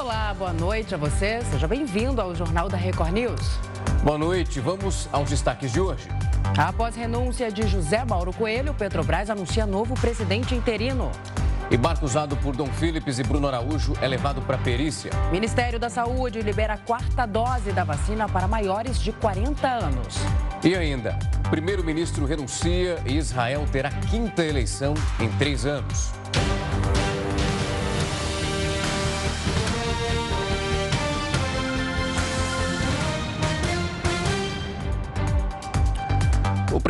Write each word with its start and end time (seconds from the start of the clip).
Olá, 0.00 0.32
boa 0.32 0.50
noite 0.54 0.94
a 0.94 0.96
você. 0.96 1.42
Seja 1.50 1.68
bem-vindo 1.68 2.22
ao 2.22 2.34
Jornal 2.34 2.70
da 2.70 2.76
Record 2.78 3.12
News. 3.12 3.58
Boa 4.02 4.16
noite. 4.16 4.58
Vamos 4.58 5.06
aos 5.12 5.28
destaques 5.28 5.70
de 5.70 5.78
hoje. 5.78 6.08
Após 6.56 6.96
renúncia 6.96 7.52
de 7.52 7.68
José 7.68 8.02
Mauro 8.02 8.32
Coelho, 8.32 8.72
Petrobras 8.72 9.28
anuncia 9.28 9.66
novo 9.66 9.94
presidente 10.00 10.54
interino. 10.54 11.12
E 11.70 11.76
barco 11.76 12.06
usado 12.06 12.34
por 12.38 12.56
Dom 12.56 12.68
Philips 12.68 13.18
e 13.18 13.22
Bruno 13.22 13.46
Araújo 13.46 13.92
é 14.00 14.08
levado 14.08 14.40
para 14.40 14.56
perícia. 14.56 15.10
Ministério 15.30 15.78
da 15.78 15.90
Saúde 15.90 16.40
libera 16.40 16.72
a 16.74 16.78
quarta 16.78 17.26
dose 17.26 17.70
da 17.70 17.84
vacina 17.84 18.26
para 18.26 18.48
maiores 18.48 18.98
de 19.02 19.12
40 19.12 19.68
anos. 19.68 20.16
E 20.64 20.74
ainda, 20.74 21.18
primeiro-ministro 21.50 22.24
renuncia 22.24 23.02
e 23.04 23.18
Israel 23.18 23.66
terá 23.70 23.90
quinta 23.90 24.42
eleição 24.42 24.94
em 25.20 25.28
três 25.32 25.66
anos. 25.66 26.19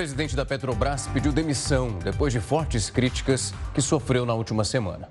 Presidente 0.01 0.35
da 0.35 0.47
Petrobras 0.47 1.07
pediu 1.09 1.31
demissão 1.31 1.99
depois 2.03 2.33
de 2.33 2.41
fortes 2.41 2.89
críticas 2.89 3.53
que 3.75 3.83
sofreu 3.83 4.25
na 4.25 4.33
última 4.33 4.65
semana. 4.65 5.11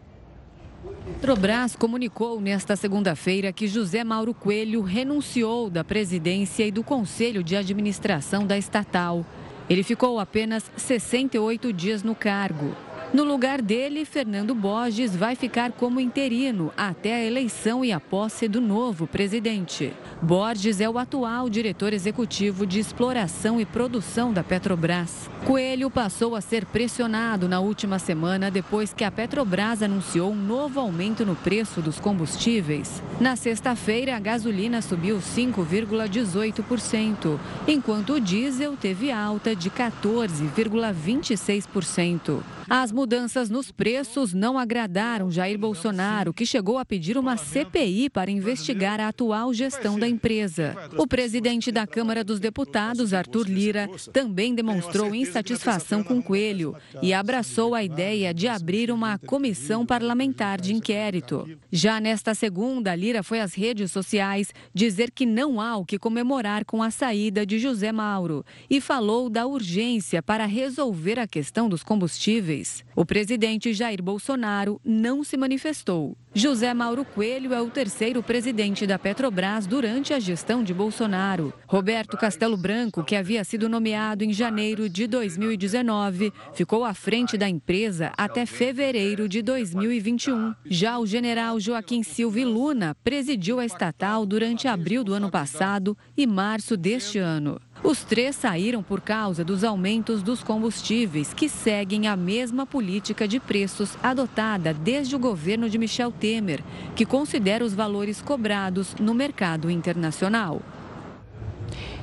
Petrobras 1.14 1.76
comunicou 1.76 2.42
nesta 2.42 2.76
segunda-feira 2.76 3.54
que 3.54 3.68
José 3.68 4.04
Mauro 4.04 4.34
Coelho 4.34 4.82
renunciou 4.82 5.70
da 5.70 5.84
presidência 5.84 6.66
e 6.66 6.72
do 6.72 6.84
conselho 6.84 7.44
de 7.44 7.56
administração 7.56 8.48
da 8.48 8.58
estatal. 8.58 9.24
Ele 9.70 9.84
ficou 9.84 10.20
apenas 10.20 10.72
68 10.76 11.72
dias 11.72 12.02
no 12.02 12.16
cargo. 12.16 12.76
No 13.12 13.24
lugar 13.24 13.60
dele, 13.60 14.06
Fernando 14.06 14.54
Borges 14.54 15.16
vai 15.16 15.36
ficar 15.36 15.72
como 15.72 16.00
interino 16.00 16.72
até 16.78 17.16
a 17.16 17.26
eleição 17.26 17.84
e 17.84 17.92
a 17.92 18.00
posse 18.00 18.48
do 18.48 18.62
novo 18.62 19.08
presidente. 19.08 19.92
Borges 20.22 20.80
é 20.80 20.88
o 20.88 21.00
atual 21.00 21.50
diretor 21.50 21.92
executivo 21.92 22.68
de 22.68 22.80
exploração 22.80 23.60
e 23.60 23.66
produção 23.66 24.32
da 24.32 24.44
Petrobras. 24.44 25.28
Coelho 25.44 25.90
passou 25.90 26.36
a 26.36 26.42
ser 26.42 26.68
pressionado 26.68 27.50
na 27.50 27.60
última 27.60 27.98
semana 27.98 28.52
depois 28.52 28.94
que 28.94 29.04
a 29.04 29.10
Petrobras 29.10 29.82
anunciou 29.82 30.32
um 30.32 30.36
novo 30.36 30.80
aumento 30.80 31.26
no 31.26 31.36
preço 31.36 31.82
dos 31.82 32.00
combustíveis. 32.00 33.02
Na 33.20 33.36
sexta-feira, 33.36 34.16
a 34.16 34.20
gasolina 34.20 34.84
subiu 34.84 35.18
5,18%, 35.18 37.40
enquanto 37.68 38.14
o 38.14 38.22
diesel 38.22 38.78
teve 38.78 39.12
alta 39.12 39.56
de 39.56 39.72
14,26%. 39.72 42.59
As 42.70 42.92
mudanças 42.92 43.50
nos 43.50 43.72
preços 43.72 44.32
não 44.32 44.56
agradaram 44.56 45.32
Jair 45.32 45.58
Bolsonaro, 45.58 46.32
que 46.32 46.46
chegou 46.46 46.78
a 46.78 46.86
pedir 46.86 47.18
uma 47.18 47.36
CPI 47.36 48.12
para 48.12 48.30
investigar 48.30 49.00
a 49.00 49.08
atual 49.08 49.52
gestão 49.52 49.98
da 49.98 50.08
empresa. 50.08 50.76
O 50.96 51.08
presidente 51.08 51.72
da 51.72 51.88
Câmara 51.88 52.24
dos 52.24 52.40
Deputados, 52.40 53.12
Arthur 53.12 53.48
Lira, 53.50 53.90
também 54.14 54.54
demonstrou 54.54 55.16
insatisfação 55.16 56.04
com 56.04 56.22
Coelho 56.22 56.76
e 57.02 57.12
abraçou 57.12 57.74
a 57.74 57.84
ideia 57.84 58.32
de 58.36 58.48
abrir 58.48 58.92
uma 58.92 59.18
comissão 59.18 59.84
parlamentar 59.84 60.62
de 60.62 60.72
inquérito. 60.72 61.50
Já 61.72 62.00
nesta 62.00 62.36
segunda, 62.36 62.94
Lira 62.94 63.24
foi 63.24 63.40
às 63.40 63.56
redes 63.56 63.92
sociais 63.92 64.54
dizer 64.76 65.10
que 65.10 65.26
não 65.26 65.60
há 65.60 65.76
o 65.76 65.86
que 65.86 65.98
comemorar 65.98 66.64
com 66.66 66.84
a 66.84 66.92
saída 66.92 67.48
de 67.48 67.58
José 67.58 67.92
Mauro 67.92 68.46
e 68.70 68.80
falou 68.80 69.28
da 69.28 69.48
urgência 69.48 70.22
para 70.22 70.46
resolver 70.46 71.18
a 71.18 71.26
questão 71.26 71.68
dos 71.68 71.82
combustíveis. 71.82 72.59
O 72.96 73.06
presidente 73.06 73.74
Jair 73.74 74.02
Bolsonaro 74.02 74.80
não 74.84 75.24
se 75.24 75.38
manifestou. 75.38 76.16
José 76.34 76.72
Mauro 76.76 77.04
Coelho 77.04 77.54
é 77.54 77.62
o 77.62 77.72
terceiro 77.72 78.22
presidente 78.22 78.86
da 78.86 79.00
Petrobras 79.00 79.66
durante 79.66 80.14
a 80.14 80.20
gestão 80.20 80.64
de 80.64 80.74
Bolsonaro. 80.74 81.52
Roberto 81.66 82.16
Castelo 82.18 82.56
Branco, 82.56 83.04
que 83.04 83.16
havia 83.16 83.44
sido 83.44 83.68
nomeado 83.68 84.24
em 84.24 84.32
janeiro 84.32 84.88
de 84.88 85.08
2019, 85.08 86.32
ficou 86.54 86.86
à 86.86 86.94
frente 86.94 87.36
da 87.36 87.50
empresa 87.50 88.12
até 88.16 88.46
fevereiro 88.46 89.28
de 89.28 89.42
2021. 89.42 90.54
Já 90.66 91.00
o 91.00 91.06
general 91.06 91.60
Joaquim 91.60 92.04
Silva 92.04 92.46
Luna 92.46 92.96
presidiu 93.04 93.60
a 93.60 93.66
estatal 93.66 94.26
durante 94.26 94.68
abril 94.68 95.04
do 95.04 95.14
ano 95.14 95.32
passado 95.32 95.98
e 96.16 96.28
março 96.28 96.78
deste 96.78 97.18
ano. 97.18 97.60
Os 97.82 98.04
três 98.04 98.36
saíram 98.36 98.84
por 98.84 99.00
causa 99.00 99.44
dos 99.44 99.64
aumentos 99.64 100.22
dos 100.22 100.44
combustíveis, 100.44 101.34
que 101.34 101.48
seguem 101.48 102.08
a 102.08 102.16
mesma 102.16 102.66
política 102.66 103.26
de 103.26 103.40
preços 103.40 103.98
adotada 104.04 104.74
desde 104.74 105.16
o 105.16 105.20
governo 105.20 105.70
de 105.70 105.78
Michel 105.78 106.12
Temer, 106.12 106.62
que 106.96 107.06
considera 107.06 107.64
os 107.64 107.74
valores 107.74 108.22
cobrados 108.22 108.96
no 109.00 109.14
mercado 109.14 109.72
internacional. 109.72 110.62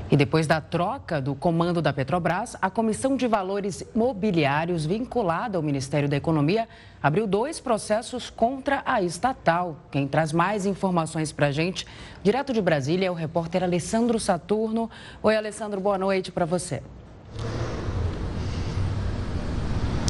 E 0.08 0.16
depois 0.16 0.46
da 0.46 0.60
troca 0.60 1.20
do 1.20 1.34
comando 1.34 1.82
da 1.82 1.92
Petrobras, 1.92 2.56
a 2.62 2.70
Comissão 2.70 3.16
de 3.16 3.26
Valores 3.26 3.82
Mobiliários, 3.92 4.86
vinculada 4.86 5.58
ao 5.58 5.62
Ministério 5.62 6.08
da 6.08 6.16
Economia, 6.16 6.68
abriu 7.02 7.26
dois 7.26 7.58
processos 7.58 8.30
contra 8.30 8.82
a 8.86 9.02
estatal. 9.02 9.76
Quem 9.90 10.06
traz 10.06 10.32
mais 10.32 10.64
informações 10.64 11.32
para 11.32 11.48
a 11.48 11.52
gente, 11.52 11.84
direto 12.22 12.52
de 12.52 12.62
Brasília, 12.62 13.08
é 13.08 13.10
o 13.10 13.14
repórter 13.14 13.64
Alessandro 13.64 14.20
Saturno. 14.20 14.88
Oi, 15.20 15.36
Alessandro, 15.36 15.80
boa 15.80 15.98
noite 15.98 16.30
para 16.30 16.44
você. 16.44 16.82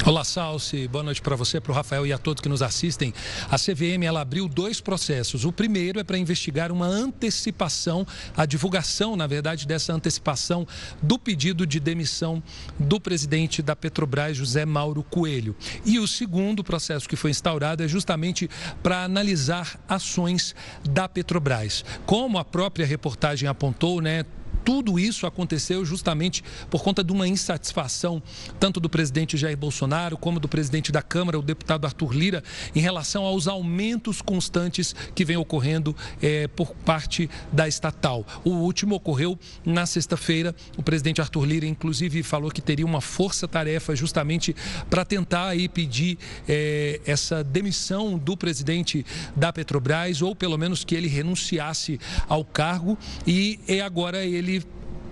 Olá, 0.07 0.23
Salsi. 0.23 0.87
Boa 0.87 1.03
noite 1.03 1.21
para 1.21 1.35
você, 1.35 1.61
para 1.61 1.73
o 1.73 1.75
Rafael 1.75 2.07
e 2.07 2.13
a 2.13 2.17
todos 2.17 2.41
que 2.41 2.49
nos 2.49 2.63
assistem. 2.63 3.13
A 3.51 3.59
CVM 3.59 4.05
ela 4.05 4.21
abriu 4.21 4.47
dois 4.47 4.81
processos. 4.81 5.45
O 5.45 5.51
primeiro 5.51 5.99
é 5.99 6.05
para 6.05 6.17
investigar 6.17 6.71
uma 6.71 6.87
antecipação, 6.87 8.07
a 8.37 8.47
divulgação, 8.47 9.17
na 9.17 9.27
verdade, 9.27 9.67
dessa 9.67 9.93
antecipação 9.93 10.65
do 11.03 11.19
pedido 11.19 11.67
de 11.67 11.81
demissão 11.81 12.41
do 12.79 13.01
presidente 13.01 13.61
da 13.61 13.75
Petrobras, 13.75 14.37
José 14.37 14.65
Mauro 14.65 15.03
Coelho. 15.03 15.57
E 15.85 15.99
o 15.99 16.07
segundo 16.07 16.63
processo 16.63 17.09
que 17.09 17.17
foi 17.17 17.33
instaurado 17.33 17.83
é 17.83 17.89
justamente 17.89 18.49
para 18.85 19.03
analisar 19.03 19.77
ações 19.89 20.55
da 20.89 21.09
Petrobras. 21.09 21.85
Como 22.07 22.39
a 22.39 22.45
própria 22.45 22.87
reportagem 22.87 23.49
apontou, 23.49 24.01
né? 24.01 24.25
Tudo 24.67 24.99
isso 24.99 25.29
aconteceu 25.29 25.85
justamente 25.85 26.43
por 26.69 26.83
conta 26.83 27.05
de 27.05 27.13
uma 27.13 27.29
insatisfação, 27.29 28.21
tanto 28.59 28.81
do 28.81 28.91
presidente 28.91 29.37
Jair 29.37 29.57
Bolsonaro, 29.57 30.19
como 30.19 30.41
do 30.41 30.49
presidente 30.49 30.91
da 30.91 31.01
Câmara, 31.01 31.39
o 31.39 31.43
deputado 31.43 31.85
Arthur 31.85 32.13
Lira, 32.13 32.43
em 32.75 32.81
relação 32.81 33.25
aos 33.25 33.47
aumentos 33.47 34.21
constantes 34.21 34.93
que 35.15 35.25
vem 35.25 35.37
ocorrendo 35.37 35.95
é, 36.21 36.49
por 36.49 36.75
parte 36.75 37.31
da 37.53 37.69
estatal. 37.69 38.27
O 38.45 38.51
último 38.51 38.97
ocorreu 38.97 39.39
na 39.65 39.87
sexta-feira. 39.87 40.53
O 40.77 40.83
presidente 40.83 41.21
Arthur 41.21 41.45
Lira, 41.45 41.67
inclusive, 41.67 42.25
falou 42.25 42.51
que 42.51 42.61
teria 42.61 42.85
uma 42.85 43.01
força-tarefa 43.01 43.95
justamente 43.95 44.57
para 44.91 45.05
tentar 45.05 45.47
aí 45.47 45.69
pedir 45.69 46.19
é, 46.49 47.01
essa 47.07 47.45
demissão 47.45 48.19
do 48.19 48.37
presidente 48.37 49.07
da 49.37 49.53
Petrobras, 49.53 50.23
ou 50.23 50.35
pelo 50.35 50.59
menos 50.59 50.83
que 50.83 50.97
ele 50.97 51.07
renunciasse 51.07 52.01
ao 52.29 52.45
cargo. 52.45 52.99
E 53.25 53.61
é 53.69 53.81
agora 53.81 54.25
ele 54.25 54.56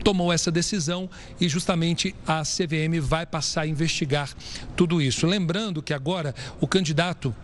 tomou 0.05 0.33
essa 0.33 0.51
decisão 0.51 1.09
e 1.41 1.49
justamente 1.49 2.15
a 2.27 2.43
CVM 2.43 3.01
vai 3.01 3.25
passar 3.25 3.63
a 3.63 3.67
investigar 3.67 4.31
tudo 4.77 5.01
isso. 5.01 5.27
Lembrando 5.27 5.83
que 5.83 5.95
agora 5.95 6.35
o 6.61 6.69
candidato 6.69 7.35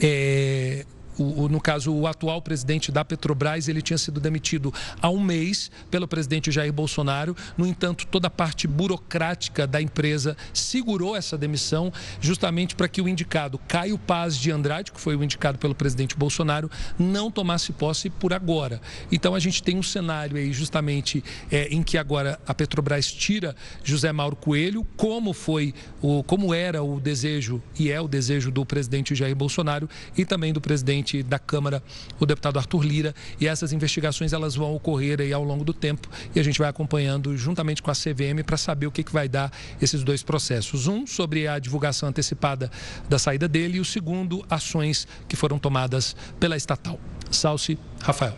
é, 0.00 0.86
o, 1.20 1.44
o, 1.44 1.48
no 1.48 1.60
caso, 1.60 1.92
o 1.92 2.06
atual 2.06 2.40
presidente 2.40 2.90
da 2.90 3.04
Petrobras, 3.04 3.68
ele 3.68 3.82
tinha 3.82 3.98
sido 3.98 4.18
demitido 4.18 4.72
há 5.00 5.10
um 5.10 5.20
mês 5.20 5.70
pelo 5.90 6.08
presidente 6.08 6.50
Jair 6.50 6.72
Bolsonaro. 6.72 7.36
No 7.56 7.66
entanto, 7.66 8.06
toda 8.06 8.28
a 8.28 8.30
parte 8.30 8.66
burocrática 8.66 9.66
da 9.66 9.82
empresa 9.82 10.36
segurou 10.54 11.14
essa 11.14 11.36
demissão, 11.36 11.92
justamente 12.20 12.74
para 12.74 12.88
que 12.88 13.02
o 13.02 13.08
indicado 13.08 13.58
Caio 13.68 13.98
Paz 13.98 14.36
de 14.36 14.50
Andrade, 14.50 14.92
que 14.92 15.00
foi 15.00 15.14
o 15.14 15.22
indicado 15.22 15.58
pelo 15.58 15.74
presidente 15.74 16.16
Bolsonaro, 16.16 16.70
não 16.98 17.30
tomasse 17.30 17.72
posse 17.72 18.08
por 18.08 18.32
agora. 18.32 18.80
Então, 19.12 19.34
a 19.34 19.38
gente 19.38 19.62
tem 19.62 19.76
um 19.76 19.82
cenário 19.82 20.36
aí, 20.36 20.52
justamente, 20.52 21.22
é, 21.50 21.68
em 21.68 21.82
que 21.82 21.98
agora 21.98 22.40
a 22.46 22.54
Petrobras 22.54 23.12
tira 23.12 23.54
José 23.84 24.12
Mauro 24.12 24.36
Coelho, 24.36 24.86
como 24.96 25.32
foi, 25.32 25.74
o, 26.00 26.22
como 26.22 26.54
era 26.54 26.82
o 26.82 26.98
desejo 27.00 27.62
e 27.78 27.90
é 27.90 28.00
o 28.00 28.08
desejo 28.08 28.50
do 28.50 28.64
presidente 28.64 29.14
Jair 29.14 29.36
Bolsonaro 29.36 29.88
e 30.16 30.24
também 30.24 30.52
do 30.52 30.60
presidente 30.60 31.09
presidente 31.10 31.22
da 31.22 31.38
Câmara, 31.38 31.82
o 32.18 32.26
deputado 32.26 32.58
Arthur 32.58 32.82
Lira, 32.82 33.14
e 33.40 33.46
essas 33.46 33.72
investigações 33.72 34.32
elas 34.32 34.54
vão 34.54 34.74
ocorrer 34.74 35.20
aí 35.20 35.32
ao 35.32 35.42
longo 35.42 35.64
do 35.64 35.74
tempo 35.74 36.08
e 36.34 36.40
a 36.40 36.42
gente 36.42 36.58
vai 36.58 36.68
acompanhando 36.68 37.36
juntamente 37.36 37.82
com 37.82 37.90
a 37.90 37.94
CVM 37.94 38.42
para 38.44 38.56
saber 38.56 38.86
o 38.86 38.92
que, 38.92 39.02
que 39.02 39.12
vai 39.12 39.28
dar 39.28 39.52
esses 39.80 40.02
dois 40.02 40.22
processos. 40.22 40.86
Um 40.86 41.06
sobre 41.06 41.48
a 41.48 41.58
divulgação 41.58 42.08
antecipada 42.08 42.70
da 43.08 43.18
saída 43.18 43.48
dele 43.48 43.78
e 43.78 43.80
o 43.80 43.84
segundo, 43.84 44.44
ações 44.48 45.06
que 45.28 45.36
foram 45.36 45.58
tomadas 45.58 46.14
pela 46.38 46.56
estatal. 46.56 46.98
Salce, 47.30 47.78
Rafael. 48.00 48.34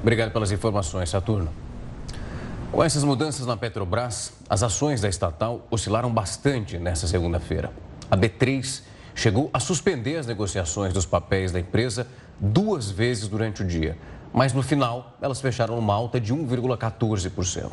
Obrigado 0.00 0.32
pelas 0.32 0.50
informações, 0.50 1.10
Saturno. 1.10 1.50
Com 2.70 2.82
essas 2.82 3.04
mudanças 3.04 3.46
na 3.46 3.56
Petrobras, 3.56 4.32
as 4.48 4.62
ações 4.62 5.00
da 5.00 5.08
estatal 5.08 5.66
oscilaram 5.70 6.10
bastante 6.10 6.78
nesta 6.78 7.06
segunda-feira. 7.06 7.70
A 8.10 8.16
B3 8.16 8.82
chegou 9.14 9.48
a 9.52 9.60
suspender 9.60 10.16
as 10.16 10.26
negociações 10.26 10.92
dos 10.92 11.06
papéis 11.06 11.52
da 11.52 11.60
empresa 11.60 12.08
duas 12.38 12.90
vezes 12.90 13.28
durante 13.28 13.62
o 13.62 13.66
dia, 13.66 13.96
mas 14.32 14.52
no 14.52 14.62
final 14.62 15.16
elas 15.20 15.40
fecharam 15.40 15.78
uma 15.78 15.94
alta 15.94 16.20
de 16.20 16.34
1,14%. 16.34 17.70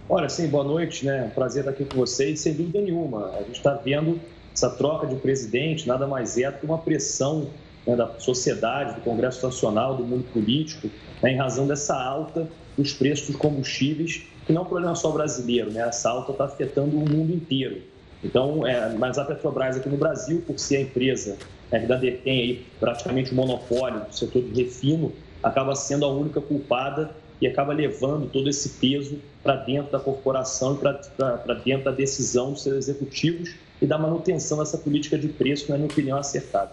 Olha, 0.08 0.28
sim, 0.28 0.46
boa 0.46 0.62
noite, 0.62 1.04
né? 1.04 1.28
Prazer 1.34 1.62
estar 1.62 1.72
aqui 1.72 1.84
com 1.84 1.96
vocês. 1.96 2.38
Sem 2.38 2.54
dúvida 2.54 2.80
nenhuma, 2.80 3.30
a 3.30 3.42
gente 3.42 3.56
está 3.56 3.74
vendo 3.74 4.20
essa 4.56 4.70
troca 4.70 5.06
de 5.06 5.16
presidente, 5.16 5.86
nada 5.86 6.06
mais 6.06 6.38
é 6.38 6.50
do 6.50 6.58
que 6.58 6.64
uma 6.64 6.78
pressão 6.78 7.50
né, 7.86 7.94
da 7.94 8.18
sociedade, 8.18 8.94
do 8.94 9.02
Congresso 9.02 9.44
Nacional, 9.44 9.96
do 9.96 10.02
mundo 10.02 10.24
político, 10.32 10.88
né, 11.22 11.32
em 11.32 11.36
razão 11.36 11.66
dessa 11.66 11.94
alta 11.94 12.48
dos 12.76 12.94
preços 12.94 13.26
dos 13.26 13.36
combustíveis 13.36 14.22
que 14.46 14.52
não 14.52 14.62
é 14.62 14.64
um 14.64 14.68
problema 14.68 14.94
só 14.94 15.10
brasileiro, 15.10 15.72
né? 15.72 15.80
Essa 15.88 16.08
alta 16.08 16.30
está 16.30 16.44
afetando 16.44 16.96
o 16.96 17.00
mundo 17.00 17.34
inteiro. 17.34 17.82
Então, 18.22 18.64
é, 18.64 18.94
mas 18.94 19.18
a 19.18 19.24
Petrobras 19.24 19.76
aqui 19.76 19.88
no 19.88 19.96
Brasil, 19.96 20.40
por 20.46 20.56
ser 20.56 20.76
a 20.76 20.80
empresa 20.82 21.36
né, 21.70 21.80
que 21.80 21.86
detém 21.96 22.40
aí 22.40 22.66
praticamente 22.78 23.32
o 23.32 23.34
monopólio 23.34 24.04
do 24.06 24.14
setor 24.14 24.42
de 24.42 24.62
refino, 24.62 25.12
acaba 25.42 25.74
sendo 25.74 26.04
a 26.04 26.08
única 26.08 26.40
culpada 26.40 27.10
e 27.40 27.46
acaba 27.46 27.72
levando 27.72 28.30
todo 28.30 28.48
esse 28.48 28.68
peso 28.80 29.18
para 29.42 29.56
dentro 29.56 29.90
da 29.90 29.98
corporação 29.98 30.74
e 30.74 30.78
para 30.78 31.54
dentro 31.64 31.84
da 31.84 31.90
decisão 31.90 32.52
dos 32.52 32.62
seus 32.62 32.76
executivos 32.76 33.52
e 33.80 33.86
da 33.86 33.98
manutenção 33.98 34.58
dessa 34.58 34.78
política 34.78 35.18
de 35.18 35.28
preço, 35.28 35.70
na 35.70 35.76
minha 35.76 35.88
opinião, 35.88 36.18
acertada. 36.18 36.72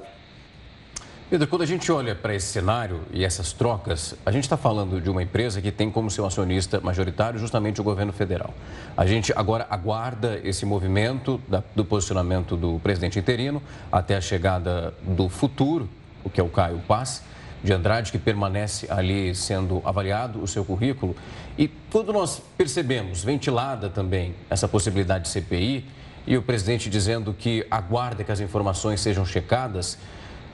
Pedro, 1.29 1.47
quando 1.47 1.63
a 1.63 1.65
gente 1.65 1.91
olha 1.91 2.13
para 2.13 2.35
esse 2.35 2.45
cenário 2.45 3.01
e 3.11 3.25
essas 3.25 3.53
trocas, 3.53 4.13
a 4.23 4.31
gente 4.31 4.43
está 4.43 4.55
falando 4.55 5.01
de 5.01 5.09
uma 5.09 5.23
empresa 5.23 5.59
que 5.61 5.71
tem 5.71 5.89
como 5.89 6.11
seu 6.11 6.25
acionista 6.27 6.79
majoritário 6.79 7.39
justamente 7.39 7.81
o 7.81 7.83
governo 7.83 8.13
federal. 8.13 8.53
A 8.95 9.03
gente 9.05 9.33
agora 9.35 9.65
aguarda 9.67 10.39
esse 10.43 10.63
movimento 10.63 11.41
da, 11.47 11.63
do 11.75 11.83
posicionamento 11.83 12.55
do 12.55 12.79
presidente 12.83 13.17
interino 13.17 13.63
até 13.91 14.15
a 14.15 14.21
chegada 14.21 14.93
do 15.01 15.27
futuro, 15.27 15.89
o 16.23 16.29
que 16.29 16.39
é 16.39 16.43
o 16.43 16.49
Caio 16.49 16.79
Paz 16.87 17.23
de 17.63 17.73
Andrade, 17.73 18.11
que 18.11 18.19
permanece 18.19 18.85
ali 18.91 19.33
sendo 19.33 19.81
avaliado 19.85 20.43
o 20.43 20.47
seu 20.47 20.63
currículo. 20.63 21.15
E 21.57 21.67
quando 21.89 22.13
nós 22.13 22.41
percebemos, 22.55 23.23
ventilada 23.23 23.89
também, 23.89 24.35
essa 24.49 24.67
possibilidade 24.67 25.23
de 25.23 25.29
CPI, 25.29 25.85
e 26.25 26.37
o 26.37 26.41
presidente 26.41 26.89
dizendo 26.89 27.33
que 27.33 27.65
aguarda 27.69 28.23
que 28.23 28.31
as 28.31 28.39
informações 28.39 29.01
sejam 29.01 29.25
checadas, 29.25 29.97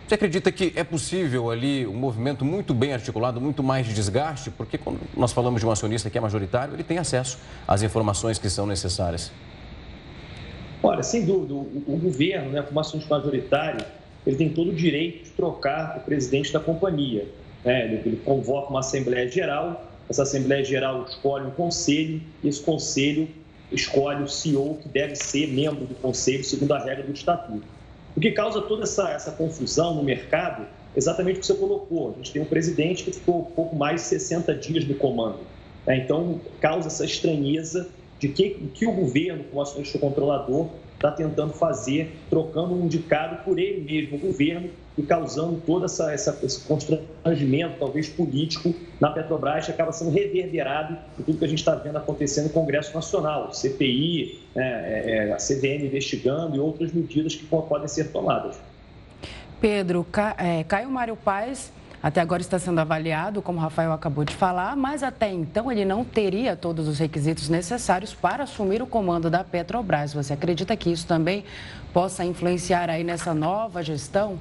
você 0.08 0.16
acredita 0.16 0.52
que 0.52 0.74
é 0.76 0.84
possível 0.84 1.52
ali 1.52 1.86
um 1.86 1.94
movimento 1.94 2.44
muito 2.44 2.74
bem 2.74 2.94
articulado, 2.94 3.40
muito 3.40 3.62
mais 3.62 3.86
de 3.86 3.94
desgaste? 3.94 4.50
Porque 4.50 4.76
quando 4.76 5.00
nós 5.16 5.32
falamos 5.32 5.62
de 5.62 5.68
um 5.68 5.72
acionista 5.72 6.10
que 6.10 6.18
é 6.18 6.22
majoritário, 6.22 6.74
ele 6.74 6.84
tem 6.84 6.98
acesso 6.98 7.38
às 7.68 7.84
informações 7.84 8.40
que 8.40 8.50
são 8.50 8.66
necessárias. 8.66 9.32
Olha, 10.82 11.04
sem 11.04 11.26
dúvida, 11.26 11.54
o, 11.54 11.84
o 11.86 11.98
governo, 11.98 12.50
né, 12.50 12.62
como 12.64 12.80
acionista 12.80 13.16
majoritário, 13.16 13.86
ele 14.26 14.36
tem 14.36 14.50
todo 14.50 14.72
o 14.72 14.74
direito 14.74 15.26
de 15.26 15.30
trocar 15.32 15.98
o 15.98 16.00
presidente 16.02 16.52
da 16.52 16.60
companhia. 16.60 17.28
Né? 17.64 17.86
Ele, 17.86 18.02
ele 18.06 18.22
convoca 18.26 18.72
uma 18.72 18.80
Assembleia 18.80 19.30
Geral, 19.30 19.86
essa 20.10 20.24
Assembleia 20.24 20.66
Geral 20.66 21.04
escolhe 21.04 21.46
um 21.46 21.52
conselho 21.52 22.20
e 22.44 22.48
esse 22.48 22.62
conselho 22.62 23.30
escolhe 23.72 24.24
o 24.24 24.28
CEO 24.28 24.76
que 24.82 24.90
deve 24.90 25.16
ser 25.16 25.48
membro 25.48 25.86
do 25.86 25.96
conselho 25.96 26.44
segundo 26.44 26.74
a 26.74 26.80
regra 26.80 27.04
do 27.04 27.14
estatuto. 27.14 27.64
O 28.16 28.20
que 28.20 28.32
causa 28.32 28.62
toda 28.62 28.84
essa, 28.84 29.12
essa 29.12 29.32
confusão 29.32 29.96
no 29.96 30.04
mercado 30.04 30.66
exatamente 30.96 31.38
o 31.38 31.40
que 31.42 31.46
você 31.46 31.54
colocou. 31.54 32.12
A 32.12 32.18
gente 32.18 32.32
tem 32.32 32.42
um 32.42 32.46
presidente 32.46 33.04
que 33.04 33.12
ficou 33.12 33.46
pouco 33.46 33.76
mais 33.76 34.02
de 34.02 34.08
60 34.08 34.54
dias 34.56 34.86
no 34.86 34.96
comando. 34.96 35.40
Né? 35.86 35.98
Então, 35.98 36.42
causa 36.60 36.88
essa 36.88 37.06
estranheza 37.06 37.90
de 38.20 38.28
que, 38.30 38.50
que 38.74 38.86
o 38.86 38.92
governo, 38.92 39.44
como 39.46 39.62
acionista 39.62 39.98
controlador, 39.98 40.68
está 41.00 41.12
tentando 41.12 41.54
fazer, 41.54 42.14
trocando 42.30 42.76
um 42.76 42.86
indicado 42.86 43.44
por 43.44 43.58
ele 43.58 43.82
mesmo, 43.82 44.18
o 44.18 44.20
governo, 44.20 44.70
e 44.98 45.02
causando 45.02 45.62
todo 45.66 45.86
essa, 45.86 46.12
essa, 46.14 46.38
esse 46.44 46.60
constrangimento, 46.68 47.78
talvez 47.80 48.10
político, 48.10 48.76
na 49.00 49.10
Petrobras, 49.10 49.66
que 49.66 49.72
acaba 49.72 49.94
sendo 49.94 50.12
reverberado 50.12 50.98
em 51.18 51.24
tudo 51.24 51.38
que 51.38 51.46
a 51.46 51.48
gente 51.48 51.60
está 51.60 51.74
vendo 51.74 51.98
acontecendo 51.98 52.48
no 52.48 52.50
Congresso 52.50 52.94
Nacional, 52.94 53.54
CPI, 53.54 54.42
né, 54.54 54.64
é, 54.64 55.30
é, 55.30 55.32
a 55.32 55.38
CVM 55.38 55.86
investigando 55.86 56.58
e 56.58 56.60
outras 56.60 56.92
medidas 56.92 57.34
que 57.34 57.46
podem 57.46 57.88
ser 57.88 58.12
tomadas. 58.12 58.60
Pedro, 59.62 60.06
é, 60.38 60.66
Caio 60.66 60.90
Mário 60.90 61.16
Paes 61.16 61.72
até 62.02 62.22
agora 62.22 62.42
está 62.42 62.58
sendo 62.58 62.80
avaliado, 62.80 63.42
como 63.42 63.58
o 63.58 63.62
Rafael 63.62 63.92
acabou 63.92 64.24
de 64.24 64.34
falar, 64.34 64.76
mas 64.78 65.04
até 65.04 65.30
então 65.30 65.70
ele 65.70 65.84
não 65.84 66.06
teria 66.06 66.56
todos 66.56 66.88
os 66.88 66.98
requisitos 66.98 67.50
necessários 67.50 68.14
para 68.14 68.44
assumir 68.44 68.82
o 68.82 68.88
comando 68.88 69.30
da 69.30 69.44
Petrobras. 69.44 70.14
Você 70.14 70.32
acredita 70.32 70.78
que 70.78 70.90
isso 70.90 71.06
também 71.06 71.44
possa 71.94 72.24
influenciar 72.24 72.90
aí 72.90 73.04
nessa 73.04 73.34
nova 73.34 73.84
gestão? 73.84 74.40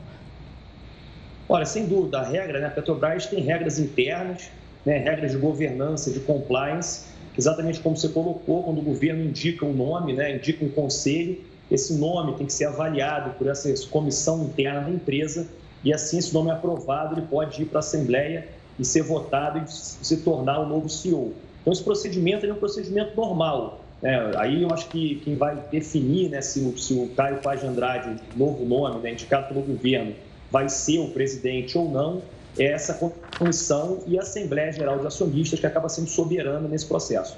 Olha, 1.49 1.67
sem 1.67 1.87
dúvida, 1.87 2.21
a 2.21 2.29
regra, 2.29 2.61
né? 2.61 2.69
A 2.69 2.71
Petrobras 2.71 3.27
tem 3.27 3.41
regras 3.41 3.81
internas, 3.81 4.51
né? 4.87 4.99
regras 4.99 5.33
de 5.33 5.39
governança, 5.39 6.13
de 6.13 6.21
compliance, 6.21 7.07
exatamente 7.37 7.81
como 7.81 7.97
você 7.97 8.09
colocou, 8.09 8.63
quando 8.63 8.79
o 8.79 8.83
governo 8.83 9.25
indica 9.25 9.67
um 9.67 9.73
nome, 9.73 10.13
né? 10.13 10.37
indica 10.37 10.65
um 10.65 10.69
conselho, 10.69 11.41
esse 11.69 11.99
nome 11.99 12.37
tem 12.37 12.47
que 12.47 12.53
ser 12.53 12.67
avaliado 12.67 13.31
por 13.31 13.49
essa 13.49 13.69
comissão 13.89 14.45
interna 14.45 14.83
da 14.83 14.91
empresa 14.91 15.49
e 15.85 15.93
assim, 15.93 16.21
se 16.21 16.31
o 16.31 16.35
nome 16.35 16.51
é 16.51 16.53
aprovado, 16.53 17.15
ele 17.15 17.27
pode 17.27 17.63
ir 17.63 17.67
para 17.67 17.79
a 17.79 17.81
Assembleia 17.81 18.49
e 18.79 18.85
ser 18.85 19.03
votado 19.03 19.59
e 19.59 19.71
se 19.71 20.19
tornar 20.19 20.61
o 20.61 20.69
novo 20.69 20.89
CEO. 20.89 21.33
Então, 21.61 21.73
esse 21.73 21.83
procedimento 21.83 22.47
é 22.47 22.53
um 22.53 22.57
procedimento 22.57 23.17
normal. 23.17 23.81
Né? 24.01 24.33
Aí 24.37 24.63
eu 24.63 24.71
acho 24.73 24.89
que 24.89 25.17
quem 25.25 25.37
vai 25.37 25.57
definir 25.71 26.31
né, 26.31 26.41
se, 26.41 26.61
o, 26.61 26.79
se 26.79 26.95
o 26.95 27.09
Caio 27.17 27.39
Paz 27.39 27.61
de 27.61 27.67
Andrade, 27.67 28.17
novo 28.37 28.65
nome, 28.65 29.01
né, 29.01 29.13
indicado 29.13 29.49
pelo 29.49 29.63
governo, 29.63 30.15
vai 30.51 30.69
ser 30.69 30.99
o 30.99 31.09
presidente 31.11 31.77
ou 31.77 31.91
não, 31.91 32.23
é 32.59 32.73
essa 32.73 32.95
comissão 33.39 33.99
e 34.07 34.19
a 34.19 34.23
Assembleia 34.23 34.73
Geral 34.73 34.99
de 34.99 35.07
Acionistas 35.07 35.61
que 35.61 35.67
acaba 35.67 35.89
sendo 35.89 36.09
soberana 36.09 36.67
nesse 36.69 36.87
processo. 36.87 37.37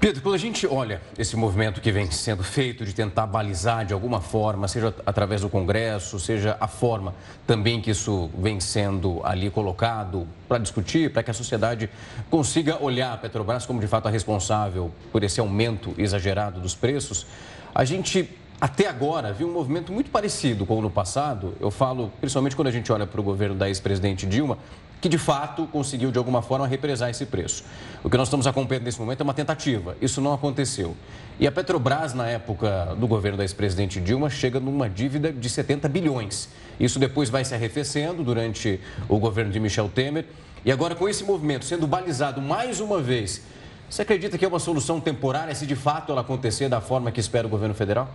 Pedro, 0.00 0.22
quando 0.22 0.36
a 0.36 0.38
gente 0.38 0.64
olha 0.64 1.00
esse 1.18 1.36
movimento 1.36 1.80
que 1.80 1.90
vem 1.90 2.08
sendo 2.08 2.44
feito 2.44 2.84
de 2.84 2.94
tentar 2.94 3.26
balizar 3.26 3.84
de 3.84 3.92
alguma 3.92 4.20
forma, 4.20 4.68
seja 4.68 4.94
através 5.04 5.40
do 5.40 5.48
Congresso, 5.48 6.20
seja 6.20 6.56
a 6.60 6.68
forma 6.68 7.16
também 7.44 7.80
que 7.80 7.90
isso 7.90 8.30
vem 8.38 8.60
sendo 8.60 9.20
ali 9.24 9.50
colocado 9.50 10.24
para 10.48 10.58
discutir, 10.58 11.12
para 11.12 11.24
que 11.24 11.32
a 11.32 11.34
sociedade 11.34 11.90
consiga 12.30 12.80
olhar 12.80 13.12
a 13.12 13.16
Petrobras 13.16 13.66
como 13.66 13.80
de 13.80 13.88
fato 13.88 14.06
a 14.06 14.10
responsável 14.10 14.92
por 15.10 15.24
esse 15.24 15.40
aumento 15.40 15.92
exagerado 15.98 16.60
dos 16.60 16.76
preços, 16.76 17.26
a 17.74 17.84
gente 17.84 18.30
até 18.60 18.86
agora 18.86 19.32
viu 19.32 19.48
um 19.48 19.52
movimento 19.52 19.92
muito 19.92 20.10
parecido 20.10 20.64
com 20.64 20.78
o 20.78 20.82
no 20.82 20.90
passado. 20.90 21.54
Eu 21.60 21.72
falo 21.72 22.12
principalmente 22.20 22.54
quando 22.54 22.68
a 22.68 22.72
gente 22.72 22.90
olha 22.92 23.06
para 23.06 23.20
o 23.20 23.24
governo 23.24 23.56
da 23.56 23.66
ex-presidente 23.66 24.26
Dilma, 24.26 24.58
que 25.00 25.08
de 25.08 25.18
fato 25.18 25.66
conseguiu 25.66 26.10
de 26.10 26.18
alguma 26.18 26.42
forma 26.42 26.66
represar 26.66 27.10
esse 27.10 27.26
preço. 27.26 27.64
O 28.02 28.10
que 28.10 28.16
nós 28.16 28.28
estamos 28.28 28.46
acompanhando 28.46 28.84
nesse 28.84 28.98
momento 28.98 29.20
é 29.20 29.24
uma 29.24 29.34
tentativa. 29.34 29.96
Isso 30.00 30.20
não 30.20 30.32
aconteceu. 30.32 30.96
E 31.38 31.46
a 31.46 31.52
Petrobras, 31.52 32.14
na 32.14 32.26
época 32.26 32.96
do 32.98 33.06
governo 33.06 33.38
da 33.38 33.44
ex-presidente 33.44 34.00
Dilma, 34.00 34.28
chega 34.28 34.58
numa 34.58 34.88
dívida 34.88 35.32
de 35.32 35.48
70 35.48 35.88
bilhões. 35.88 36.48
Isso 36.80 36.98
depois 36.98 37.30
vai 37.30 37.44
se 37.44 37.54
arrefecendo 37.54 38.24
durante 38.24 38.80
o 39.08 39.18
governo 39.18 39.52
de 39.52 39.60
Michel 39.60 39.88
Temer. 39.88 40.26
E 40.64 40.72
agora, 40.72 40.94
com 40.94 41.08
esse 41.08 41.22
movimento 41.24 41.64
sendo 41.64 41.86
balizado 41.86 42.40
mais 42.40 42.80
uma 42.80 43.00
vez, 43.00 43.42
você 43.88 44.02
acredita 44.02 44.36
que 44.36 44.44
é 44.44 44.48
uma 44.48 44.58
solução 44.58 45.00
temporária 45.00 45.54
se 45.54 45.66
de 45.66 45.76
fato 45.76 46.12
ela 46.12 46.20
acontecer 46.20 46.68
da 46.68 46.80
forma 46.80 47.10
que 47.10 47.20
espera 47.20 47.46
o 47.46 47.50
governo 47.50 47.74
federal? 47.74 48.08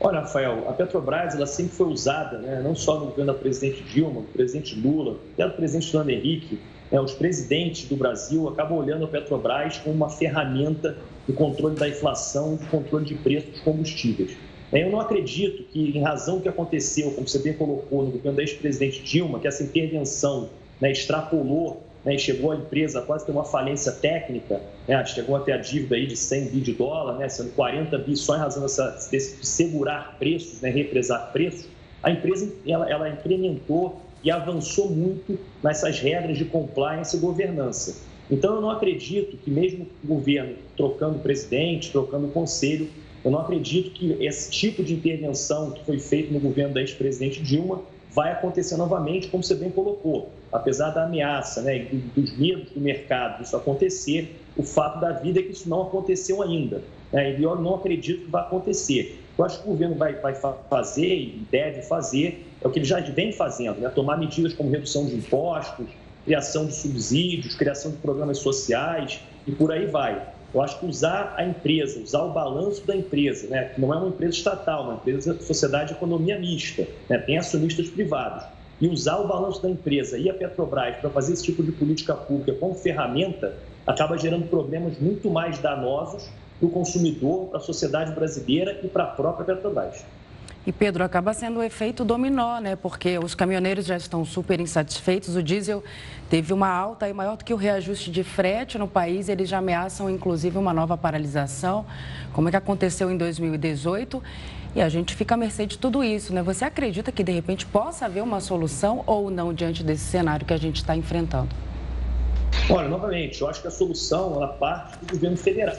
Olha, 0.00 0.20
Rafael, 0.20 0.68
a 0.68 0.72
Petrobras 0.72 1.34
ela 1.34 1.46
sempre 1.46 1.72
foi 1.72 1.88
usada, 1.88 2.38
né, 2.38 2.60
não 2.62 2.74
só 2.74 3.00
no 3.00 3.06
governo 3.06 3.32
da 3.32 3.38
presidente 3.38 3.82
Dilma, 3.82 4.20
do 4.20 4.28
presidente 4.28 4.78
Lula, 4.78 5.18
até 5.34 5.48
do 5.48 5.54
presidente 5.54 5.90
Fernando 5.90 6.10
Henrique, 6.10 6.60
né, 6.90 7.00
os 7.00 7.12
presidentes 7.14 7.88
do 7.88 7.96
Brasil 7.96 8.48
acabam 8.48 8.78
olhando 8.78 9.04
a 9.04 9.08
Petrobras 9.08 9.78
como 9.78 9.96
uma 9.96 10.08
ferramenta 10.08 10.96
de 11.26 11.32
controle 11.32 11.74
da 11.74 11.88
inflação, 11.88 12.56
de 12.56 12.66
controle 12.66 13.04
de 13.04 13.14
preços 13.16 13.50
dos 13.50 13.60
combustíveis. 13.60 14.36
É, 14.70 14.84
eu 14.84 14.90
não 14.90 15.00
acredito 15.00 15.64
que, 15.64 15.98
em 15.98 16.02
razão 16.02 16.36
do 16.36 16.42
que 16.42 16.48
aconteceu, 16.48 17.10
como 17.12 17.26
você 17.26 17.40
bem 17.40 17.54
colocou, 17.54 18.04
no 18.04 18.12
governo 18.12 18.36
da 18.36 18.42
ex-presidente 18.42 19.02
Dilma, 19.02 19.40
que 19.40 19.48
essa 19.48 19.64
intervenção 19.64 20.50
né, 20.80 20.92
extrapolou 20.92 21.82
né, 22.04 22.14
e 22.14 22.18
chegou 22.18 22.52
a 22.52 22.56
empresa 22.56 23.00
a 23.00 23.02
quase 23.02 23.26
ter 23.26 23.32
uma 23.32 23.44
falência 23.44 23.90
técnica, 23.90 24.60
né, 24.88 25.04
chegou 25.04 25.36
até 25.36 25.52
a 25.52 25.58
dívida 25.58 25.94
aí 25.94 26.06
de 26.06 26.16
100 26.16 26.46
bi 26.46 26.60
de 26.60 26.72
dólar, 26.72 27.18
né, 27.18 27.28
sendo 27.28 27.50
40 27.52 27.98
bi 27.98 28.16
só 28.16 28.36
em 28.36 28.38
razão 28.38 28.62
dessa, 28.62 29.08
desse, 29.10 29.38
de 29.38 29.46
segurar 29.46 30.16
preços, 30.18 30.62
né, 30.62 30.70
represar 30.70 31.30
preços, 31.32 31.68
a 32.02 32.10
empresa 32.10 32.50
ela, 32.66 32.90
ela 32.90 33.08
incrementou 33.08 34.00
e 34.24 34.30
avançou 34.30 34.90
muito 34.90 35.38
nessas 35.62 36.00
regras 36.00 36.38
de 36.38 36.44
compliance 36.44 37.16
e 37.16 37.20
governança. 37.20 38.08
Então, 38.30 38.56
eu 38.56 38.60
não 38.60 38.70
acredito 38.70 39.36
que, 39.36 39.50
mesmo 39.50 39.86
o 40.04 40.06
governo 40.06 40.54
trocando 40.76 41.18
presidente, 41.18 41.90
trocando 41.90 42.28
conselho, 42.28 42.88
eu 43.24 43.30
não 43.30 43.40
acredito 43.40 43.90
que 43.90 44.16
esse 44.20 44.50
tipo 44.50 44.82
de 44.82 44.94
intervenção 44.94 45.70
que 45.70 45.84
foi 45.84 45.98
feito 45.98 46.32
no 46.32 46.38
governo 46.38 46.74
da 46.74 46.80
ex-presidente 46.80 47.42
Dilma 47.42 47.82
vai 48.10 48.32
acontecer 48.32 48.76
novamente, 48.76 49.28
como 49.28 49.42
você 49.42 49.54
bem 49.54 49.70
colocou. 49.70 50.30
Apesar 50.52 50.90
da 50.90 51.04
ameaça 51.04 51.62
né, 51.62 51.86
dos 52.14 52.36
medos 52.36 52.70
do 52.70 52.80
mercado 52.80 53.42
disso 53.42 53.56
acontecer, 53.56 54.36
o 54.58 54.62
fato 54.62 55.00
da 55.00 55.12
vida 55.12 55.38
é 55.38 55.42
que 55.44 55.52
isso 55.52 55.68
não 55.68 55.82
aconteceu 55.82 56.42
ainda. 56.42 56.82
Né, 57.12 57.38
e 57.38 57.42
eu 57.42 57.56
não 57.56 57.76
acredito 57.76 58.24
que 58.24 58.30
vai 58.30 58.42
acontecer. 58.42 59.24
Eu 59.38 59.44
acho 59.44 59.62
que 59.62 59.68
o 59.68 59.70
governo 59.70 59.94
vai, 59.94 60.14
vai 60.14 60.34
fazer 60.68 61.14
e 61.14 61.46
deve 61.50 61.82
fazer 61.82 62.44
é 62.60 62.66
o 62.66 62.70
que 62.70 62.80
ele 62.80 62.86
já 62.86 63.00
vem 63.00 63.32
fazendo, 63.32 63.80
né, 63.80 63.88
tomar 63.88 64.16
medidas 64.16 64.52
como 64.52 64.68
redução 64.68 65.06
de 65.06 65.14
impostos, 65.14 65.86
criação 66.24 66.66
de 66.66 66.74
subsídios, 66.74 67.54
criação 67.54 67.92
de 67.92 67.98
programas 67.98 68.38
sociais 68.38 69.20
e 69.46 69.52
por 69.52 69.70
aí 69.70 69.86
vai. 69.86 70.20
Eu 70.52 70.62
acho 70.62 70.80
que 70.80 70.86
usar 70.86 71.34
a 71.36 71.44
empresa, 71.44 72.00
usar 72.00 72.22
o 72.22 72.32
balanço 72.32 72.86
da 72.86 72.96
empresa, 72.96 73.46
né, 73.48 73.70
que 73.74 73.80
não 73.80 73.94
é 73.94 73.96
uma 73.96 74.08
empresa 74.08 74.34
estatal, 74.34 74.84
uma 74.84 74.94
empresa 74.94 75.34
de 75.34 75.44
sociedade 75.44 75.90
de 75.90 75.94
economia 75.94 76.38
mista, 76.38 76.86
né, 77.08 77.18
tem 77.18 77.38
acionistas 77.38 77.88
privados, 77.88 78.44
e 78.80 78.88
usar 78.88 79.18
o 79.18 79.28
balanço 79.28 79.62
da 79.62 79.70
empresa 79.70 80.18
e 80.18 80.28
a 80.28 80.34
Petrobras 80.34 80.96
para 80.96 81.10
fazer 81.10 81.32
esse 81.32 81.44
tipo 81.44 81.62
de 81.62 81.72
política 81.72 82.14
pública 82.14 82.54
como 82.54 82.74
ferramenta, 82.74 83.54
acaba 83.88 84.18
gerando 84.18 84.46
problemas 84.46 84.98
muito 84.98 85.30
mais 85.30 85.58
danosos 85.58 86.28
para 86.58 86.68
o 86.68 86.70
consumidor, 86.70 87.46
para 87.46 87.58
a 87.58 87.60
sociedade 87.60 88.12
brasileira 88.12 88.78
e 88.82 88.88
para 88.88 89.04
a 89.04 89.06
própria 89.06 89.46
Petrobras. 89.46 90.04
E 90.66 90.72
Pedro, 90.72 91.02
acaba 91.02 91.32
sendo 91.32 91.60
o 91.60 91.62
efeito 91.62 92.04
dominó, 92.04 92.60
né? 92.60 92.76
Porque 92.76 93.18
os 93.18 93.34
caminhoneiros 93.34 93.86
já 93.86 93.96
estão 93.96 94.22
super 94.26 94.60
insatisfeitos. 94.60 95.34
O 95.34 95.42
diesel 95.42 95.82
teve 96.28 96.52
uma 96.52 96.68
alta 96.68 97.06
aí 97.06 97.14
maior 97.14 97.38
do 97.38 97.44
que 97.44 97.54
o 97.54 97.56
reajuste 97.56 98.10
de 98.10 98.22
frete 98.22 98.76
no 98.76 98.86
país. 98.86 99.30
Eles 99.30 99.48
já 99.48 99.58
ameaçam, 99.58 100.10
inclusive, 100.10 100.58
uma 100.58 100.74
nova 100.74 100.94
paralisação, 100.94 101.86
como 102.34 102.48
é 102.48 102.50
que 102.50 102.56
aconteceu 102.58 103.10
em 103.10 103.16
2018. 103.16 104.22
E 104.76 104.82
a 104.82 104.90
gente 104.90 105.14
fica 105.14 105.34
à 105.34 105.38
mercê 105.38 105.64
de 105.64 105.78
tudo 105.78 106.04
isso, 106.04 106.34
né? 106.34 106.42
Você 106.42 106.66
acredita 106.66 107.10
que, 107.10 107.24
de 107.24 107.32
repente, 107.32 107.64
possa 107.64 108.04
haver 108.04 108.22
uma 108.22 108.40
solução 108.40 109.02
ou 109.06 109.30
não 109.30 109.54
diante 109.54 109.82
desse 109.82 110.04
cenário 110.04 110.44
que 110.44 110.52
a 110.52 110.58
gente 110.58 110.76
está 110.76 110.94
enfrentando? 110.94 111.67
Olha, 112.70 112.88
novamente, 112.88 113.40
eu 113.40 113.48
acho 113.48 113.62
que 113.62 113.68
a 113.68 113.70
solução 113.70 114.34
ela 114.34 114.48
parte 114.48 114.98
do 115.04 115.12
governo 115.14 115.36
federal. 115.36 115.76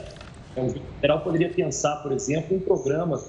O 0.56 0.62
governo 0.62 0.86
federal 0.94 1.20
poderia 1.20 1.48
pensar, 1.48 1.96
por 1.96 2.12
exemplo, 2.12 2.56
um 2.56 2.60
programa 2.60 3.22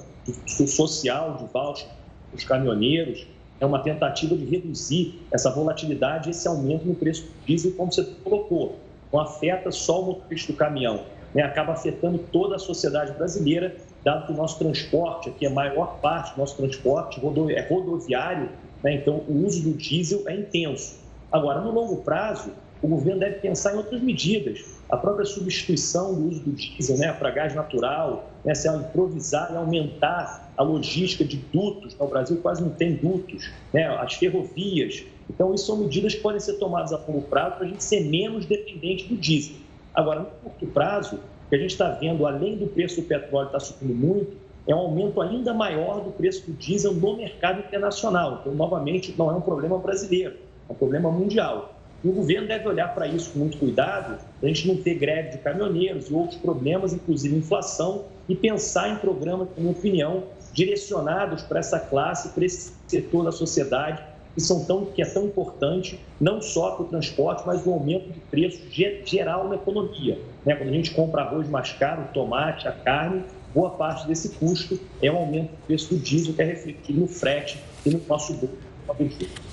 social 0.48 1.38
de 1.38 1.45
voucher 1.51 1.88
os 2.33 2.43
caminhoneiros, 2.43 3.27
é 3.60 3.65
uma 3.65 3.79
tentativa 3.79 4.36
de 4.36 4.45
reduzir 4.45 5.21
essa 5.31 5.51
volatilidade, 5.51 6.31
esse 6.31 6.48
aumento 6.48 6.86
no 6.86 6.95
preço 6.95 7.24
do 7.24 7.45
diesel, 7.45 7.74
como 7.74 7.91
você 7.91 8.03
colocou. 8.24 8.79
Não 9.13 9.19
afeta 9.19 9.71
só 9.71 10.01
o 10.01 10.05
motorista 10.07 10.51
do 10.51 10.57
caminhão, 10.57 11.03
né? 11.33 11.43
acaba 11.43 11.74
afetando 11.74 12.17
toda 12.17 12.55
a 12.55 12.60
sociedade 12.60 13.12
brasileira, 13.13 13.75
dado 14.03 14.25
que 14.25 14.33
o 14.33 14.36
nosso 14.36 14.57
transporte, 14.57 15.29
aqui 15.29 15.45
a 15.45 15.50
maior 15.51 16.00
parte 16.00 16.33
do 16.33 16.39
nosso 16.39 16.57
transporte 16.57 17.21
é 17.55 17.67
rodoviário, 17.69 18.50
né? 18.81 18.95
então 18.95 19.17
o 19.27 19.45
uso 19.45 19.62
do 19.62 19.77
diesel 19.77 20.24
é 20.27 20.36
intenso. 20.36 21.00
Agora, 21.31 21.62
no 21.62 21.71
longo 21.71 21.98
prazo, 21.98 22.51
o 22.82 22.88
governo 22.88 23.20
deve 23.20 23.36
pensar 23.36 23.74
em 23.74 23.78
outras 23.78 24.02
medidas. 24.02 24.80
A 24.90 24.98
própria 24.98 25.26
substituição 25.26 26.16
do 26.16 26.28
uso 26.30 26.40
do 26.42 26.52
diesel 26.52 26.98
né, 26.98 27.14
para 27.14 27.30
gás 27.30 27.54
natural, 27.54 28.30
né, 28.44 28.56
se 28.56 28.68
improvisar 28.68 29.52
e 29.54 29.56
aumentar 29.56 30.52
a 30.58 30.64
logística 30.64 31.24
de 31.24 31.38
dutos, 31.38 31.96
no 31.98 32.08
Brasil 32.08 32.38
quase 32.42 32.62
não 32.62 32.72
tem 32.72 32.96
dutos, 32.96 33.50
né, 33.72 33.88
as 33.88 34.16
ferrovias. 34.16 35.04
Então, 35.30 35.54
isso 35.54 35.68
são 35.68 35.78
medidas 35.78 36.16
que 36.16 36.22
podem 36.22 36.40
ser 36.40 36.54
tomadas 36.54 36.92
a 36.92 36.98
longo 36.98 37.22
prazo 37.22 37.56
para 37.58 37.66
a 37.66 37.70
gente 37.70 37.84
ser 37.84 38.02
menos 38.02 38.46
dependente 38.46 39.08
do 39.08 39.16
diesel. 39.16 39.56
Agora, 39.94 40.22
no 40.22 40.26
curto 40.26 40.66
prazo, 40.68 41.16
o 41.16 41.50
que 41.50 41.56
a 41.56 41.60
gente 41.60 41.72
está 41.72 41.92
vendo, 41.92 42.26
além 42.26 42.58
do 42.58 42.68
preço 42.68 43.02
do 43.02 43.08
petróleo 43.08 43.46
estar 43.46 43.60
tá 43.60 43.64
subindo 43.64 43.94
muito, 43.94 44.36
é 44.68 44.76
um 44.76 44.80
aumento 44.80 45.22
ainda 45.22 45.54
maior 45.54 46.02
do 46.02 46.12
preço 46.12 46.46
do 46.50 46.54
diesel 46.54 46.94
no 46.94 47.18
mercado 47.18 47.60
internacional. 47.60 48.40
Então, 48.42 48.54
novamente, 48.54 49.14
não 49.18 49.30
é 49.30 49.34
um 49.34 49.42
problema 49.42 49.78
brasileiro, 49.78 50.36
é 50.68 50.72
um 50.72 50.76
problema 50.76 51.12
mundial. 51.12 51.81
E 52.03 52.08
o 52.08 52.12
governo 52.12 52.48
deve 52.48 52.67
olhar 52.67 52.93
para 52.96 53.08
isso 53.08 53.31
com 53.31 53.39
muito 53.39 53.58
cuidado, 53.58 54.17
para 54.39 54.50
a 54.50 54.53
gente 54.53 54.67
não 54.67 54.75
ter 54.77 54.96
greve 54.96 55.29
de 55.29 55.38
caminhoneiros 55.38 56.10
e 56.10 56.13
outros 56.13 56.39
problemas, 56.39 56.93
inclusive 56.93 57.36
inflação, 57.36 58.05
e 58.27 58.36
pensar 58.36 58.89
em 58.89 58.96
programas, 58.96 59.48
na 59.50 59.62
minha 59.62 59.72
opinião, 59.72 60.24
direcionados 60.51 61.43
para 61.43 61.60
essa 61.60 61.79
classe, 61.79 62.29
para 62.29 62.43
esse 62.43 62.74
setor 62.88 63.25
da 63.25 63.31
sociedade, 63.31 64.01
que, 64.34 64.41
são 64.41 64.63
tão, 64.65 64.86
que 64.86 65.01
é 65.01 65.05
tão 65.05 65.25
importante, 65.25 66.00
não 66.20 66.41
só 66.41 66.72
para 66.72 66.86
o 66.86 66.88
transporte, 66.88 67.43
mas 67.46 67.65
o 67.65 67.72
aumento 67.72 68.12
de 68.12 68.20
preço 68.20 68.62
geral 69.05 69.48
na 69.48 69.55
economia. 69.55 70.17
Né? 70.46 70.55
Quando 70.55 70.70
a 70.70 70.74
gente 70.74 70.91
compra 70.91 71.22
arroz 71.22 71.48
mais 71.50 71.72
caro, 71.74 72.05
tomate, 72.13 72.67
a 72.67 72.72
carne, 72.72 73.24
boa 73.53 73.72
parte 73.72 74.08
desse 74.08 74.29
custo 74.29 74.79
é 75.01 75.12
o 75.12 75.17
aumento 75.17 75.51
do 75.51 75.67
preço 75.67 75.93
do 75.93 76.00
diesel, 76.00 76.34
que 76.34 76.41
é 76.41 76.46
refletido 76.46 77.01
no 77.01 77.08
frete 77.08 77.60
e 77.86 77.89
no 77.89 78.01
nosso 78.08 78.34
bolso. 78.34 79.50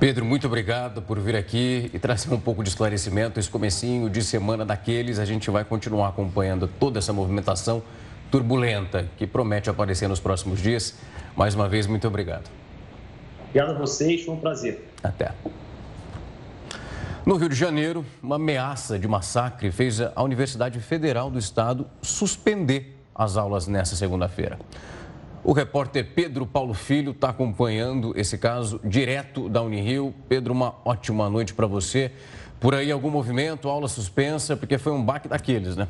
Pedro, 0.00 0.24
muito 0.24 0.46
obrigado 0.46 1.02
por 1.02 1.18
vir 1.18 1.34
aqui 1.34 1.90
e 1.92 1.98
trazer 1.98 2.32
um 2.32 2.38
pouco 2.38 2.62
de 2.62 2.68
esclarecimento. 2.68 3.40
Esse 3.40 3.50
comecinho 3.50 4.08
de 4.08 4.22
semana 4.22 4.64
daqueles, 4.64 5.18
a 5.18 5.24
gente 5.24 5.50
vai 5.50 5.64
continuar 5.64 6.10
acompanhando 6.10 6.68
toda 6.68 7.00
essa 7.00 7.12
movimentação 7.12 7.82
turbulenta 8.30 9.08
que 9.16 9.26
promete 9.26 9.68
aparecer 9.68 10.08
nos 10.08 10.20
próximos 10.20 10.60
dias. 10.60 10.94
Mais 11.34 11.56
uma 11.56 11.68
vez, 11.68 11.88
muito 11.88 12.06
obrigado. 12.06 12.48
Obrigado 13.48 13.70
a 13.70 13.78
vocês, 13.78 14.24
foi 14.24 14.34
um 14.34 14.38
prazer. 14.38 14.88
Até. 15.02 15.32
No 17.26 17.34
Rio 17.34 17.48
de 17.48 17.56
Janeiro, 17.56 18.06
uma 18.22 18.36
ameaça 18.36 19.00
de 19.00 19.08
massacre 19.08 19.72
fez 19.72 20.00
a 20.00 20.22
Universidade 20.22 20.78
Federal 20.78 21.28
do 21.28 21.40
Estado 21.40 21.84
suspender 22.00 22.96
as 23.12 23.36
aulas 23.36 23.66
nesta 23.66 23.96
segunda-feira. 23.96 24.60
O 25.44 25.52
repórter 25.52 26.04
Pedro 26.14 26.46
Paulo 26.46 26.74
Filho 26.74 27.12
está 27.12 27.30
acompanhando 27.30 28.12
esse 28.16 28.36
caso 28.36 28.80
direto 28.84 29.48
da 29.48 29.62
Unirio. 29.62 30.14
Pedro, 30.28 30.52
uma 30.52 30.74
ótima 30.84 31.30
noite 31.30 31.54
para 31.54 31.66
você. 31.66 32.12
Por 32.60 32.74
aí 32.74 32.90
algum 32.90 33.10
movimento, 33.10 33.68
aula 33.68 33.88
suspensa, 33.88 34.56
porque 34.56 34.78
foi 34.78 34.92
um 34.92 35.02
baque 35.02 35.28
daqueles, 35.28 35.76
né? 35.76 35.86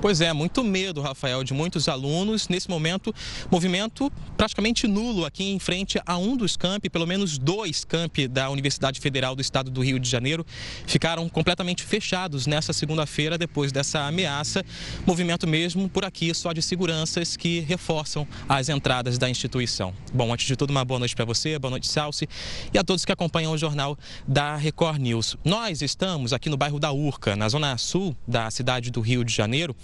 Pois 0.00 0.20
é, 0.20 0.32
muito 0.32 0.62
medo, 0.62 1.00
Rafael, 1.00 1.42
de 1.42 1.52
muitos 1.52 1.88
alunos. 1.88 2.48
Nesse 2.48 2.70
momento, 2.70 3.12
movimento 3.50 4.12
praticamente 4.36 4.86
nulo 4.86 5.24
aqui 5.24 5.42
em 5.50 5.58
frente 5.58 6.00
a 6.06 6.16
um 6.16 6.36
dos 6.36 6.56
campi, 6.56 6.88
pelo 6.88 7.04
menos 7.04 7.36
dois 7.36 7.84
campi 7.84 8.28
da 8.28 8.48
Universidade 8.48 9.00
Federal 9.00 9.34
do 9.34 9.42
Estado 9.42 9.72
do 9.72 9.82
Rio 9.82 9.98
de 9.98 10.08
Janeiro, 10.08 10.46
ficaram 10.86 11.28
completamente 11.28 11.82
fechados 11.82 12.46
nessa 12.46 12.72
segunda-feira 12.72 13.36
depois 13.36 13.72
dessa 13.72 14.02
ameaça. 14.02 14.64
Movimento 15.04 15.48
mesmo 15.48 15.88
por 15.88 16.04
aqui 16.04 16.32
só 16.32 16.52
de 16.52 16.62
seguranças 16.62 17.36
que 17.36 17.58
reforçam 17.58 18.24
as 18.48 18.68
entradas 18.68 19.18
da 19.18 19.28
instituição. 19.28 19.92
Bom, 20.14 20.32
antes 20.32 20.46
de 20.46 20.54
tudo, 20.54 20.70
uma 20.70 20.84
boa 20.84 21.00
noite 21.00 21.16
para 21.16 21.24
você, 21.24 21.58
boa 21.58 21.72
noite, 21.72 21.88
Salsi, 21.88 22.28
e 22.72 22.78
a 22.78 22.84
todos 22.84 23.04
que 23.04 23.10
acompanham 23.10 23.52
o 23.52 23.58
jornal 23.58 23.98
da 24.28 24.54
Record 24.54 25.00
News. 25.00 25.36
Nós 25.44 25.82
estamos 25.82 26.32
aqui 26.32 26.48
no 26.48 26.56
bairro 26.56 26.78
da 26.78 26.92
Urca, 26.92 27.34
na 27.34 27.48
zona 27.48 27.76
sul 27.76 28.16
da 28.28 28.48
cidade 28.48 28.92
do 28.92 29.00
Rio 29.00 29.24
de 29.24 29.34
Janeiro 29.34 29.74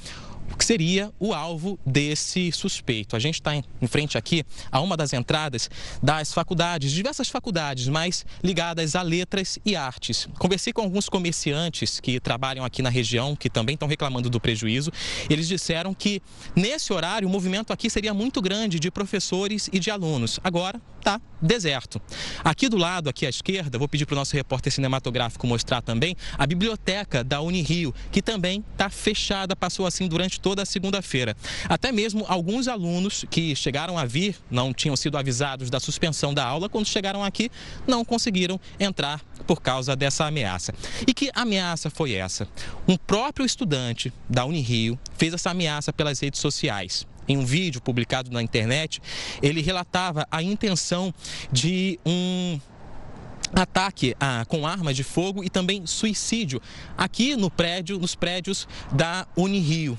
que 0.57 0.65
seria 0.65 1.13
o 1.19 1.33
alvo 1.33 1.79
desse 1.85 2.51
suspeito. 2.53 3.17
A 3.17 3.19
gente 3.19 3.37
está 3.37 3.55
em 3.55 3.87
frente 3.87 4.17
aqui 4.19 4.45
a 4.71 4.81
uma 4.81 4.97
das 4.97 5.13
entradas 5.13 5.71
das 6.03 6.33
faculdades, 6.33 6.93
diversas 6.93 7.29
faculdades, 7.29 7.89
mas 7.89 8.25
ligadas 8.43 8.95
a 8.95 9.03
letras 9.03 9.59
e 9.65 9.77
artes. 9.77 10.29
Conversei 10.39 10.73
com 10.73 10.83
alguns 10.83 11.09
comerciantes 11.09 12.01
que 12.01 12.21
trabalham 12.21 12.65
aqui 12.65 12.83
na 12.83 12.91
região, 12.91 13.37
que 13.37 13.51
também 13.51 13.75
estão 13.75 13.89
reclamando 13.89 14.31
do 14.31 14.41
prejuízo. 14.41 14.91
Eles 15.29 15.49
disseram 15.49 15.95
que 15.95 16.21
nesse 16.55 16.93
horário 16.93 17.29
o 17.29 17.31
movimento 17.31 17.73
aqui 17.73 17.89
seria 17.89 18.15
muito 18.15 18.41
grande 18.41 18.79
de 18.79 18.91
professores 18.91 19.69
e 19.73 19.79
de 19.79 19.91
alunos. 19.91 20.41
Agora, 20.43 20.81
está 21.05 21.21
deserto. 21.41 22.01
Aqui 22.43 22.69
do 22.69 22.79
lado, 22.79 23.11
aqui 23.11 23.27
à 23.27 23.29
esquerda, 23.29 23.79
vou 23.79 23.87
pedir 23.87 24.07
para 24.07 24.15
o 24.15 24.17
nosso 24.17 24.35
repórter 24.35 24.73
cinematográfico 24.73 25.47
mostrar 25.47 25.83
também 25.83 26.17
a 26.39 26.47
biblioteca 26.47 27.23
da 27.23 27.43
Unirio, 27.43 27.95
que 28.11 28.23
também 28.23 28.65
está 28.73 28.89
fechada, 28.89 29.55
passou 29.55 29.87
assim 29.87 30.09
durante 30.09 30.41
toda 30.45 30.67
segunda-feira. 30.67 31.35
Até 31.71 31.91
mesmo 31.91 32.27
alguns 32.29 32.69
alunos 32.69 33.25
que 33.31 33.57
chegaram 33.57 33.97
a 33.97 34.05
vir, 34.05 34.37
não 34.51 34.75
tinham 34.75 34.95
sido 34.95 35.17
avisados 35.17 35.71
da 35.71 35.81
suspensão 35.81 36.35
da 36.35 36.45
aula, 36.45 36.69
quando 36.69 36.85
chegaram 36.85 37.25
aqui, 37.25 37.51
não 37.87 38.05
conseguiram 38.05 38.61
entrar 38.79 39.23
por 39.47 39.63
causa 39.63 39.97
dessa 39.97 40.27
ameaça. 40.27 40.75
E 41.07 41.15
que 41.15 41.31
ameaça 41.35 41.89
foi 41.89 42.13
essa? 42.13 42.47
Um 42.87 42.95
próprio 42.95 43.47
estudante 43.47 44.13
da 44.29 44.45
Unirio 44.45 44.99
fez 45.17 45.33
essa 45.33 45.49
ameaça 45.49 45.95
pelas 45.95 46.21
redes 46.21 46.41
sociais 46.41 47.07
em 47.27 47.39
um 47.39 47.47
vídeo 47.47 47.81
publicado 47.81 48.31
na 48.31 48.43
internet, 48.43 49.01
ele 49.41 49.63
relatava 49.63 50.27
a 50.31 50.43
intenção 50.43 51.15
de 51.51 51.99
um 52.05 52.61
ataque 53.55 54.15
ah, 54.21 54.45
com 54.47 54.67
armas 54.67 54.95
de 54.95 55.03
fogo 55.03 55.43
e 55.43 55.49
também 55.49 55.87
suicídio 55.87 56.61
aqui 56.99 57.35
no 57.35 57.51
prédio, 57.51 57.99
nos 57.99 58.15
prédios 58.15 58.69
da 58.93 59.27
Unirio 59.35 59.99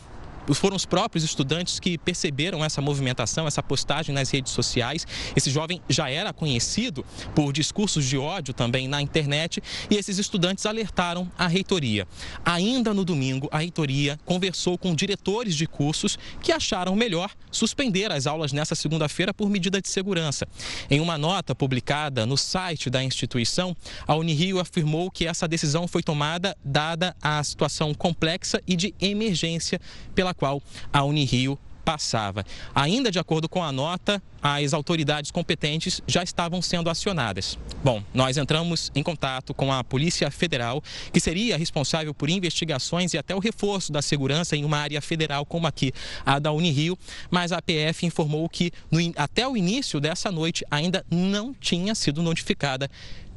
foram 0.53 0.75
os 0.75 0.85
próprios 0.85 1.23
estudantes 1.23 1.79
que 1.79 1.97
perceberam 1.97 2.63
essa 2.63 2.81
movimentação, 2.81 3.47
essa 3.47 3.63
postagem 3.63 4.13
nas 4.13 4.29
redes 4.29 4.51
sociais. 4.51 5.07
Esse 5.35 5.49
jovem 5.49 5.81
já 5.89 6.09
era 6.09 6.31
conhecido 6.31 7.05
por 7.33 7.51
discursos 7.51 8.05
de 8.05 8.17
ódio 8.17 8.53
também 8.53 8.87
na 8.87 9.01
internet 9.01 9.61
e 9.89 9.95
esses 9.95 10.19
estudantes 10.19 10.65
alertaram 10.65 11.31
a 11.37 11.47
reitoria. 11.47 12.07
Ainda 12.43 12.93
no 12.93 13.03
domingo, 13.03 13.49
a 13.51 13.59
reitoria 13.59 14.19
conversou 14.25 14.77
com 14.77 14.93
diretores 14.93 15.55
de 15.55 15.65
cursos 15.65 16.19
que 16.41 16.51
acharam 16.51 16.95
melhor 16.95 17.31
suspender 17.51 18.11
as 18.11 18.27
aulas 18.27 18.51
nessa 18.51 18.75
segunda-feira 18.75 19.33
por 19.33 19.49
medida 19.49 19.81
de 19.81 19.87
segurança. 19.87 20.47
Em 20.89 20.99
uma 20.99 21.17
nota 21.17 21.55
publicada 21.55 22.25
no 22.25 22.37
site 22.37 22.89
da 22.89 23.03
instituição, 23.03 23.75
a 24.05 24.15
Unirio 24.15 24.59
afirmou 24.59 25.09
que 25.09 25.25
essa 25.25 25.47
decisão 25.47 25.87
foi 25.87 26.03
tomada 26.03 26.55
dada 26.63 27.15
a 27.21 27.43
situação 27.43 27.93
complexa 27.93 28.61
e 28.67 28.75
de 28.75 28.93
emergência 28.99 29.79
pela 30.13 30.34
qual 30.37 30.61
a 30.91 31.03
Unirio 31.03 31.57
passava. 31.85 32.43
Ainda 32.73 33.11
de 33.11 33.19
acordo 33.19 33.47
com 33.47 33.63
a 33.63 33.71
nota, 33.71 34.21
as 34.41 34.73
autoridades 34.73 35.31
competentes 35.31 36.01
já 36.07 36.23
estavam 36.23 36.61
sendo 36.61 36.89
acionadas. 36.89 37.57
Bom, 37.83 38.03
nós 38.13 38.37
entramos 38.37 38.91
em 38.95 39.03
contato 39.03 39.53
com 39.53 39.71
a 39.71 39.83
Polícia 39.83 40.29
Federal, 40.31 40.83
que 41.13 41.19
seria 41.19 41.57
responsável 41.57 42.13
por 42.13 42.29
investigações 42.29 43.13
e 43.13 43.17
até 43.17 43.35
o 43.35 43.39
reforço 43.39 43.91
da 43.91 44.01
segurança 44.01 44.55
em 44.55 44.65
uma 44.65 44.77
área 44.77 44.99
federal 45.01 45.45
como 45.45 45.67
aqui 45.67 45.93
a 46.25 46.39
da 46.39 46.51
Unirio, 46.51 46.97
mas 47.29 47.51
a 47.51 47.61
PF 47.61 48.05
informou 48.05 48.49
que 48.49 48.71
no, 48.89 48.99
até 49.15 49.47
o 49.47 49.55
início 49.55 49.99
dessa 49.99 50.31
noite 50.31 50.65
ainda 50.71 51.05
não 51.09 51.53
tinha 51.53 51.93
sido 51.93 52.23
notificada 52.23 52.89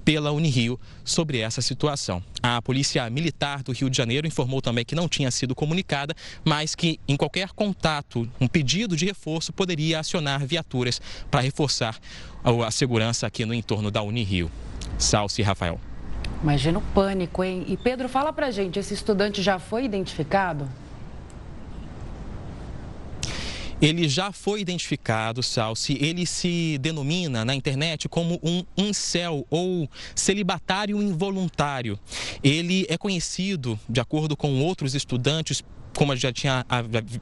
pela 0.08 0.32
Unirio 0.32 0.80
sobre 1.04 1.40
essa 1.40 1.60
situação. 1.60 2.22
A 2.42 2.62
Polícia 2.62 3.10
Militar 3.10 3.62
do 3.62 3.72
Rio 3.72 3.90
de 3.90 3.96
Janeiro 3.98 4.26
informou 4.26 4.62
também 4.62 4.82
que 4.82 4.94
não 4.94 5.06
tinha 5.06 5.30
sido 5.30 5.54
comunicada, 5.54 6.14
mas 6.42 6.74
que 6.74 6.98
em 7.06 7.14
qualquer 7.14 7.50
contato, 7.50 8.26
um 8.40 8.48
pedido 8.48 8.96
de 8.96 9.04
reforço 9.04 9.52
poderia 9.52 10.00
acionar 10.00 10.46
viaturas 10.46 10.98
para 11.30 11.42
reforçar 11.42 11.98
a 12.42 12.70
segurança 12.70 13.26
aqui 13.26 13.44
no 13.44 13.52
entorno 13.52 13.90
da 13.90 14.00
Unirio. 14.00 14.50
Salce 14.96 15.42
Rafael. 15.42 15.78
Imagina 16.42 16.78
o 16.78 16.82
pânico, 16.94 17.44
hein? 17.44 17.66
E 17.68 17.76
Pedro, 17.76 18.08
fala 18.08 18.32
pra 18.32 18.50
gente, 18.50 18.78
esse 18.78 18.94
estudante 18.94 19.42
já 19.42 19.58
foi 19.58 19.84
identificado? 19.84 20.66
Ele 23.80 24.08
já 24.08 24.32
foi 24.32 24.61
identificado, 24.61 25.40
Salsi. 25.40 25.97
Ele 26.00 26.26
se 26.26 26.78
denomina 26.78 27.44
na 27.44 27.54
internet 27.54 28.08
como 28.08 28.40
um 28.42 28.64
incel 28.76 29.47
ou 29.49 29.88
celibatário 30.16 31.00
involuntário. 31.00 31.99
Ele 32.42 32.85
é 32.88 32.99
conhecido, 32.99 33.78
de 33.88 34.00
acordo 34.00 34.37
com 34.37 34.61
outros 34.62 34.97
estudantes, 34.97 35.62
como 35.98 36.14
já, 36.14 36.32
tinha, 36.32 36.64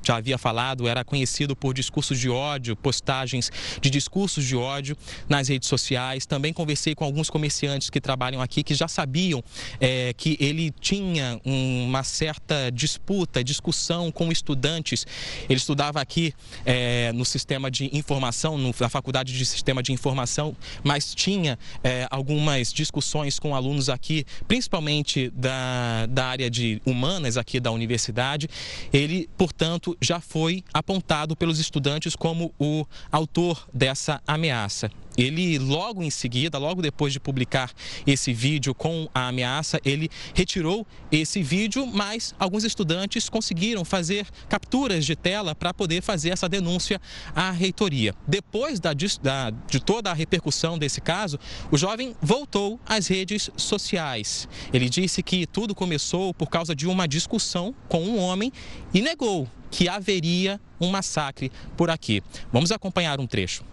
já 0.02 0.16
havia 0.16 0.36
falado, 0.36 0.86
era 0.86 1.02
conhecido 1.02 1.56
por 1.56 1.72
discursos 1.72 2.20
de 2.20 2.28
ódio, 2.28 2.76
postagens 2.76 3.50
de 3.80 3.88
discursos 3.88 4.44
de 4.44 4.54
ódio 4.54 4.94
nas 5.30 5.48
redes 5.48 5.66
sociais. 5.66 6.26
Também 6.26 6.52
conversei 6.52 6.94
com 6.94 7.02
alguns 7.02 7.30
comerciantes 7.30 7.88
que 7.88 8.02
trabalham 8.02 8.42
aqui 8.42 8.62
que 8.62 8.74
já 8.74 8.86
sabiam 8.86 9.42
é, 9.80 10.12
que 10.12 10.36
ele 10.38 10.70
tinha 10.78 11.40
uma 11.42 12.02
certa 12.02 12.70
disputa, 12.70 13.42
discussão 13.42 14.12
com 14.12 14.30
estudantes. 14.30 15.06
Ele 15.48 15.56
estudava 15.56 15.98
aqui 15.98 16.34
é, 16.66 17.12
no 17.14 17.24
sistema 17.24 17.70
de 17.70 17.88
informação, 17.96 18.58
na 18.78 18.90
faculdade 18.90 19.32
de 19.32 19.46
sistema 19.46 19.82
de 19.82 19.90
informação, 19.90 20.54
mas 20.84 21.14
tinha 21.14 21.58
é, 21.82 22.06
algumas 22.10 22.74
discussões 22.74 23.38
com 23.38 23.54
alunos 23.54 23.88
aqui, 23.88 24.26
principalmente 24.46 25.30
da, 25.30 26.04
da 26.10 26.26
área 26.26 26.50
de 26.50 26.82
humanas 26.84 27.38
aqui 27.38 27.58
da 27.58 27.70
universidade. 27.70 28.50
Ele, 28.92 29.28
portanto, 29.36 29.96
já 30.00 30.20
foi 30.20 30.62
apontado 30.72 31.36
pelos 31.36 31.58
estudantes 31.58 32.16
como 32.16 32.52
o 32.58 32.86
autor 33.10 33.68
dessa 33.72 34.20
ameaça. 34.26 34.90
Ele, 35.16 35.58
logo 35.58 36.02
em 36.02 36.10
seguida, 36.10 36.58
logo 36.58 36.82
depois 36.82 37.12
de 37.12 37.20
publicar 37.20 37.72
esse 38.06 38.32
vídeo 38.32 38.74
com 38.74 39.08
a 39.14 39.28
ameaça, 39.28 39.80
ele 39.84 40.10
retirou 40.34 40.86
esse 41.10 41.42
vídeo, 41.42 41.86
mas 41.86 42.34
alguns 42.38 42.64
estudantes 42.64 43.28
conseguiram 43.28 43.84
fazer 43.84 44.26
capturas 44.48 45.04
de 45.04 45.16
tela 45.16 45.54
para 45.54 45.72
poder 45.72 46.02
fazer 46.02 46.30
essa 46.30 46.48
denúncia 46.48 47.00
à 47.34 47.50
reitoria. 47.50 48.14
Depois 48.26 48.78
da, 48.78 48.92
da, 49.22 49.50
de 49.50 49.80
toda 49.80 50.10
a 50.10 50.14
repercussão 50.14 50.78
desse 50.78 51.00
caso, 51.00 51.38
o 51.70 51.76
jovem 51.76 52.14
voltou 52.20 52.78
às 52.86 53.06
redes 53.06 53.50
sociais. 53.56 54.48
Ele 54.72 54.88
disse 54.88 55.22
que 55.22 55.46
tudo 55.46 55.74
começou 55.74 56.34
por 56.34 56.48
causa 56.48 56.74
de 56.74 56.86
uma 56.86 57.06
discussão 57.08 57.74
com 57.88 58.02
um 58.02 58.18
homem 58.18 58.52
e 58.92 59.00
negou 59.00 59.48
que 59.70 59.88
haveria 59.88 60.60
um 60.80 60.88
massacre 60.88 61.50
por 61.76 61.90
aqui. 61.90 62.22
Vamos 62.52 62.70
acompanhar 62.70 63.20
um 63.20 63.26
trecho 63.26 63.64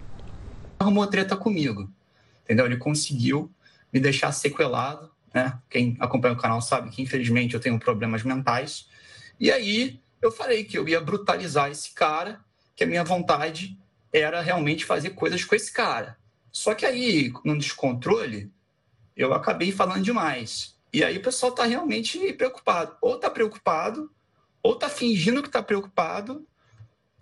arrumou 0.83 1.07
treta 1.07 1.35
comigo, 1.35 1.89
entendeu? 2.43 2.65
Ele 2.65 2.77
conseguiu 2.77 3.51
me 3.91 3.99
deixar 3.99 4.31
sequelado, 4.31 5.11
né? 5.33 5.59
Quem 5.69 5.97
acompanha 5.99 6.35
o 6.35 6.37
canal 6.37 6.61
sabe 6.61 6.89
que, 6.89 7.01
infelizmente, 7.01 7.53
eu 7.53 7.59
tenho 7.59 7.79
problemas 7.79 8.23
mentais. 8.23 8.87
E 9.39 9.51
aí 9.51 9.99
eu 10.21 10.31
falei 10.31 10.63
que 10.63 10.77
eu 10.77 10.87
ia 10.87 11.01
brutalizar 11.01 11.71
esse 11.71 11.91
cara, 11.93 12.39
que 12.75 12.83
a 12.83 12.87
minha 12.87 13.03
vontade 13.03 13.77
era 14.11 14.41
realmente 14.41 14.85
fazer 14.85 15.11
coisas 15.11 15.43
com 15.43 15.55
esse 15.55 15.71
cara. 15.71 16.17
Só 16.51 16.75
que 16.75 16.85
aí, 16.85 17.33
no 17.43 17.57
descontrole, 17.57 18.51
eu 19.17 19.33
acabei 19.33 19.71
falando 19.71 20.03
demais. 20.03 20.75
E 20.93 21.03
aí 21.03 21.17
o 21.17 21.21
pessoal 21.21 21.51
está 21.51 21.65
realmente 21.65 22.31
preocupado. 22.33 22.95
Ou 23.01 23.15
está 23.15 23.29
preocupado, 23.29 24.11
ou 24.61 24.73
está 24.73 24.87
fingindo 24.87 25.41
que 25.41 25.49
está 25.49 25.63
preocupado, 25.63 26.47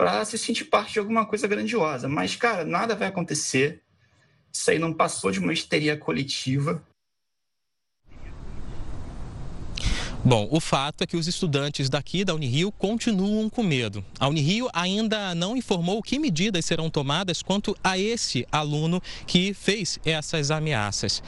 para 0.01 0.25
se 0.25 0.35
sentir 0.35 0.65
parte 0.65 0.93
de 0.93 0.99
alguma 0.99 1.27
coisa 1.27 1.47
grandiosa. 1.47 2.09
Mas, 2.09 2.35
cara, 2.35 2.65
nada 2.65 2.95
vai 2.95 3.07
acontecer. 3.07 3.83
Isso 4.51 4.71
aí 4.71 4.79
não 4.79 4.91
passou 4.91 5.29
de 5.29 5.37
uma 5.37 5.53
histeria 5.53 5.95
coletiva. 5.95 6.83
Bom, 10.25 10.47
o 10.49 10.59
fato 10.59 11.03
é 11.03 11.07
que 11.07 11.15
os 11.15 11.27
estudantes 11.27 11.87
daqui 11.87 12.25
da 12.25 12.33
Unirio 12.33 12.71
continuam 12.71 13.47
com 13.47 13.61
medo. 13.61 14.03
A 14.19 14.27
Unirio 14.27 14.69
ainda 14.73 15.35
não 15.35 15.55
informou 15.55 16.01
que 16.01 16.17
medidas 16.17 16.65
serão 16.65 16.89
tomadas 16.89 17.43
quanto 17.43 17.77
a 17.83 17.95
esse 17.95 18.47
aluno 18.51 18.99
que 19.27 19.53
fez 19.53 19.99
essas 20.03 20.49
ameaças. 20.49 21.21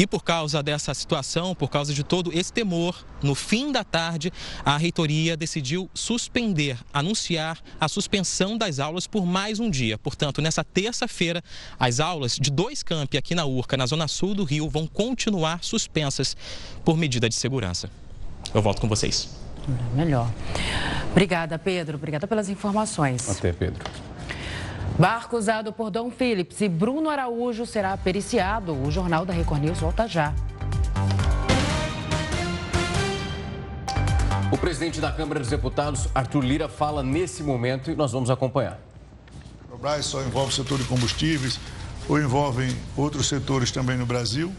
E 0.00 0.06
por 0.06 0.24
causa 0.24 0.62
dessa 0.62 0.94
situação, 0.94 1.54
por 1.54 1.68
causa 1.68 1.92
de 1.92 2.02
todo 2.02 2.32
esse 2.32 2.50
temor, 2.50 3.04
no 3.22 3.34
fim 3.34 3.70
da 3.70 3.84
tarde, 3.84 4.32
a 4.64 4.78
reitoria 4.78 5.36
decidiu 5.36 5.90
suspender, 5.92 6.78
anunciar 6.90 7.58
a 7.78 7.86
suspensão 7.86 8.56
das 8.56 8.78
aulas 8.78 9.06
por 9.06 9.26
mais 9.26 9.60
um 9.60 9.68
dia. 9.68 9.98
Portanto, 9.98 10.40
nessa 10.40 10.64
terça-feira, 10.64 11.44
as 11.78 12.00
aulas 12.00 12.36
de 12.36 12.50
dois 12.50 12.82
campi 12.82 13.18
aqui 13.18 13.34
na 13.34 13.44
URCA, 13.44 13.76
na 13.76 13.84
zona 13.84 14.08
sul 14.08 14.34
do 14.34 14.42
Rio, 14.42 14.70
vão 14.70 14.86
continuar 14.86 15.62
suspensas 15.62 16.34
por 16.82 16.96
medida 16.96 17.28
de 17.28 17.34
segurança. 17.34 17.90
Eu 18.54 18.62
volto 18.62 18.80
com 18.80 18.88
vocês. 18.88 19.28
Melhor. 19.94 20.32
Obrigada, 21.10 21.58
Pedro. 21.58 21.98
Obrigada 21.98 22.26
pelas 22.26 22.48
informações. 22.48 23.28
Até, 23.28 23.52
Pedro. 23.52 23.84
Barco 24.98 25.36
usado 25.36 25.72
por 25.72 25.90
Dom 25.90 26.10
Phillips 26.10 26.60
e 26.60 26.68
Bruno 26.68 27.08
Araújo 27.08 27.64
será 27.64 27.96
periciado. 27.96 28.74
O 28.74 28.90
Jornal 28.90 29.24
da 29.24 29.32
Record 29.32 29.62
News 29.62 29.78
volta 29.78 30.06
já. 30.06 30.34
O 34.52 34.58
presidente 34.58 35.00
da 35.00 35.12
Câmara 35.12 35.40
dos 35.40 35.48
Deputados, 35.48 36.08
Arthur 36.14 36.44
Lira, 36.44 36.68
fala 36.68 37.02
nesse 37.02 37.42
momento 37.42 37.90
e 37.90 37.94
nós 37.94 38.12
vamos 38.12 38.30
acompanhar. 38.30 38.78
O 39.72 39.78
Brás 39.78 40.04
só 40.06 40.20
envolve 40.22 40.52
o 40.52 40.54
setor 40.54 40.78
de 40.78 40.84
combustíveis 40.84 41.58
ou 42.08 42.20
envolve 42.20 42.76
outros 42.96 43.28
setores 43.28 43.70
também 43.70 43.96
no 43.96 44.04
Brasil 44.04 44.52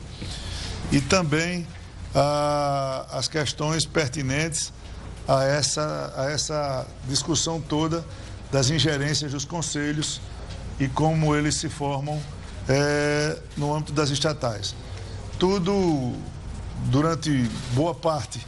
e 0.91 1.02
também 1.02 1.67
ah, 2.15 3.06
as 3.12 3.28
questões 3.28 3.86
pertinentes 3.86 4.72
a 5.28 5.44
essa, 5.44 6.13
a 6.15 6.32
essa 6.32 6.88
discussão 7.08 7.62
toda 7.62 8.04
das 8.52 8.70
ingerências 8.70 9.32
dos 9.32 9.46
conselhos 9.46 10.22
e 10.80 10.88
como 10.88 11.36
eles 11.36 11.56
se 11.56 11.70
formam 11.70 12.22
é, 12.68 13.38
no 13.56 13.74
âmbito 13.74 13.94
das 13.94 14.10
estatais. 14.10 14.76
Tudo, 15.40 16.14
durante 16.88 17.50
boa 17.74 17.96
parte 17.96 18.46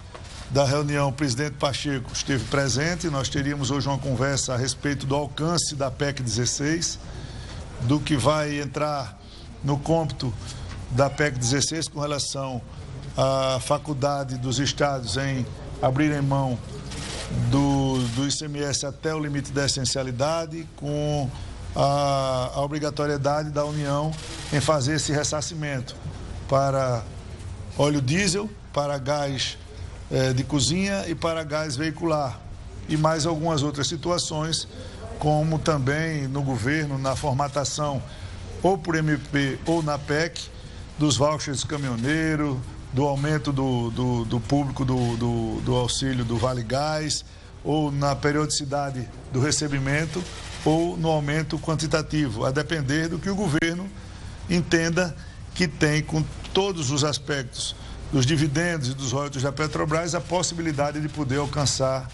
da 0.49 0.65
reunião, 0.65 1.09
o 1.09 1.11
presidente 1.11 1.53
Pacheco 1.53 2.11
esteve 2.13 2.43
presente. 2.45 3.09
Nós 3.09 3.29
teríamos 3.29 3.71
hoje 3.71 3.87
uma 3.87 3.97
conversa 3.97 4.53
a 4.53 4.57
respeito 4.57 5.05
do 5.05 5.15
alcance 5.15 5.75
da 5.75 5.89
PEC 5.89 6.21
16, 6.21 6.99
do 7.81 7.99
que 7.99 8.15
vai 8.15 8.59
entrar 8.59 9.19
no 9.63 9.77
cômputo 9.77 10.31
da 10.91 11.09
PEC 11.09 11.39
16 11.39 11.87
com 11.87 11.99
relação 11.99 12.61
à 13.17 13.59
faculdade 13.59 14.37
dos 14.37 14.59
estados 14.59 15.17
em 15.17 15.45
abrirem 15.81 16.21
mão 16.21 16.57
do, 17.49 17.82
do 18.15 18.27
ICMS 18.27 18.85
até 18.85 19.13
o 19.13 19.19
limite 19.19 19.51
da 19.51 19.65
essencialidade, 19.65 20.67
com 20.75 21.29
a, 21.75 22.51
a 22.53 22.61
obrigatoriedade 22.61 23.49
da 23.49 23.65
União 23.65 24.11
em 24.51 24.61
fazer 24.61 24.95
esse 24.95 25.11
ressarcimento 25.11 25.95
para 26.47 27.03
óleo 27.77 28.01
diesel, 28.01 28.49
para 28.71 28.97
gás 28.97 29.57
eh, 30.11 30.33
de 30.33 30.43
cozinha 30.43 31.05
e 31.07 31.15
para 31.15 31.43
gás 31.43 31.75
veicular. 31.75 32.39
E 32.87 32.97
mais 32.97 33.25
algumas 33.25 33.63
outras 33.63 33.87
situações, 33.87 34.67
como 35.17 35.57
também 35.57 36.27
no 36.27 36.41
governo, 36.41 36.97
na 36.97 37.15
formatação 37.15 38.01
ou 38.61 38.77
por 38.77 38.95
MP 38.95 39.59
ou 39.65 39.81
na 39.81 39.97
PEC, 39.97 40.41
dos 40.97 41.17
vouchers 41.17 41.63
caminhoneiro, 41.63 42.61
do 42.93 43.03
aumento 43.05 43.51
do, 43.51 43.89
do, 43.89 44.25
do 44.25 44.39
público 44.39 44.85
do, 44.85 45.17
do, 45.17 45.61
do 45.61 45.75
auxílio 45.75 46.23
do 46.23 46.37
Vale 46.37 46.61
Gás, 46.61 47.25
ou 47.63 47.91
na 47.91 48.15
periodicidade 48.15 49.07
do 49.31 49.39
recebimento, 49.39 50.23
ou 50.65 50.97
no 50.97 51.09
aumento 51.09 51.57
quantitativo, 51.59 52.45
a 52.45 52.51
depender 52.51 53.07
do 53.07 53.19
que 53.19 53.29
o 53.29 53.35
governo 53.35 53.89
entenda 54.49 55.15
que 55.53 55.67
tem, 55.67 56.01
com 56.01 56.23
todos 56.53 56.91
os 56.91 57.03
aspectos 57.03 57.75
dos 58.11 58.25
dividendos 58.25 58.89
e 58.89 58.93
dos 58.93 59.11
royalties 59.11 59.43
da 59.43 59.51
Petrobras, 59.51 60.13
a 60.13 60.21
possibilidade 60.21 61.01
de 61.01 61.09
poder 61.09 61.37
alcançar 61.37 62.09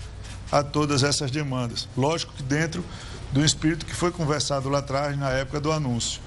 a 0.51 0.63
todas 0.63 1.03
essas 1.03 1.29
demandas. 1.29 1.87
Lógico 1.95 2.33
que 2.33 2.43
dentro 2.43 2.83
do 3.31 3.43
espírito 3.43 3.85
que 3.85 3.93
foi 3.93 4.11
conversado 4.11 4.69
lá 4.69 4.79
atrás, 4.79 5.17
na 5.17 5.29
época 5.29 5.59
do 5.59 5.71
anúncio. 5.71 6.21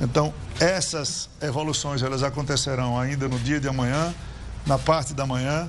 Então, 0.00 0.34
essas 0.58 1.28
evoluções 1.40 2.02
elas 2.02 2.22
acontecerão 2.22 2.98
ainda 2.98 3.28
no 3.28 3.38
dia 3.38 3.60
de 3.60 3.68
amanhã, 3.68 4.12
na 4.66 4.78
parte 4.78 5.14
da 5.14 5.26
manhã. 5.26 5.68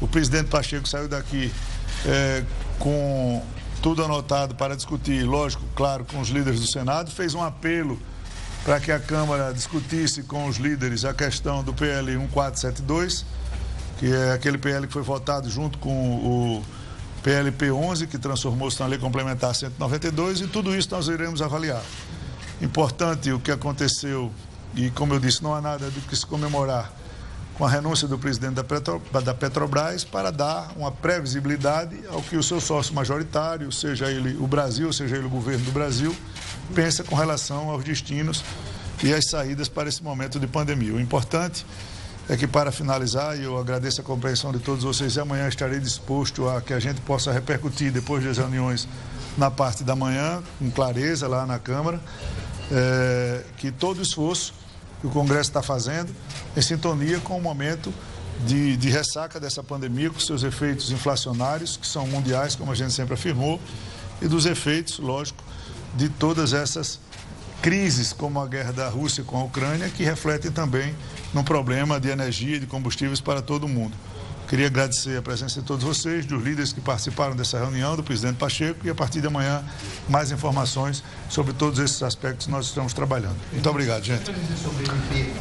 O 0.00 0.08
presidente 0.08 0.48
Pacheco 0.48 0.88
saiu 0.88 1.06
daqui 1.06 1.52
é, 2.06 2.44
com 2.78 3.42
tudo 3.82 4.04
anotado 4.04 4.54
para 4.54 4.76
discutir, 4.76 5.24
lógico, 5.24 5.64
claro, 5.74 6.04
com 6.04 6.20
os 6.20 6.28
líderes 6.28 6.60
do 6.60 6.66
Senado, 6.66 7.10
fez 7.10 7.34
um 7.34 7.42
apelo 7.42 7.98
para 8.64 8.78
que 8.78 8.92
a 8.92 9.00
Câmara 9.00 9.52
discutisse 9.52 10.22
com 10.22 10.46
os 10.46 10.56
líderes 10.56 11.04
a 11.04 11.14
questão 11.14 11.62
do 11.64 11.72
PL 11.72 12.16
1472, 12.18 13.24
que 13.98 14.12
é 14.12 14.32
aquele 14.32 14.58
PL 14.58 14.86
que 14.86 14.92
foi 14.92 15.02
votado 15.02 15.48
junto 15.48 15.78
com 15.78 16.16
o 16.16 16.64
PLP 17.22 17.70
11, 17.70 18.06
que 18.06 18.18
transformou-se 18.18 18.78
na 18.80 18.86
Lei 18.86 18.98
Complementar 18.98 19.54
192, 19.54 20.42
e 20.42 20.46
tudo 20.46 20.76
isso 20.76 20.88
nós 20.90 21.08
iremos 21.08 21.40
avaliar. 21.40 21.82
Importante 22.60 23.32
o 23.32 23.40
que 23.40 23.50
aconteceu, 23.50 24.30
e 24.74 24.90
como 24.90 25.14
eu 25.14 25.20
disse, 25.20 25.42
não 25.42 25.54
há 25.54 25.60
nada 25.60 25.90
do 25.90 26.00
que 26.02 26.14
se 26.14 26.26
comemorar 26.26 26.99
com 27.60 27.66
a 27.66 27.68
renúncia 27.68 28.08
do 28.08 28.18
presidente 28.18 28.54
da, 28.54 28.64
Petro, 28.64 29.02
da 29.22 29.34
Petrobras 29.34 30.02
para 30.02 30.32
dar 30.32 30.72
uma 30.76 30.90
previsibilidade 30.90 31.94
ao 32.10 32.22
que 32.22 32.34
o 32.34 32.42
seu 32.42 32.58
sócio 32.58 32.94
majoritário, 32.94 33.70
seja 33.70 34.10
ele 34.10 34.34
o 34.42 34.46
Brasil, 34.46 34.90
seja 34.94 35.18
ele 35.18 35.26
o 35.26 35.28
governo 35.28 35.66
do 35.66 35.70
Brasil, 35.70 36.16
pensa 36.74 37.04
com 37.04 37.14
relação 37.14 37.68
aos 37.68 37.84
destinos 37.84 38.42
e 39.04 39.12
as 39.12 39.26
saídas 39.26 39.68
para 39.68 39.90
esse 39.90 40.02
momento 40.02 40.40
de 40.40 40.46
pandemia. 40.46 40.94
O 40.94 40.98
importante 40.98 41.66
é 42.30 42.34
que, 42.34 42.46
para 42.46 42.72
finalizar, 42.72 43.38
e 43.38 43.44
eu 43.44 43.58
agradeço 43.58 44.00
a 44.00 44.04
compreensão 44.04 44.52
de 44.52 44.60
todos 44.60 44.82
vocês, 44.82 45.16
e 45.16 45.20
amanhã 45.20 45.46
estarei 45.46 45.80
disposto 45.80 46.48
a 46.48 46.62
que 46.62 46.72
a 46.72 46.80
gente 46.80 47.02
possa 47.02 47.30
repercutir 47.30 47.92
depois 47.92 48.24
das 48.24 48.38
reuniões 48.38 48.88
na 49.36 49.50
parte 49.50 49.84
da 49.84 49.94
manhã, 49.94 50.42
com 50.58 50.70
clareza 50.70 51.28
lá 51.28 51.44
na 51.44 51.58
Câmara, 51.58 52.00
é, 52.72 53.44
que 53.58 53.70
todo 53.70 54.00
esforço 54.00 54.54
que 55.00 55.06
o 55.06 55.10
Congresso 55.10 55.50
está 55.50 55.62
fazendo 55.62 56.14
em 56.56 56.62
sintonia 56.62 57.18
com 57.20 57.36
o 57.36 57.42
momento 57.42 57.92
de, 58.46 58.76
de, 58.76 58.88
ressaca 58.88 59.38
dessa 59.38 59.62
pandemia, 59.62 60.10
com 60.10 60.18
seus 60.18 60.42
efeitos 60.42 60.90
inflacionários, 60.90 61.76
que 61.76 61.86
são 61.86 62.06
mundiais, 62.06 62.54
como 62.54 62.72
a 62.72 62.74
gente 62.74 62.92
sempre 62.92 63.14
afirmou, 63.14 63.60
e 64.20 64.28
dos 64.28 64.46
efeitos, 64.46 64.98
lógico, 64.98 65.42
de 65.94 66.08
todas 66.08 66.52
essas 66.52 67.00
crises, 67.60 68.12
como 68.12 68.40
a 68.40 68.46
guerra 68.46 68.72
da 68.72 68.88
Rússia 68.88 69.22
com 69.24 69.36
a 69.36 69.44
Ucrânia, 69.44 69.88
que 69.90 70.02
refletem 70.02 70.50
também 70.50 70.94
no 71.34 71.44
problema 71.44 72.00
de 72.00 72.08
energia 72.08 72.56
e 72.56 72.60
de 72.60 72.66
combustíveis 72.66 73.20
para 73.20 73.42
todo 73.42 73.64
o 73.64 73.68
mundo. 73.68 73.94
Queria 74.50 74.66
agradecer 74.66 75.16
a 75.16 75.22
presença 75.22 75.60
de 75.60 75.66
todos 75.68 75.84
vocês, 75.84 76.26
dos 76.26 76.42
líderes 76.42 76.72
que 76.72 76.80
participaram 76.80 77.36
dessa 77.36 77.56
reunião, 77.56 77.94
do 77.94 78.02
presidente 78.02 78.34
Pacheco, 78.34 78.84
e 78.84 78.90
a 78.90 78.94
partir 78.96 79.20
de 79.20 79.28
amanhã 79.28 79.62
mais 80.08 80.32
informações 80.32 81.04
sobre 81.28 81.52
todos 81.52 81.78
esses 81.78 82.02
aspectos 82.02 82.46
que 82.46 82.52
nós 82.52 82.66
estamos 82.66 82.92
trabalhando. 82.92 83.36
Muito 83.52 83.70
obrigado, 83.70 84.02
gente. 84.02 84.28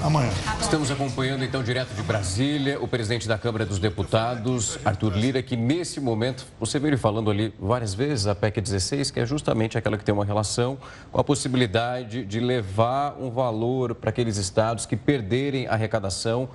Amanhã. 0.03 0.29
Estamos 0.61 0.91
acompanhando 0.91 1.43
então 1.43 1.63
direto 1.63 1.91
de 1.95 2.03
Brasília 2.03 2.79
o 2.79 2.87
presidente 2.87 3.27
da 3.27 3.35
Câmara 3.35 3.65
dos 3.65 3.79
Deputados, 3.79 4.77
Arthur 4.85 5.17
Lira, 5.17 5.41
que 5.41 5.57
nesse 5.57 5.99
momento, 5.99 6.45
você 6.59 6.77
veio 6.77 6.95
falando 6.95 7.31
ali 7.31 7.51
várias 7.59 7.95
vezes, 7.95 8.27
a 8.27 8.35
PEC 8.35 8.61
16, 8.61 9.09
que 9.09 9.19
é 9.19 9.25
justamente 9.25 9.75
aquela 9.75 9.97
que 9.97 10.05
tem 10.05 10.13
uma 10.13 10.23
relação 10.23 10.77
com 11.11 11.19
a 11.19 11.23
possibilidade 11.23 12.23
de 12.25 12.39
levar 12.39 13.15
um 13.19 13.31
valor 13.31 13.95
para 13.95 14.11
aqueles 14.11 14.37
estados 14.37 14.85
que 14.85 14.95
perderem 14.95 15.65
arrecadação 15.65 16.47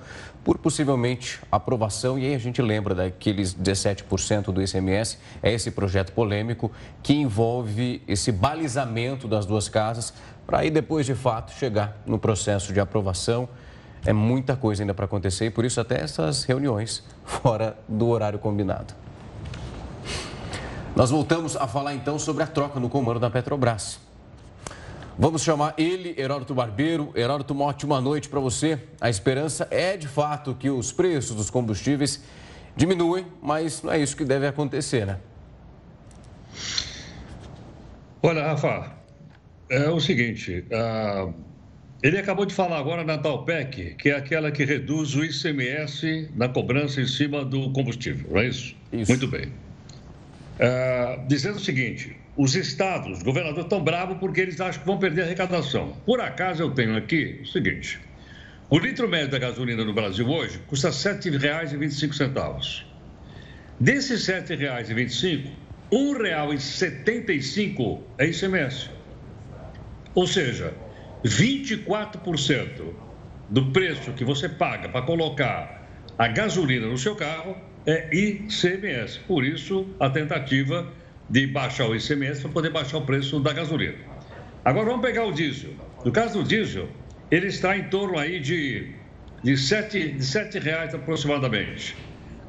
por 0.45 0.59
possivelmente 0.59 1.41
aprovação. 1.51 2.19
E 2.19 2.27
aí 2.27 2.35
a 2.35 2.37
gente 2.37 2.61
lembra 2.61 2.93
daqueles 2.93 3.53
17% 3.53 4.53
do 4.53 4.61
ICMS, 4.61 5.17
é 5.41 5.51
esse 5.51 5.71
projeto 5.71 6.13
polêmico 6.13 6.71
que 7.01 7.13
envolve 7.13 8.03
esse 8.07 8.31
balizamento 8.31 9.27
das 9.27 9.45
duas 9.47 9.67
casas 9.67 10.13
para 10.45 10.59
aí 10.59 10.69
depois 10.69 11.07
de 11.07 11.15
fato 11.15 11.51
chegar 11.51 11.97
no 12.05 12.19
processo 12.19 12.71
de 12.71 12.79
aprovação. 12.79 13.49
É 14.05 14.13
muita 14.13 14.55
coisa 14.55 14.83
ainda 14.83 14.93
para 14.93 15.05
acontecer 15.05 15.47
e 15.47 15.49
por 15.49 15.65
isso 15.65 15.81
até 15.81 15.99
essas 15.99 16.43
reuniões 16.43 17.03
fora 17.25 17.75
do 17.89 18.07
horário 18.07 18.37
combinado. 18.37 18.93
Nós 20.95 21.09
voltamos 21.09 21.57
a 21.57 21.67
falar 21.67 21.95
então 21.95 22.19
sobre 22.19 22.43
a 22.43 22.47
troca 22.47 22.79
no 22.79 22.87
comando 22.87 23.19
da 23.19 23.31
Petrobras. 23.31 24.04
Vamos 25.17 25.43
chamar 25.43 25.73
ele, 25.77 26.13
Heródoto 26.17 26.53
Barbeiro. 26.53 27.13
Heródoto, 27.15 27.53
uma 27.53 27.65
ótima 27.65 28.01
noite 28.01 28.27
para 28.27 28.39
você. 28.41 28.77
A 28.99 29.09
esperança 29.09 29.65
é, 29.71 29.95
de 29.95 30.09
fato, 30.09 30.53
que 30.53 30.69
os 30.69 30.91
preços 30.91 31.37
dos 31.37 31.49
combustíveis 31.49 32.21
diminuem, 32.75 33.25
mas 33.41 33.81
não 33.81 33.93
é 33.93 33.99
isso 33.99 34.17
que 34.17 34.25
deve 34.25 34.45
acontecer, 34.45 35.05
né? 35.05 35.19
Olha, 38.21 38.43
Rafa, 38.43 38.91
é 39.69 39.89
o 39.89 40.01
seguinte, 40.01 40.65
uh, 40.71 41.33
ele 42.03 42.17
acabou 42.17 42.45
de 42.45 42.53
falar 42.53 42.77
agora 42.77 43.03
na 43.03 43.17
Talpec, 43.17 43.95
que 43.95 44.09
é 44.09 44.17
aquela 44.17 44.51
que 44.51 44.65
reduz 44.65 45.15
o 45.15 45.23
ICMS 45.23 46.29
na 46.35 46.49
cobrança 46.49 46.99
em 46.99 47.07
cima 47.07 47.45
do 47.45 47.71
combustível, 47.71 48.29
não 48.31 48.41
é 48.41 48.47
isso? 48.47 48.75
Isso. 48.91 49.11
Muito 49.11 49.27
bem. 49.27 49.45
Uh, 50.59 51.25
dizendo 51.27 51.55
o 51.55 51.59
seguinte, 51.59 52.17
os 52.37 52.55
estados, 52.55 53.17
os 53.17 53.23
governadores 53.23 53.65
estão 53.65 53.83
bravos 53.83 54.17
porque 54.17 54.41
eles 54.41 54.59
acham 54.59 54.81
que 54.81 54.87
vão 54.87 54.97
perder 54.97 55.21
a 55.21 55.25
arrecadação. 55.25 55.95
Por 56.05 56.19
acaso 56.19 56.63
eu 56.63 56.71
tenho 56.71 56.97
aqui 56.97 57.39
o 57.43 57.45
seguinte: 57.47 57.99
o 58.69 58.77
litro 58.77 59.07
médio 59.07 59.29
da 59.29 59.39
gasolina 59.39 59.85
no 59.85 59.93
Brasil 59.93 60.27
hoje 60.27 60.59
custa 60.67 60.89
R$ 60.89 60.93
7,25. 60.93 62.83
Desses 63.79 64.27
R$ 64.27 64.41
7,25, 64.41 65.49
R$ 65.91 65.97
1,75 66.49 68.01
é 68.17 68.25
ICMS. 68.27 68.89
Ou 70.13 70.27
seja, 70.27 70.73
24% 71.23 72.93
do 73.49 73.71
preço 73.71 74.11
que 74.13 74.25
você 74.25 74.49
paga 74.49 74.89
para 74.89 75.01
colocar 75.01 75.87
a 76.17 76.27
gasolina 76.27 76.87
no 76.87 76.97
seu 76.97 77.15
carro 77.15 77.55
é 77.85 78.09
ICMS. 78.13 79.19
Por 79.27 79.45
isso, 79.45 79.87
a 79.99 80.09
tentativa 80.09 80.91
de 81.29 81.47
baixar 81.47 81.87
o 81.87 81.95
ICMS 81.95 82.41
para 82.41 82.51
poder 82.51 82.69
baixar 82.71 82.97
o 82.97 83.01
preço 83.01 83.39
da 83.39 83.53
gasolina. 83.53 83.97
Agora 84.63 84.85
vamos 84.85 85.01
pegar 85.01 85.25
o 85.25 85.31
diesel. 85.31 85.71
No 86.03 86.11
caso 86.11 86.41
do 86.41 86.47
diesel, 86.47 86.87
ele 87.31 87.47
está 87.47 87.77
em 87.77 87.83
torno 87.89 88.17
aí 88.17 88.39
de, 88.39 88.91
de, 89.43 89.57
7, 89.57 90.11
de 90.13 90.25
7 90.25 90.59
reais 90.59 90.93
aproximadamente. 90.93 91.95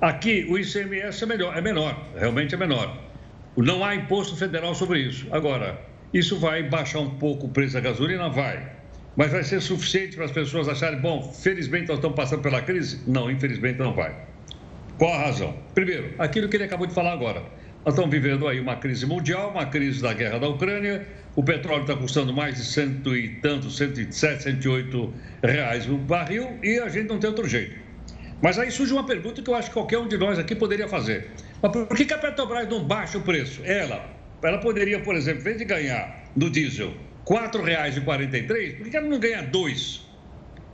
Aqui 0.00 0.46
o 0.48 0.58
ICMS 0.58 1.24
é, 1.24 1.26
melhor, 1.26 1.56
é 1.56 1.60
menor, 1.60 2.06
realmente 2.16 2.54
é 2.54 2.58
menor. 2.58 2.98
Não 3.56 3.82
há 3.82 3.94
imposto 3.94 4.36
federal 4.36 4.74
sobre 4.74 5.00
isso. 5.00 5.26
Agora, 5.30 5.80
isso 6.12 6.38
vai 6.38 6.62
baixar 6.62 7.00
um 7.00 7.10
pouco 7.18 7.46
o 7.46 7.48
preço 7.48 7.74
da 7.74 7.80
gasolina? 7.80 8.28
Vai. 8.28 8.70
Mas 9.16 9.32
vai 9.32 9.42
ser 9.42 9.62
suficiente 9.62 10.14
para 10.14 10.26
as 10.26 10.30
pessoas 10.30 10.68
acharem, 10.68 11.00
bom, 11.00 11.22
felizmente 11.22 11.88
nós 11.88 11.96
estamos 11.96 12.14
passando 12.14 12.42
pela 12.42 12.60
crise? 12.60 13.00
Não, 13.06 13.30
infelizmente 13.30 13.78
não 13.78 13.94
vai. 13.94 14.14
Qual 14.98 15.12
a 15.12 15.24
razão? 15.24 15.56
Primeiro, 15.74 16.14
aquilo 16.18 16.48
que 16.48 16.56
ele 16.56 16.64
acabou 16.64 16.86
de 16.86 16.92
falar 16.92 17.12
agora 17.12 17.42
Nós 17.86 17.94
estamos 17.94 18.10
vivendo 18.10 18.48
aí 18.48 18.58
uma 18.58 18.74
crise 18.74 19.06
mundial, 19.06 19.52
uma 19.52 19.64
crise 19.64 20.02
da 20.02 20.12
guerra 20.12 20.40
da 20.40 20.48
Ucrânia, 20.48 21.06
o 21.36 21.42
petróleo 21.44 21.82
está 21.82 21.94
custando 21.94 22.34
mais 22.34 22.56
de 22.56 22.64
cento 22.64 23.16
e 23.16 23.28
tantos, 23.36 23.76
107, 23.76 24.42
108 24.42 25.14
reais 25.40 25.88
o 25.88 25.96
barril 25.96 26.58
e 26.64 26.80
a 26.80 26.88
gente 26.88 27.06
não 27.06 27.20
tem 27.20 27.30
outro 27.30 27.46
jeito. 27.46 27.76
Mas 28.42 28.58
aí 28.58 28.72
surge 28.72 28.92
uma 28.92 29.06
pergunta 29.06 29.40
que 29.40 29.48
eu 29.48 29.54
acho 29.54 29.68
que 29.68 29.74
qualquer 29.74 29.98
um 29.98 30.08
de 30.08 30.18
nós 30.18 30.36
aqui 30.36 30.56
poderia 30.56 30.88
fazer. 30.88 31.30
Mas 31.62 31.70
por 31.70 31.96
que 31.96 32.12
a 32.12 32.18
Petrobras 32.18 32.68
não 32.68 32.82
baixa 32.82 33.18
o 33.18 33.22
preço? 33.22 33.60
Ela, 33.64 34.04
ela 34.42 34.58
poderia, 34.58 34.98
por 34.98 35.14
exemplo, 35.14 35.42
em 35.42 35.44
vez 35.44 35.58
de 35.58 35.64
ganhar 35.64 36.24
no 36.34 36.50
diesel 36.50 36.88
R$ 36.88 37.36
4,43, 37.36 38.78
por 38.78 38.90
que 38.90 38.96
ela 38.96 39.08
não 39.08 39.20
ganha 39.20 39.42
dois? 39.42 40.04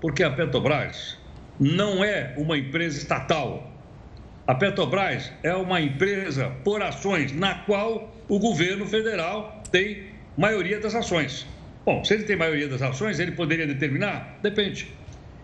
Porque 0.01 0.23
a 0.23 0.31
Petrobras 0.31 1.19
não 1.61 2.03
é 2.03 2.33
uma 2.39 2.57
empresa 2.57 2.97
estatal. 2.97 3.71
A 4.45 4.57
Petrobras 4.57 5.31
é 5.45 5.55
uma 5.55 5.81
empresa 5.81 6.51
por 6.65 6.83
ações, 6.83 7.33
na 7.33 7.55
qual 7.61 8.13
o 8.29 8.41
governo 8.41 8.85
federal 8.87 9.63
tem 9.71 10.07
maioria 10.37 10.81
das 10.81 10.97
ações. 10.97 11.47
Bom, 11.85 12.05
se 12.05 12.15
ele 12.15 12.25
tem 12.25 12.35
maioria 12.37 12.67
das 12.67 12.83
ações, 12.83 13.21
ele 13.21 13.33
poderia 13.33 13.67
determinar? 13.67 14.39
Depende. 14.43 14.93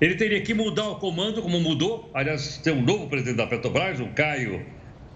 Ele 0.00 0.16
teria 0.16 0.40
que 0.40 0.52
mudar 0.52 0.88
o 0.88 0.96
comando, 0.96 1.40
como 1.42 1.60
mudou. 1.60 2.10
Aliás, 2.12 2.58
tem 2.58 2.72
um 2.72 2.82
novo 2.82 3.08
presidente 3.08 3.36
da 3.36 3.46
Petrobras, 3.46 4.00
o 4.00 4.08
Caio 4.08 4.66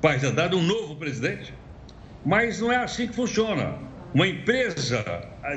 Paz 0.01 0.23
Andrade, 0.23 0.55
um 0.55 0.63
novo 0.63 0.95
presidente. 0.95 1.53
Mas 2.25 2.61
não 2.61 2.73
é 2.73 2.77
assim 2.77 3.09
que 3.09 3.15
funciona. 3.15 3.79
Uma 4.15 4.29
empresa 4.29 5.05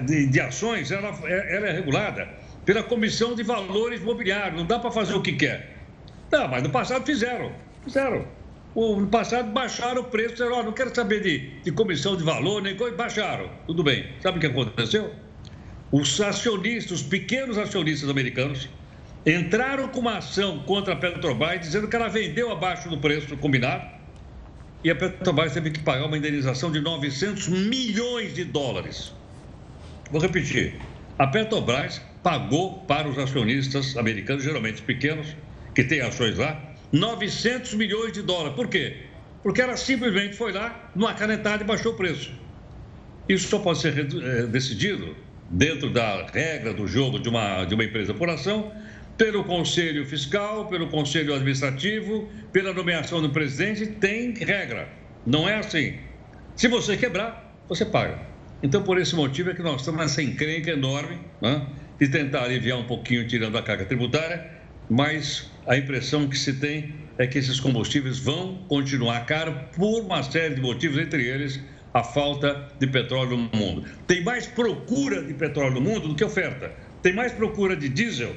de, 0.06 0.28
de 0.28 0.40
ações, 0.40 0.92
ela, 0.92 1.10
ela 1.28 1.68
é 1.68 1.72
regulada 1.72 2.28
pela 2.64 2.82
Comissão 2.82 3.36
de 3.36 3.44
Valores 3.44 4.02
Imobiliários. 4.02 4.60
Não 4.60 4.66
dá 4.66 4.80
para 4.80 4.90
fazer 4.90 5.14
o 5.14 5.22
que 5.22 5.34
quer. 5.34 5.76
Não, 6.32 6.48
mas 6.48 6.64
no 6.64 6.70
passado 6.70 7.06
fizeram. 7.06 7.52
Fizeram. 7.86 8.26
No 8.76 9.08
passado 9.08 9.52
baixaram 9.52 10.02
o 10.02 10.06
preço, 10.06 10.32
disseram, 10.32 10.60
oh, 10.60 10.63
não 10.63 10.74
quero 10.74 10.93
saber 10.93 11.21
de, 11.21 11.62
de 11.62 11.71
comissão 11.71 12.17
de 12.17 12.24
valor, 12.24 12.62
nem 12.62 12.76
coisa, 12.76 12.95
baixaram. 12.95 13.50
Tudo 13.65 13.84
bem. 13.84 14.06
Sabe 14.21 14.38
o 14.38 14.41
que 14.41 14.48
aconteceu? 14.48 15.13
Os 15.91 16.19
acionistas, 16.19 17.00
os 17.00 17.04
pequenos 17.04 17.58
acionistas 17.58 18.10
americanos, 18.10 18.67
entraram 19.26 19.88
com 19.88 20.02
uma 20.02 20.17
ação 20.17 20.60
contra 20.63 20.93
a 20.93 20.95
Petrobras, 20.98 21.62
dizendo 21.62 21.88
que 21.88 21.95
ela 21.95 22.10
vendeu 22.10 22.52
abaixo 22.52 22.89
do 22.89 22.98
preço 22.98 23.38
combinado, 23.38 23.88
e 24.84 24.91
a 24.91 24.95
Petrobras 24.95 25.54
teve 25.54 25.71
que 25.71 25.80
pagar 25.80 26.06
uma 26.06 26.17
indenização 26.17 26.71
de 26.71 26.82
900 26.82 27.48
milhões 27.48 28.36
de 28.36 28.43
dólares. 28.43 29.13
Vou 30.12 30.21
repetir. 30.21 30.76
A 31.17 31.28
Petrobras 31.28 32.02
pagou 32.21 32.80
para 32.80 33.08
os 33.08 33.17
acionistas 33.17 33.95
americanos, 33.95 34.43
geralmente 34.43 34.82
pequenos, 34.82 35.36
que 35.74 35.84
têm 35.84 36.02
ações 36.02 36.38
lá, 36.38 36.75
900 36.95 37.73
milhões 37.73 38.13
de 38.13 38.21
dólares. 38.21 38.55
Por 38.55 38.67
quê? 38.67 38.97
Porque 39.43 39.62
ela 39.62 39.75
simplesmente 39.75 40.36
foi 40.36 40.51
lá, 40.53 40.89
numa 40.95 41.13
canetada 41.13 41.63
e 41.63 41.67
baixou 41.67 41.93
o 41.93 41.95
preço. 41.95 42.31
Isso 43.27 43.47
só 43.49 43.60
pode 43.60 43.79
ser 43.79 43.97
é, 43.97 44.43
decidido 44.47 45.15
dentro 45.49 45.89
da 45.89 46.25
regra 46.27 46.73
do 46.73 46.88
jogo 46.88 47.19
de 47.19 47.27
uma, 47.27 47.65
de 47.65 47.75
uma 47.75 47.84
empresa 47.84 48.13
por 48.13 48.29
ação, 48.29 48.71
pelo 49.17 49.43
Conselho 49.43 50.05
Fiscal, 50.05 50.67
pelo 50.67 50.88
Conselho 50.88 51.34
Administrativo, 51.34 52.29
pela 52.51 52.73
nomeação 52.73 53.21
do 53.21 53.29
presidente, 53.29 53.86
tem 53.86 54.34
regra. 54.34 54.88
Não 55.25 55.47
é 55.47 55.55
assim. 55.55 55.95
Se 56.55 56.67
você 56.67 56.95
quebrar, 56.95 57.55
você 57.67 57.86
paga. 57.86 58.19
Então, 58.63 58.84
por 58.84 58.97
esse 58.97 59.15
motivo 59.15 59.51
é 59.51 59.53
que 59.53 59.62
nós 59.62 59.81
estamos 59.81 59.99
nessa 59.99 60.23
encrenca 60.23 60.71
enorme 60.71 61.19
né, 61.41 61.67
de 61.99 62.08
tentar 62.08 62.43
aliviar 62.43 62.77
um 62.77 62.86
pouquinho 62.86 63.27
tirando 63.27 63.58
a 63.58 63.62
carga 63.62 63.86
tributária, 63.86 64.55
mas 64.89 65.50
a 65.67 65.78
impressão 65.78 66.28
que 66.28 66.38
se 66.38 66.54
tem 66.54 66.93
é 67.17 67.26
que 67.26 67.38
esses 67.38 67.60
combustíveis 67.60 68.19
vão 68.19 68.60
continuar 68.67 69.26
caros 69.26 69.56
por 69.76 70.02
uma 70.02 70.21
série 70.24 70.56
de 70.56 70.62
motivos, 70.62 70.98
entre 70.98 71.26
eles 71.26 71.60
a 71.93 72.04
falta 72.04 72.67
de 72.78 72.88
petróleo 72.88 73.38
no 73.38 73.58
mundo. 73.58 73.86
Tem 74.06 74.21
mais 74.21 74.45
procura 74.45 75.24
de 75.24 75.34
petróleo 75.34 75.76
no 75.76 75.82
mundo 75.82 76.10
do 76.10 76.15
que 76.15 76.24
oferta. 76.24 76.74
Tem 77.02 77.13
mais 77.13 77.32
procura 77.32 77.76
de 77.76 77.88
diesel 77.88 78.36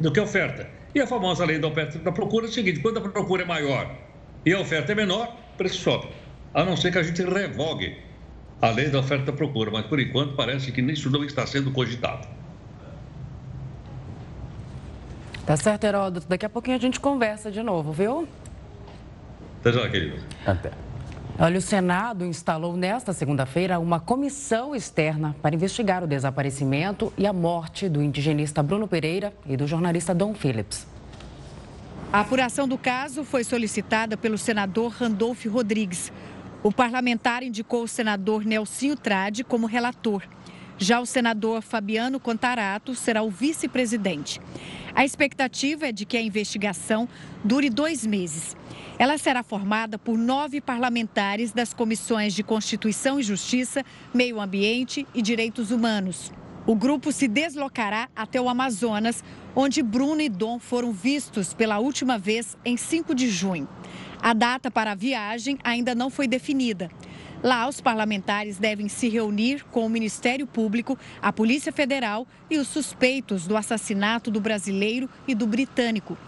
do 0.00 0.10
que 0.10 0.18
oferta. 0.18 0.68
E 0.92 1.00
a 1.00 1.06
famosa 1.06 1.44
lei 1.44 1.58
da 1.58 1.68
oferta 1.68 1.98
da 2.00 2.10
procura 2.10 2.46
é 2.46 2.48
o 2.48 2.52
seguinte: 2.52 2.80
quando 2.80 2.98
a 2.98 3.00
procura 3.00 3.44
é 3.44 3.46
maior 3.46 3.96
e 4.44 4.52
a 4.52 4.58
oferta 4.58 4.90
é 4.90 4.94
menor, 4.94 5.38
o 5.54 5.56
preço 5.56 5.80
sobe. 5.80 6.08
A 6.52 6.64
não 6.64 6.76
ser 6.76 6.90
que 6.90 6.98
a 6.98 7.02
gente 7.02 7.22
revogue 7.22 7.96
a 8.60 8.70
lei 8.70 8.88
da 8.88 8.98
oferta 8.98 9.26
da 9.26 9.32
procura, 9.32 9.70
mas 9.70 9.86
por 9.86 10.00
enquanto 10.00 10.34
parece 10.34 10.72
que 10.72 10.80
isso 10.80 11.10
não 11.10 11.24
está 11.24 11.46
sendo 11.46 11.70
cogitado. 11.70 12.26
Tá 15.50 15.56
certo, 15.56 15.82
Heródoto. 15.82 16.28
Daqui 16.28 16.46
a 16.46 16.48
pouquinho 16.48 16.76
a 16.76 16.80
gente 16.80 17.00
conversa 17.00 17.50
de 17.50 17.60
novo, 17.60 17.90
viu? 17.90 18.28
Até 19.58 19.72
já, 19.72 19.88
querido. 19.88 20.16
Até. 20.46 20.70
Olha, 21.36 21.58
o 21.58 21.60
Senado 21.60 22.24
instalou 22.24 22.76
nesta 22.76 23.12
segunda-feira 23.12 23.80
uma 23.80 23.98
comissão 23.98 24.76
externa 24.76 25.34
para 25.42 25.52
investigar 25.52 26.04
o 26.04 26.06
desaparecimento 26.06 27.12
e 27.18 27.26
a 27.26 27.32
morte 27.32 27.88
do 27.88 28.00
indigenista 28.00 28.62
Bruno 28.62 28.86
Pereira 28.86 29.34
e 29.44 29.56
do 29.56 29.66
jornalista 29.66 30.14
Dom 30.14 30.34
Phillips. 30.34 30.86
A 32.12 32.20
apuração 32.20 32.68
do 32.68 32.78
caso 32.78 33.24
foi 33.24 33.42
solicitada 33.42 34.16
pelo 34.16 34.38
senador 34.38 34.92
Randolph 34.92 35.46
Rodrigues. 35.46 36.12
O 36.62 36.70
parlamentar 36.70 37.42
indicou 37.42 37.82
o 37.82 37.88
senador 37.88 38.44
Nelsinho 38.44 38.94
Trade 38.94 39.42
como 39.42 39.66
relator. 39.66 40.22
Já 40.82 40.98
o 40.98 41.04
senador 41.04 41.60
Fabiano 41.60 42.18
Contarato 42.18 42.94
será 42.94 43.22
o 43.22 43.28
vice-presidente. 43.28 44.40
A 44.94 45.04
expectativa 45.04 45.88
é 45.88 45.92
de 45.92 46.06
que 46.06 46.16
a 46.16 46.22
investigação 46.22 47.06
dure 47.44 47.68
dois 47.68 48.06
meses. 48.06 48.56
Ela 48.98 49.18
será 49.18 49.42
formada 49.42 49.98
por 49.98 50.16
nove 50.16 50.58
parlamentares 50.58 51.52
das 51.52 51.74
comissões 51.74 52.32
de 52.32 52.42
Constituição 52.42 53.20
e 53.20 53.22
Justiça, 53.22 53.84
Meio 54.14 54.40
Ambiente 54.40 55.06
e 55.14 55.20
Direitos 55.20 55.70
Humanos. 55.70 56.32
O 56.66 56.74
grupo 56.74 57.12
se 57.12 57.28
deslocará 57.28 58.08
até 58.16 58.40
o 58.40 58.48
Amazonas, 58.48 59.22
onde 59.54 59.82
Bruno 59.82 60.22
e 60.22 60.30
Dom 60.30 60.58
foram 60.58 60.92
vistos 60.92 61.52
pela 61.52 61.78
última 61.78 62.16
vez 62.16 62.56
em 62.64 62.78
5 62.78 63.14
de 63.14 63.28
junho. 63.28 63.68
A 64.22 64.32
data 64.32 64.70
para 64.70 64.92
a 64.92 64.94
viagem 64.94 65.58
ainda 65.62 65.94
não 65.94 66.08
foi 66.08 66.26
definida. 66.26 66.90
Lá, 67.42 67.66
os 67.66 67.80
parlamentares 67.80 68.58
devem 68.58 68.86
se 68.86 69.08
reunir 69.08 69.64
com 69.70 69.86
o 69.86 69.88
Ministério 69.88 70.46
Público, 70.46 70.98
a 71.22 71.32
Polícia 71.32 71.72
Federal 71.72 72.26
e 72.50 72.58
os 72.58 72.68
suspeitos 72.68 73.46
do 73.46 73.56
assassinato 73.56 74.30
do 74.30 74.40
brasileiro 74.40 75.08
e 75.26 75.34
do 75.34 75.46
britânico. 75.46 76.18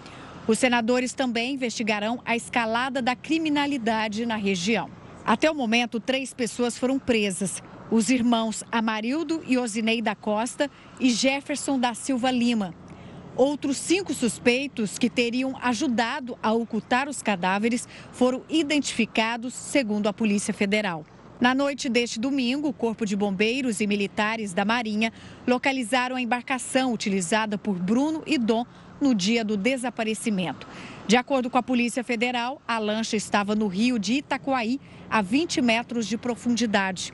Os 0.47 0.59
senadores 0.59 1.13
também 1.13 1.55
investigarão 1.55 2.21
a 2.25 2.35
escalada 2.35 3.03
da 3.03 3.15
criminalidade 3.15 4.25
na 4.25 4.37
região. 4.37 4.91
Até 5.25 5.51
o 5.51 5.55
momento, 5.55 6.01
três 6.01 6.33
pessoas 6.33 6.79
foram 6.79 6.99
presas: 6.99 7.63
os 7.91 8.09
irmãos 8.09 8.65
Amarildo 8.73 9.43
e 9.47 9.59
Osinei 9.59 10.01
da 10.01 10.15
Costa 10.15 10.71
e 10.99 11.11
Jefferson 11.11 11.79
da 11.79 11.93
Silva 11.93 12.31
Lima. 12.31 12.75
Outros 13.37 13.79
cinco 13.79 14.13
suspeitos 14.13 14.99
que 14.99 15.09
teriam 15.09 15.57
ajudado 15.63 16.37
a 16.43 16.53
ocultar 16.53 17.09
os 17.09 17.23
cadáveres 17.23 17.89
foram 18.13 18.43
identificados, 18.49 19.55
segundo 19.55 20.07
a 20.07 20.13
Polícia 20.13 20.53
Federal. 20.53 21.07
Na 21.41 21.55
noite 21.55 21.89
deste 21.89 22.21
domingo, 22.21 22.69
o 22.69 22.73
Corpo 22.73 23.07
de 23.07 23.17
Bombeiros 23.17 23.81
e 23.81 23.87
militares 23.87 24.53
da 24.53 24.65
Marinha 24.65 25.13
localizaram 25.47 26.15
a 26.15 26.21
embarcação 26.21 26.93
utilizada 26.93 27.57
por 27.57 27.75
Bruno 27.79 28.23
e 28.27 28.37
Dom 28.37 28.65
no 29.01 29.15
dia 29.15 29.45
do 29.45 29.57
desaparecimento. 29.57 30.69
De 31.09 31.17
acordo 31.17 31.51
com 31.51 31.59
a 31.59 31.63
Polícia 31.63 32.05
Federal, 32.05 32.63
a 32.69 32.79
lancha 32.79 33.17
estava 33.17 33.57
no 33.57 33.67
rio 33.67 33.99
de 33.99 34.15
Itacoaí, 34.15 34.79
a 35.11 35.21
20 35.21 35.61
metros 35.61 36.07
de 36.07 36.17
profundidade. 36.17 37.13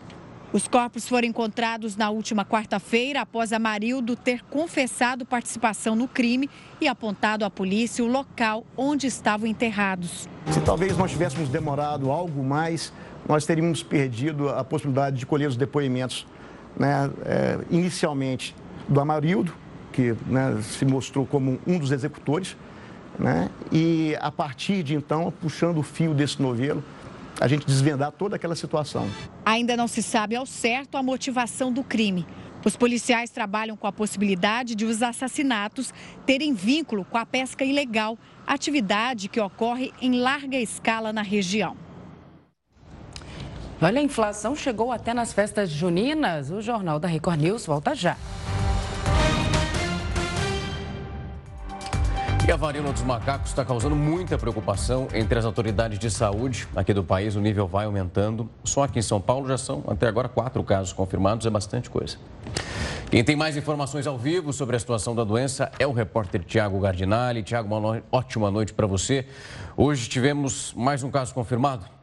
Os 0.50 0.66
corpos 0.66 1.06
foram 1.06 1.28
encontrados 1.28 1.94
na 1.94 2.08
última 2.08 2.42
quarta-feira, 2.42 3.20
após 3.20 3.52
Amarildo 3.52 4.16
ter 4.16 4.42
confessado 4.44 5.26
participação 5.26 5.94
no 5.94 6.08
crime 6.08 6.48
e 6.80 6.88
apontado 6.88 7.44
à 7.44 7.50
polícia 7.50 8.02
o 8.02 8.08
local 8.08 8.64
onde 8.74 9.06
estavam 9.06 9.46
enterrados. 9.46 10.26
Se 10.50 10.60
talvez 10.62 10.96
nós 10.96 11.10
tivéssemos 11.10 11.50
demorado 11.50 12.10
algo 12.10 12.42
mais, 12.42 12.90
nós 13.28 13.44
teríamos 13.44 13.82
perdido 13.82 14.48
a 14.48 14.64
possibilidade 14.64 15.18
de 15.18 15.26
colher 15.26 15.50
os 15.50 15.56
depoimentos, 15.56 16.26
né, 16.78 17.10
é, 17.26 17.58
inicialmente 17.70 18.56
do 18.88 18.98
Amarildo, 19.00 19.52
que 19.92 20.14
né, 20.26 20.62
se 20.62 20.86
mostrou 20.86 21.26
como 21.26 21.58
um 21.66 21.78
dos 21.78 21.90
executores, 21.90 22.56
né, 23.18 23.50
e 23.70 24.16
a 24.18 24.30
partir 24.30 24.82
de 24.82 24.94
então, 24.94 25.30
puxando 25.42 25.76
o 25.76 25.82
fio 25.82 26.14
desse 26.14 26.40
novelo, 26.40 26.82
a 27.40 27.48
gente 27.48 27.66
desvendar 27.66 28.12
toda 28.12 28.36
aquela 28.36 28.54
situação. 28.54 29.08
Ainda 29.44 29.76
não 29.76 29.88
se 29.88 30.02
sabe 30.02 30.34
ao 30.36 30.46
certo 30.46 30.96
a 30.96 31.02
motivação 31.02 31.72
do 31.72 31.84
crime. 31.84 32.26
Os 32.64 32.76
policiais 32.76 33.30
trabalham 33.30 33.76
com 33.76 33.86
a 33.86 33.92
possibilidade 33.92 34.74
de 34.74 34.84
os 34.84 35.02
assassinatos 35.02 35.94
terem 36.26 36.52
vínculo 36.52 37.04
com 37.04 37.16
a 37.16 37.24
pesca 37.24 37.64
ilegal, 37.64 38.18
atividade 38.46 39.28
que 39.28 39.40
ocorre 39.40 39.92
em 40.00 40.20
larga 40.20 40.58
escala 40.58 41.12
na 41.12 41.22
região. 41.22 41.76
Olha, 43.80 44.00
a 44.00 44.02
inflação 44.02 44.56
chegou 44.56 44.90
até 44.90 45.14
nas 45.14 45.32
festas 45.32 45.70
juninas. 45.70 46.50
O 46.50 46.60
Jornal 46.60 46.98
da 46.98 47.06
Record 47.06 47.40
News 47.40 47.64
volta 47.64 47.94
já. 47.94 48.16
E 52.48 52.50
a 52.50 52.56
varíola 52.56 52.94
dos 52.94 53.02
macacos 53.02 53.50
está 53.50 53.62
causando 53.62 53.94
muita 53.94 54.38
preocupação 54.38 55.06
entre 55.12 55.38
as 55.38 55.44
autoridades 55.44 55.98
de 55.98 56.10
saúde 56.10 56.66
aqui 56.74 56.94
do 56.94 57.04
país. 57.04 57.36
O 57.36 57.42
nível 57.42 57.68
vai 57.68 57.84
aumentando. 57.84 58.48
Só 58.64 58.84
aqui 58.84 58.98
em 58.98 59.02
São 59.02 59.20
Paulo 59.20 59.46
já 59.46 59.58
são 59.58 59.84
até 59.86 60.08
agora 60.08 60.30
quatro 60.30 60.64
casos 60.64 60.94
confirmados, 60.94 61.44
é 61.44 61.50
bastante 61.50 61.90
coisa. 61.90 62.16
Quem 63.10 63.22
tem 63.22 63.36
mais 63.36 63.54
informações 63.54 64.06
ao 64.06 64.16
vivo 64.16 64.50
sobre 64.50 64.76
a 64.76 64.78
situação 64.78 65.14
da 65.14 65.24
doença 65.24 65.70
é 65.78 65.86
o 65.86 65.92
repórter 65.92 66.42
Tiago 66.42 66.80
Gardinali. 66.80 67.42
Tiago, 67.42 67.68
uma 67.68 68.02
ótima 68.10 68.50
noite 68.50 68.72
para 68.72 68.86
você. 68.86 69.26
Hoje 69.76 70.08
tivemos 70.08 70.72
mais 70.74 71.02
um 71.02 71.10
caso 71.10 71.34
confirmado. 71.34 71.97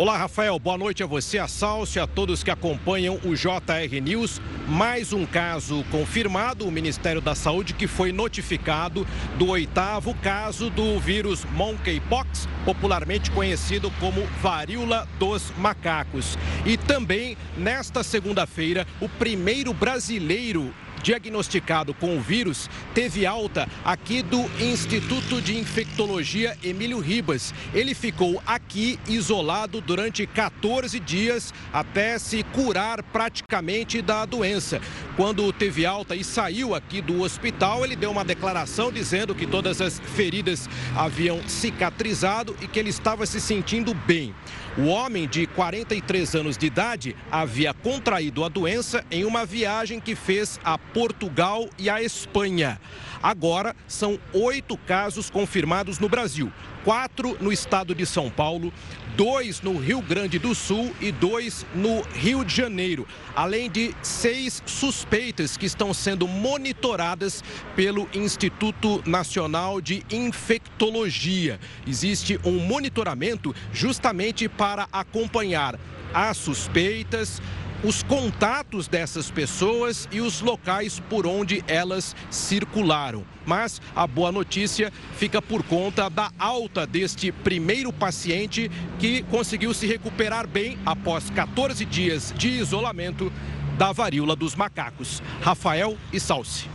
Olá, 0.00 0.16
Rafael. 0.16 0.56
Boa 0.60 0.78
noite 0.78 1.02
a 1.02 1.06
você, 1.06 1.38
a 1.38 1.48
Salcio, 1.48 2.00
a 2.00 2.06
todos 2.06 2.44
que 2.44 2.52
acompanham 2.52 3.18
o 3.24 3.34
JR 3.34 4.00
News. 4.00 4.40
Mais 4.68 5.12
um 5.12 5.26
caso 5.26 5.84
confirmado. 5.90 6.68
O 6.68 6.70
Ministério 6.70 7.20
da 7.20 7.34
Saúde 7.34 7.74
que 7.74 7.88
foi 7.88 8.12
notificado 8.12 9.04
do 9.36 9.48
oitavo 9.48 10.14
caso 10.22 10.70
do 10.70 11.00
vírus 11.00 11.44
monkeypox, 11.46 12.48
popularmente 12.64 13.32
conhecido 13.32 13.90
como 13.98 14.24
varíola 14.40 15.04
dos 15.18 15.50
macacos. 15.58 16.38
E 16.64 16.76
também, 16.76 17.36
nesta 17.56 18.04
segunda-feira, 18.04 18.86
o 19.00 19.08
primeiro 19.08 19.74
brasileiro 19.74 20.72
diagnosticado 21.08 21.94
com 21.94 22.18
o 22.18 22.20
vírus 22.20 22.68
teve 22.92 23.24
alta 23.24 23.66
aqui 23.82 24.22
do 24.22 24.42
Instituto 24.62 25.40
de 25.40 25.56
Infectologia 25.56 26.54
Emílio 26.62 26.98
Ribas. 26.98 27.54
Ele 27.72 27.94
ficou 27.94 28.42
aqui 28.46 29.00
isolado 29.08 29.80
durante 29.80 30.26
14 30.26 31.00
dias 31.00 31.54
até 31.72 32.18
se 32.18 32.42
curar 32.52 33.02
praticamente 33.02 34.02
da 34.02 34.26
doença. 34.26 34.82
Quando 35.16 35.50
teve 35.50 35.86
alta 35.86 36.14
e 36.14 36.22
saiu 36.22 36.74
aqui 36.74 37.00
do 37.00 37.22
hospital, 37.22 37.86
ele 37.86 37.96
deu 37.96 38.10
uma 38.10 38.24
declaração 38.24 38.92
dizendo 38.92 39.34
que 39.34 39.46
todas 39.46 39.80
as 39.80 39.98
feridas 39.98 40.68
haviam 40.94 41.40
cicatrizado 41.48 42.54
e 42.60 42.68
que 42.68 42.78
ele 42.78 42.90
estava 42.90 43.24
se 43.24 43.40
sentindo 43.40 43.94
bem. 43.94 44.34
O 44.78 44.86
homem 44.86 45.26
de 45.26 45.44
43 45.44 46.36
anos 46.36 46.56
de 46.56 46.66
idade 46.66 47.16
havia 47.32 47.74
contraído 47.74 48.44
a 48.44 48.48
doença 48.48 49.04
em 49.10 49.24
uma 49.24 49.44
viagem 49.44 49.98
que 49.98 50.14
fez 50.14 50.60
a 50.62 50.78
Portugal 50.78 51.68
e 51.76 51.90
a 51.90 52.00
Espanha. 52.00 52.80
Agora 53.20 53.74
são 53.88 54.20
oito 54.32 54.76
casos 54.78 55.30
confirmados 55.30 55.98
no 55.98 56.08
Brasil: 56.08 56.52
quatro 56.84 57.36
no 57.40 57.52
estado 57.52 57.92
de 57.92 58.06
São 58.06 58.30
Paulo, 58.30 58.72
dois 59.18 59.60
no 59.62 59.76
Rio 59.76 60.00
Grande 60.00 60.38
do 60.38 60.54
Sul 60.54 60.94
e 61.00 61.10
dois 61.10 61.66
no 61.74 62.02
Rio 62.02 62.44
de 62.44 62.54
Janeiro, 62.54 63.04
além 63.34 63.68
de 63.68 63.92
seis 64.00 64.62
suspeitas 64.64 65.56
que 65.56 65.66
estão 65.66 65.92
sendo 65.92 66.28
monitoradas 66.28 67.42
pelo 67.74 68.08
Instituto 68.14 69.02
Nacional 69.04 69.80
de 69.80 70.04
Infectologia. 70.08 71.58
Existe 71.84 72.38
um 72.44 72.60
monitoramento 72.60 73.52
justamente 73.72 74.48
para 74.48 74.86
acompanhar 74.92 75.76
as 76.14 76.36
suspeitas, 76.36 77.42
os 77.82 78.02
contatos 78.02 78.88
dessas 78.88 79.30
pessoas 79.30 80.08
e 80.10 80.20
os 80.20 80.40
locais 80.40 81.00
por 81.08 81.26
onde 81.26 81.62
elas 81.68 82.14
circularam. 82.30 83.24
Mas 83.46 83.80
a 83.94 84.06
boa 84.06 84.32
notícia 84.32 84.92
fica 85.14 85.40
por 85.40 85.62
conta 85.62 86.10
da 86.10 86.30
alta 86.38 86.86
deste 86.86 87.30
primeiro 87.30 87.92
paciente 87.92 88.70
que 88.98 89.22
conseguiu 89.24 89.72
se 89.72 89.86
recuperar 89.86 90.46
bem 90.46 90.78
após 90.84 91.30
14 91.30 91.84
dias 91.84 92.34
de 92.36 92.48
isolamento 92.48 93.32
da 93.78 93.92
varíola 93.92 94.34
dos 94.34 94.54
macacos. 94.54 95.22
Rafael 95.40 95.96
e 96.12 96.18
Salsi. 96.18 96.68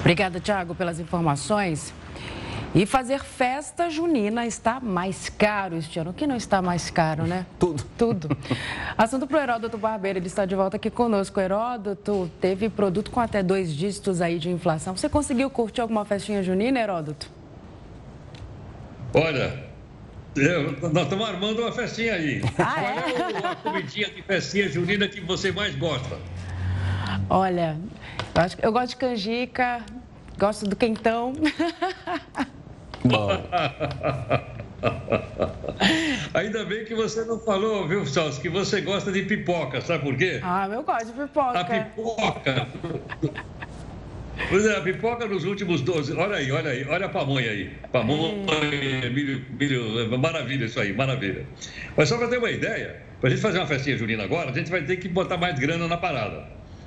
Obrigada, 0.00 0.40
Tiago, 0.40 0.74
pelas 0.74 0.98
informações. 0.98 1.94
E 2.72 2.86
fazer 2.86 3.18
festa 3.24 3.90
junina 3.90 4.46
está 4.46 4.78
mais 4.78 5.28
caro 5.28 5.76
este 5.76 5.98
ano. 5.98 6.10
O 6.10 6.14
que 6.14 6.24
não 6.24 6.36
está 6.36 6.62
mais 6.62 6.88
caro, 6.88 7.24
né? 7.26 7.44
Tudo. 7.58 7.84
Tudo. 7.98 8.38
Assunto 8.96 9.26
para 9.26 9.38
o 9.38 9.40
Heródoto 9.40 9.76
Barbeiro. 9.76 10.20
Ele 10.20 10.28
está 10.28 10.46
de 10.46 10.54
volta 10.54 10.76
aqui 10.76 10.88
conosco. 10.88 11.40
Heródoto, 11.40 12.30
teve 12.40 12.68
produto 12.68 13.10
com 13.10 13.18
até 13.18 13.42
dois 13.42 13.74
dígitos 13.74 14.20
aí 14.20 14.38
de 14.38 14.50
inflação. 14.50 14.96
Você 14.96 15.08
conseguiu 15.08 15.50
curtir 15.50 15.80
alguma 15.80 16.04
festinha 16.04 16.44
junina, 16.44 16.78
Heródoto? 16.78 17.28
Olha, 19.12 19.64
eu, 20.36 20.72
nós 20.92 21.02
estamos 21.02 21.28
armando 21.28 21.62
uma 21.62 21.72
festinha 21.72 22.14
aí. 22.14 22.40
Ah, 22.56 22.80
é? 22.80 23.12
Qual 23.12 23.30
é 23.30 23.46
a 23.46 23.56
comidinha 23.56 24.10
de 24.10 24.22
festinha 24.22 24.68
junina 24.68 25.08
que 25.08 25.20
você 25.20 25.50
mais 25.50 25.74
gosta? 25.74 26.16
Olha, 27.28 27.76
eu, 28.32 28.42
acho, 28.42 28.56
eu 28.62 28.72
gosto 28.72 28.90
de 28.90 28.96
canjica, 28.96 29.84
gosto 30.38 30.68
do 30.68 30.76
quentão. 30.76 31.32
Bom. 33.04 33.28
Ainda 36.34 36.64
bem 36.64 36.84
que 36.84 36.94
você 36.94 37.24
não 37.24 37.40
falou, 37.40 37.88
viu, 37.88 38.06
Salso, 38.06 38.40
que 38.40 38.48
você 38.48 38.80
gosta 38.80 39.10
de 39.10 39.22
pipoca, 39.22 39.80
sabe 39.80 40.04
por 40.04 40.16
quê? 40.16 40.40
Ah, 40.42 40.68
eu 40.70 40.82
gosto 40.82 41.06
de 41.06 41.12
pipoca. 41.12 41.58
A 41.58 41.64
pipoca. 41.64 42.68
Pois 44.48 44.64
é, 44.64 44.76
a 44.76 44.80
pipoca 44.80 45.26
nos 45.26 45.44
últimos 45.44 45.80
12. 45.82 46.12
Olha 46.14 46.36
aí, 46.36 46.50
olha 46.50 46.70
aí, 46.70 46.86
olha 46.88 47.06
a 47.06 47.08
pamonha 47.08 47.50
aí. 47.50 47.72
Pamonha, 47.92 49.10
milho, 49.12 49.44
milho, 49.50 50.18
maravilha 50.18 50.64
isso 50.64 50.80
aí, 50.80 50.92
maravilha. 50.92 51.46
Mas 51.96 52.08
só 52.08 52.16
para 52.16 52.28
ter 52.28 52.38
uma 52.38 52.50
ideia, 52.50 53.02
para 53.20 53.28
a 53.28 53.30
gente 53.30 53.42
fazer 53.42 53.58
uma 53.58 53.66
festinha 53.66 53.96
junina 53.96 54.24
agora, 54.24 54.50
a 54.50 54.52
gente 54.52 54.70
vai 54.70 54.82
ter 54.82 54.96
que 54.96 55.08
botar 55.08 55.36
mais 55.36 55.58
grana 55.58 55.86
na 55.86 55.96
parada. 55.96 56.44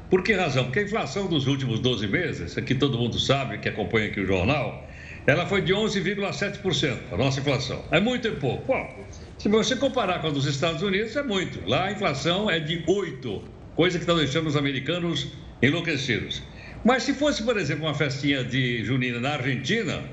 Por 0.10 0.24
que 0.24 0.34
razão? 0.34 0.66
Porque 0.66 0.80
a 0.80 0.84
inflação 0.84 1.28
dos 1.28 1.48
últimos 1.48 1.80
12 1.80 2.08
meses, 2.08 2.54
que 2.56 2.76
todo 2.76 2.98
mundo 2.98 3.20
sabe, 3.20 3.58
que 3.58 3.70
acompanha 3.70 4.08
aqui 4.08 4.20
o 4.20 4.28
jornal, 4.28 4.88
ela 5.26 5.46
foi 5.46 5.62
de 5.62 5.74
11,7%, 5.74 6.98
a 7.12 7.18
nossa 7.18 7.40
inflação. 7.40 7.84
É 7.92 8.00
muito 8.00 8.28
e 8.28 8.32
pouco. 8.32 8.66
Bom, 8.68 9.06
se 9.38 9.48
você 9.48 9.76
comparar 9.76 10.20
com 10.20 10.28
a 10.28 10.30
dos 10.30 10.46
Estados 10.46 10.82
Unidos, 10.82 11.16
é 11.16 11.24
muito. 11.24 11.68
Lá 11.68 11.86
a 11.86 11.92
inflação 11.92 12.50
é 12.50 12.60
de 12.60 12.84
8%, 12.84 13.42
coisa 13.76 13.98
que 13.98 14.04
está 14.04 14.14
deixando 14.14 14.48
os 14.48 14.58
americanos 14.58 15.30
enlouquecidos. 15.62 16.44
Mas 16.84 17.04
se 17.04 17.14
fosse, 17.14 17.42
por 17.44 17.58
exemplo, 17.58 17.86
uma 17.86 17.94
festinha 17.94 18.44
de 18.44 18.84
junina 18.84 19.20
na 19.20 19.34
Argentina, 19.34 20.04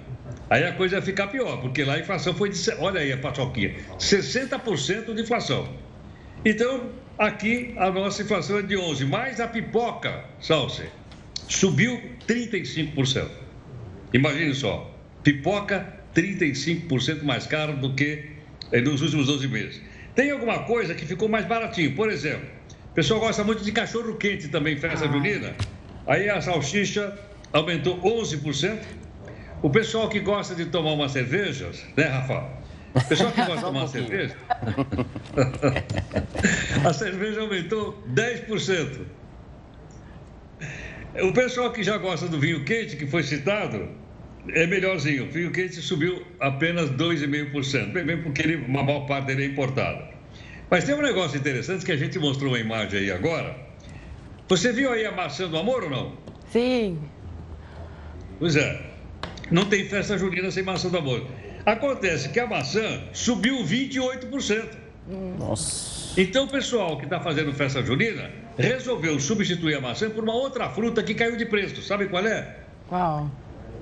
aí 0.48 0.64
a 0.64 0.72
coisa 0.72 0.96
ia 0.96 1.02
ficar 1.02 1.26
pior, 1.26 1.60
porque 1.60 1.82
lá 1.82 1.94
a 1.94 1.98
inflação 1.98 2.32
foi 2.32 2.50
de, 2.50 2.70
olha 2.78 3.00
aí 3.00 3.12
a 3.12 3.18
paçoquinha, 3.18 3.74
60% 3.98 5.12
de 5.12 5.22
inflação. 5.22 5.68
Então, 6.44 6.90
aqui 7.18 7.74
a 7.76 7.90
nossa 7.90 8.22
inflação 8.22 8.58
é 8.58 8.62
de 8.62 8.76
11, 8.76 9.04
mais 9.06 9.40
a 9.40 9.48
pipoca, 9.48 10.24
Salse, 10.40 10.84
subiu 11.48 12.00
35%. 12.28 13.28
Imagine 14.12 14.54
só, 14.54 14.89
pipoca 15.22 16.00
35% 16.14 17.22
mais 17.22 17.46
caro 17.46 17.76
do 17.76 17.94
que 17.94 18.30
nos 18.72 19.02
últimos 19.02 19.26
12 19.26 19.48
meses. 19.48 19.80
Tem 20.14 20.30
alguma 20.30 20.60
coisa 20.60 20.94
que 20.94 21.06
ficou 21.06 21.28
mais 21.28 21.46
baratinho, 21.46 21.94
por 21.94 22.10
exemplo, 22.10 22.48
o 22.90 22.94
pessoal 22.94 23.20
gosta 23.20 23.44
muito 23.44 23.62
de 23.62 23.70
cachorro 23.70 24.16
quente 24.16 24.48
também, 24.48 24.76
festa 24.76 25.06
junina. 25.06 25.54
Aí 26.06 26.28
a 26.28 26.40
salsicha 26.40 27.16
aumentou 27.52 28.00
11%. 28.02 28.78
O 29.62 29.70
pessoal 29.70 30.08
que 30.08 30.18
gosta 30.18 30.56
de 30.56 30.66
tomar 30.66 30.92
umas 30.92 31.12
cervejas, 31.12 31.84
né, 31.96 32.04
Rafa? 32.04 32.48
O 32.94 33.04
pessoal 33.04 33.30
que 33.30 33.42
gosta 33.42 33.54
de 33.54 33.60
tomar 33.62 33.80
uma 33.80 33.88
cerveja, 33.88 34.34
a 36.84 36.92
cerveja 36.92 37.42
aumentou 37.42 38.02
10%. 38.12 39.02
O 41.22 41.32
pessoal 41.32 41.70
que 41.70 41.84
já 41.84 41.96
gosta 41.96 42.26
do 42.26 42.40
vinho 42.40 42.64
quente, 42.64 42.96
que 42.96 43.06
foi 43.06 43.22
citado, 43.22 43.88
é 44.54 44.66
melhorzinho. 44.66 45.26
O 45.26 45.30
vinho 45.30 45.50
quente 45.50 45.76
subiu 45.76 46.22
apenas 46.38 46.90
2,5%. 46.90 47.92
Bem, 47.92 48.04
bem 48.04 48.22
porque 48.22 48.42
ele, 48.42 48.56
uma 48.56 48.82
maior 48.82 49.06
parte 49.06 49.26
dele 49.26 49.44
é 49.44 49.46
importada. 49.46 50.08
Mas 50.70 50.84
tem 50.84 50.94
um 50.94 51.02
negócio 51.02 51.38
interessante 51.38 51.84
que 51.84 51.92
a 51.92 51.96
gente 51.96 52.18
mostrou 52.18 52.52
uma 52.52 52.58
imagem 52.58 53.00
aí 53.00 53.10
agora. 53.10 53.56
Você 54.48 54.72
viu 54.72 54.92
aí 54.92 55.04
a 55.04 55.12
maçã 55.12 55.48
do 55.48 55.56
amor 55.56 55.84
ou 55.84 55.90
não? 55.90 56.16
Sim. 56.50 56.98
Pois 58.38 58.56
é. 58.56 58.80
Não 59.50 59.64
tem 59.64 59.84
festa 59.84 60.16
junina 60.16 60.50
sem 60.50 60.62
maçã 60.62 60.88
do 60.88 60.98
amor. 60.98 61.26
Acontece 61.66 62.28
que 62.28 62.40
a 62.40 62.46
maçã 62.46 63.02
subiu 63.12 63.64
28%. 63.64 64.68
Nossa. 65.38 66.20
Então 66.20 66.44
o 66.44 66.48
pessoal 66.48 66.96
que 66.98 67.04
está 67.04 67.20
fazendo 67.20 67.52
festa 67.52 67.82
junina 67.82 68.30
resolveu 68.56 69.18
substituir 69.18 69.76
a 69.76 69.80
maçã 69.80 70.08
por 70.10 70.22
uma 70.22 70.34
outra 70.34 70.68
fruta 70.70 71.02
que 71.02 71.14
caiu 71.14 71.36
de 71.36 71.46
preço. 71.46 71.82
Sabe 71.82 72.06
qual 72.06 72.26
é? 72.26 72.56
Qual? 72.88 73.30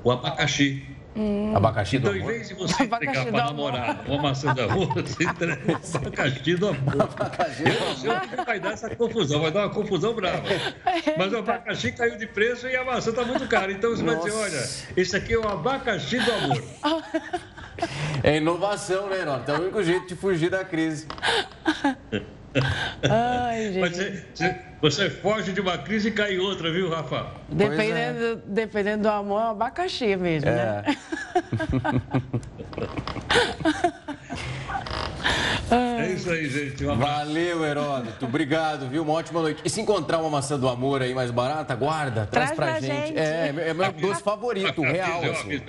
O 0.05 0.11
abacaxi. 0.11 0.85
Abacaxi 1.53 1.99
do 1.99 2.07
Então, 2.09 2.17
em 2.17 2.21
amor. 2.23 2.33
vez 2.33 2.49
de 2.49 2.55
você 2.55 2.85
entregar 2.85 3.25
do 3.25 3.33
para 3.33 3.45
amor. 3.49 3.73
namorada 3.73 4.03
uma 4.07 4.23
maçã 4.23 4.55
da 4.55 4.67
rua, 4.67 4.87
você 5.03 5.25
entrega 5.25 5.61
o 5.73 5.75
abacaxi 5.99 6.55
do 6.55 6.69
amor. 6.69 7.03
Abacaxi 7.03 7.63
do 7.65 7.69
Eu 7.71 7.81
não 7.81 7.97
sei 7.97 8.11
o 8.11 8.21
que 8.21 8.37
vai 8.45 8.61
dar 8.61 8.73
essa 8.73 8.95
confusão, 8.95 9.41
vai 9.41 9.51
dar 9.51 9.67
uma 9.67 9.75
confusão 9.75 10.15
brava. 10.15 10.43
Mas 11.17 11.33
o 11.33 11.39
abacaxi 11.39 11.91
caiu 11.91 12.17
de 12.17 12.27
preço 12.29 12.69
e 12.69 12.77
a 12.77 12.85
maçã 12.85 13.11
está 13.11 13.25
muito 13.25 13.49
cara. 13.49 13.73
Então 13.73 13.91
você 13.91 14.05
vai 14.05 14.15
dizer, 14.17 14.31
olha, 14.33 14.69
esse 14.97 15.17
aqui 15.17 15.33
é 15.35 15.39
o 15.39 15.49
abacaxi 15.49 16.19
do 16.21 16.33
amor. 16.33 16.63
É 18.23 18.37
inovação, 18.37 19.09
né, 19.09 19.21
Herói? 19.21 19.41
Então 19.43 19.57
é 19.57 19.59
o 19.59 19.63
único 19.63 19.83
jeito 19.83 20.07
de 20.07 20.15
fugir 20.15 20.51
da 20.51 20.65
crise. 20.65 21.09
Ai, 23.09 23.73
gente. 23.73 23.91
Você, 23.91 24.25
você, 24.35 24.57
você, 24.81 25.11
foge 25.11 25.53
de 25.53 25.61
uma 25.61 25.79
crise 25.79 26.09
e 26.09 26.13
cai 26.13 26.35
em 26.35 26.39
outra, 26.39 26.73
viu, 26.73 26.89
Rafa? 26.89 27.27
Dependendo, 27.49 28.25
é. 28.25 28.39
dependendo 28.47 29.03
do 29.05 29.09
amor, 29.09 29.41
é 29.41 29.51
abacaxi 29.51 30.17
mesmo, 30.17 30.49
é. 30.49 30.55
né? 30.55 30.85
É 35.71 36.13
isso 36.13 36.31
aí, 36.31 36.49
gente. 36.49 36.87
Um 36.87 36.97
Valeu, 36.97 37.65
Heródoto. 37.65 38.25
Obrigado, 38.25 38.89
viu? 38.89 39.03
Uma 39.03 39.15
ótima 39.15 39.43
noite. 39.43 39.61
E 39.65 39.69
se 39.69 39.81
encontrar 39.81 40.19
uma 40.19 40.31
maçã 40.31 40.59
do 40.59 40.69
amor 40.69 41.03
aí 41.03 41.15
mais 41.15 41.31
barata, 41.31 41.75
guarda, 41.75 42.27
traz, 42.27 42.53
traz 42.53 42.57
pra, 42.57 42.67
pra 42.67 42.81
gente. 42.81 43.09
gente. 43.09 43.19
É, 43.19 43.69
é 43.69 43.75
meu 43.75 43.93
doce 43.93 44.23
favorito, 44.23 44.81
real. 44.83 45.23
Assim. 45.25 45.61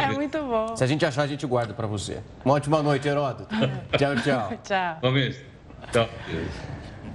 É 0.00 0.12
muito 0.12 0.38
bom. 0.38 0.76
Se 0.76 0.82
a 0.82 0.86
gente 0.86 1.06
achar, 1.06 1.22
a 1.22 1.26
gente 1.26 1.46
guarda 1.46 1.72
pra 1.72 1.86
você. 1.86 2.18
Uma 2.44 2.54
ótima 2.54 2.82
noite, 2.82 3.06
Heródoto. 3.06 3.46
tchau, 3.96 4.16
tchau. 4.16 4.58
tchau. 4.64 4.98
Vamos. 5.00 5.53
Tchau. 5.92 6.08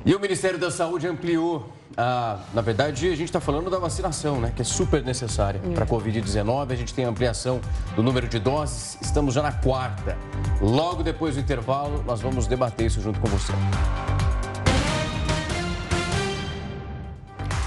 E 0.06 0.16
o 0.16 0.20
Ministério 0.20 0.58
da 0.58 0.72
Saúde 0.72 1.08
ampliou 1.08 1.74
ah, 2.02 2.40
na 2.54 2.62
verdade, 2.62 3.08
a 3.08 3.16
gente 3.16 3.26
está 3.26 3.42
falando 3.42 3.70
da 3.70 3.78
vacinação, 3.78 4.40
né? 4.40 4.54
Que 4.56 4.62
é 4.62 4.66
super 4.66 5.04
necessária 5.04 5.60
para 5.74 5.84
a 5.84 5.88
Covid-19. 5.88 6.72
A 6.72 6.76
gente 6.76 6.94
tem 6.94 7.04
ampliação 7.04 7.60
do 7.94 8.02
número 8.02 8.26
de 8.26 8.40
doses. 8.40 8.98
Estamos 9.02 9.34
já 9.34 9.42
na 9.42 9.52
quarta. 9.52 10.18
Logo 10.62 11.04
depois 11.04 11.36
do 11.36 11.42
intervalo, 11.42 12.02
nós 12.08 12.22
vamos 12.22 12.48
debater 12.48 12.88
isso 12.88 13.02
junto 13.02 13.20
com 13.20 13.28
você. 13.28 13.52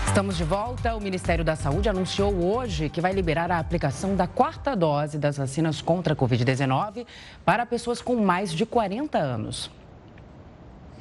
Estamos 0.07 0.37
de 0.39 0.45
volta. 0.45 0.95
O 0.95 1.01
Ministério 1.01 1.45
da 1.45 1.55
Saúde 1.55 1.91
anunciou 1.91 2.33
hoje 2.43 2.89
que 2.89 3.03
vai 3.03 3.13
liberar 3.13 3.51
a 3.51 3.59
aplicação 3.59 4.17
da 4.17 4.27
quarta 4.27 4.75
dose 4.75 5.19
das 5.19 5.37
vacinas 5.37 5.83
contra 5.83 6.15
a 6.15 6.17
Covid-19 6.17 7.07
para 7.45 7.67
pessoas 7.67 8.01
com 8.01 8.17
mais 8.17 8.51
de 8.51 8.65
40 8.65 9.19
anos. 9.19 9.71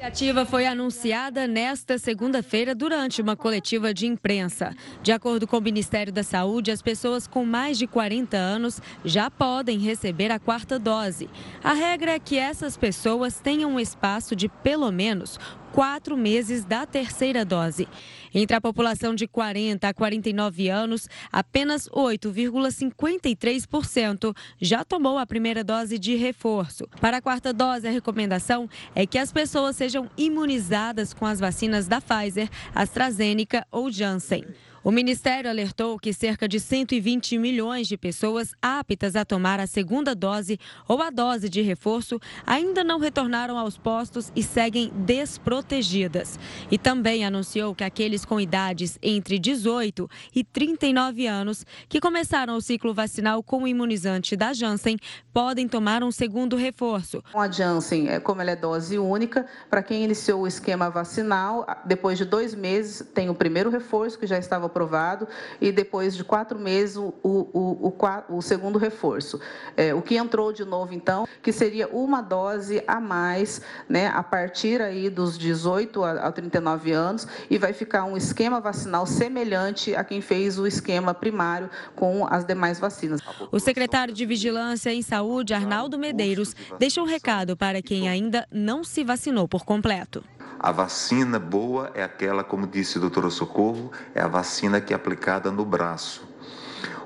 A 0.02 0.06
iniciativa 0.06 0.44
foi 0.44 0.66
anunciada 0.66 1.46
nesta 1.46 1.96
segunda-feira 1.96 2.74
durante 2.74 3.22
uma 3.22 3.36
coletiva 3.36 3.94
de 3.94 4.04
imprensa. 4.04 4.74
De 5.00 5.12
acordo 5.12 5.46
com 5.46 5.58
o 5.58 5.60
Ministério 5.60 6.12
da 6.12 6.24
Saúde, 6.24 6.72
as 6.72 6.82
pessoas 6.82 7.28
com 7.28 7.44
mais 7.44 7.78
de 7.78 7.86
40 7.86 8.36
anos 8.36 8.82
já 9.04 9.30
podem 9.30 9.78
receber 9.78 10.32
a 10.32 10.40
quarta 10.40 10.76
dose. 10.76 11.30
A 11.62 11.72
regra 11.72 12.14
é 12.14 12.18
que 12.18 12.36
essas 12.36 12.76
pessoas 12.76 13.38
tenham 13.38 13.74
um 13.74 13.78
espaço 13.78 14.34
de 14.34 14.48
pelo 14.48 14.90
menos 14.90 15.38
quatro 15.72 16.16
meses 16.16 16.64
da 16.64 16.86
terceira 16.86 17.44
dose. 17.44 17.88
Entre 18.34 18.56
a 18.56 18.60
população 18.60 19.14
de 19.14 19.26
40 19.26 19.88
a 19.88 19.94
49 19.94 20.68
anos, 20.68 21.08
apenas 21.30 21.88
8,53% 21.88 24.36
já 24.60 24.84
tomou 24.84 25.16
a 25.18 25.26
primeira 25.26 25.64
dose 25.64 25.98
de 25.98 26.14
reforço. 26.14 26.86
Para 27.00 27.16
a 27.18 27.22
quarta 27.22 27.52
dose, 27.52 27.88
a 27.88 27.90
recomendação 27.90 28.70
é 28.94 29.04
que 29.06 29.18
as 29.18 29.32
pessoas 29.32 29.74
sejam 29.76 30.08
imunizadas 30.16 31.12
com 31.12 31.26
as 31.26 31.40
vacinas 31.40 31.88
da 31.88 32.00
Pfizer, 32.00 32.48
AstraZeneca 32.74 33.66
ou 33.70 33.90
Janssen. 33.90 34.46
O 34.84 34.90
Ministério 34.90 35.48
alertou 35.48 35.96
que 35.96 36.12
cerca 36.12 36.48
de 36.48 36.58
120 36.58 37.38
milhões 37.38 37.86
de 37.86 37.96
pessoas 37.96 38.52
aptas 38.60 39.14
a 39.14 39.24
tomar 39.24 39.60
a 39.60 39.66
segunda 39.68 40.12
dose 40.12 40.58
ou 40.88 41.00
a 41.00 41.08
dose 41.08 41.48
de 41.48 41.62
reforço 41.62 42.18
ainda 42.44 42.82
não 42.82 42.98
retornaram 42.98 43.56
aos 43.56 43.78
postos 43.78 44.32
e 44.34 44.42
seguem 44.42 44.90
desprotegidas. 44.92 46.36
E 46.68 46.76
também 46.76 47.24
anunciou 47.24 47.76
que 47.76 47.84
aqueles 47.84 48.24
com 48.24 48.40
idades 48.40 48.98
entre 49.00 49.38
18 49.38 50.10
e 50.34 50.42
39 50.42 51.28
anos 51.28 51.64
que 51.88 52.00
começaram 52.00 52.56
o 52.56 52.60
ciclo 52.60 52.92
vacinal 52.92 53.40
com 53.40 53.62
o 53.62 53.68
imunizante 53.68 54.34
da 54.34 54.52
Janssen 54.52 54.96
podem 55.32 55.68
tomar 55.68 56.02
um 56.02 56.10
segundo 56.10 56.56
reforço. 56.56 57.22
A 57.32 57.48
Janssen, 57.48 58.08
é, 58.08 58.18
como 58.18 58.42
ela 58.42 58.50
é 58.50 58.56
dose 58.56 58.98
única, 58.98 59.46
para 59.70 59.80
quem 59.80 60.02
iniciou 60.02 60.40
o 60.40 60.46
esquema 60.48 60.90
vacinal, 60.90 61.64
depois 61.84 62.18
de 62.18 62.24
dois 62.24 62.52
meses 62.52 63.06
tem 63.14 63.30
o 63.30 63.34
primeiro 63.34 63.70
reforço 63.70 64.18
que 64.18 64.26
já 64.26 64.38
estava 64.38 64.71
aprovado 64.72 65.28
e 65.60 65.70
depois 65.70 66.16
de 66.16 66.24
quatro 66.24 66.58
meses 66.58 66.96
o, 66.96 67.14
o, 67.22 67.92
o, 67.92 68.36
o 68.36 68.42
segundo 68.42 68.78
reforço. 68.78 69.38
É, 69.76 69.94
o 69.94 70.00
que 70.00 70.16
entrou 70.16 70.52
de 70.52 70.64
novo, 70.64 70.94
então, 70.94 71.28
que 71.42 71.52
seria 71.52 71.86
uma 71.88 72.22
dose 72.22 72.82
a 72.86 72.98
mais, 72.98 73.60
né, 73.88 74.08
a 74.08 74.22
partir 74.22 74.80
aí 74.80 75.10
dos 75.10 75.36
18 75.38 76.02
a, 76.02 76.32
39 76.32 76.92
anos 76.92 77.28
e 77.50 77.58
vai 77.58 77.72
ficar 77.72 78.04
um 78.04 78.16
esquema 78.16 78.60
vacinal 78.60 79.06
semelhante 79.06 79.94
a 79.94 80.02
quem 80.02 80.20
fez 80.20 80.58
o 80.58 80.66
esquema 80.66 81.12
primário 81.12 81.68
com 81.94 82.26
as 82.26 82.44
demais 82.44 82.80
vacinas. 82.80 83.20
O 83.50 83.60
secretário 83.60 84.14
de 84.14 84.24
Vigilância 84.24 84.92
em 84.92 85.02
Saúde, 85.02 85.52
Arnaldo 85.52 85.98
Medeiros, 85.98 86.56
deixou 86.78 87.04
um 87.04 87.06
recado 87.06 87.56
para 87.56 87.82
quem 87.82 88.08
ainda 88.08 88.46
não 88.50 88.82
se 88.82 89.04
vacinou 89.04 89.46
por 89.46 89.64
completo. 89.64 90.24
A 90.58 90.70
vacina 90.70 91.38
boa 91.38 91.90
é 91.94 92.02
aquela, 92.02 92.44
como 92.44 92.66
disse 92.66 92.98
o 92.98 93.00
doutor 93.00 93.30
Socorro, 93.30 93.90
é 94.14 94.20
a 94.20 94.28
vacina 94.28 94.80
que 94.80 94.92
é 94.92 94.96
aplicada 94.96 95.50
no 95.50 95.64
braço. 95.64 96.26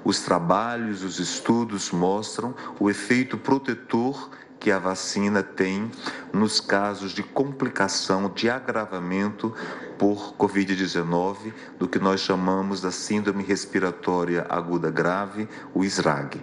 Os 0.05 0.21
trabalhos, 0.21 1.03
os 1.03 1.19
estudos 1.19 1.91
mostram 1.91 2.55
o 2.79 2.89
efeito 2.89 3.37
protetor 3.37 4.31
que 4.59 4.71
a 4.71 4.79
vacina 4.79 5.43
tem 5.43 5.91
nos 6.33 6.61
casos 6.61 7.13
de 7.13 7.23
complicação, 7.23 8.29
de 8.29 8.49
agravamento 8.49 9.55
por 9.99 10.35
Covid-19, 10.35 11.53
do 11.79 11.89
que 11.89 11.99
nós 11.99 12.21
chamamos 12.21 12.81
da 12.81 12.91
Síndrome 12.91 13.43
Respiratória 13.43 14.47
Aguda 14.49 14.91
Grave, 14.91 15.49
o 15.75 15.85
SRAG. 15.85 16.41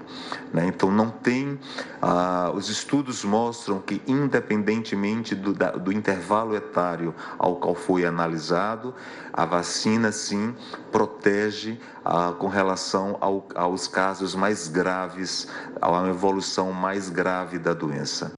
Né? 0.54 0.66
Então, 0.68 0.92
não 0.92 1.10
tem. 1.10 1.60
Ah, 2.02 2.52
os 2.54 2.70
estudos 2.70 3.24
mostram 3.24 3.80
que, 3.80 4.02
independentemente 4.08 5.36
do, 5.36 5.54
da, 5.54 5.72
do 5.72 5.92
intervalo 5.92 6.56
etário 6.56 7.14
ao 7.38 7.58
qual 7.58 7.76
foi 7.76 8.06
analisado, 8.06 8.94
a 9.32 9.46
vacina, 9.46 10.12
sim, 10.12 10.56
protege 10.92 11.80
ah, 12.04 12.34
com 12.38 12.48
relação 12.48 13.18
ao, 13.20 13.48
aos 13.56 13.88
casos 13.88 14.36
mais 14.36 14.68
graves, 14.68 15.48
uma 15.82 16.10
evolução 16.10 16.72
mais 16.72 17.10
grave 17.10 17.58
da 17.58 17.74
doença. 17.74 18.34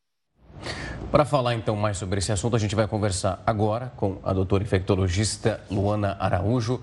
Para 1.12 1.24
falar 1.24 1.56
então 1.56 1.76
mais 1.76 1.97
sobre 1.97 2.20
esse 2.20 2.32
assunto, 2.32 2.56
a 2.56 2.60
gente 2.60 2.76
vai 2.76 2.88
conversar 2.88 3.41
agora 3.45 3.91
com 3.95 4.18
a 4.24 4.34
doutora 4.34 4.64
infectologista 4.64 5.62
Luana 5.72 6.18
Araújo. 6.20 6.82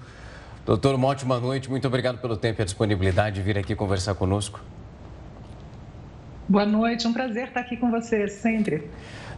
Doutor, 0.64 0.95
uma 0.95 1.09
ótima 1.09 1.39
noite, 1.41 1.68
muito 1.68 1.87
obrigado 1.87 2.18
pelo 2.18 2.37
tempo 2.37 2.61
e 2.61 2.62
a 2.62 2.64
disponibilidade 2.64 3.37
de 3.37 3.43
vir 3.43 3.59
aqui 3.59 3.75
conversar 3.75 4.14
conosco. 4.14 4.61
Boa 6.49 6.64
noite, 6.64 7.07
um 7.07 7.12
prazer 7.12 7.49
estar 7.49 7.61
aqui 7.61 7.77
com 7.77 7.91
você 7.91 8.29
sempre. 8.29 8.89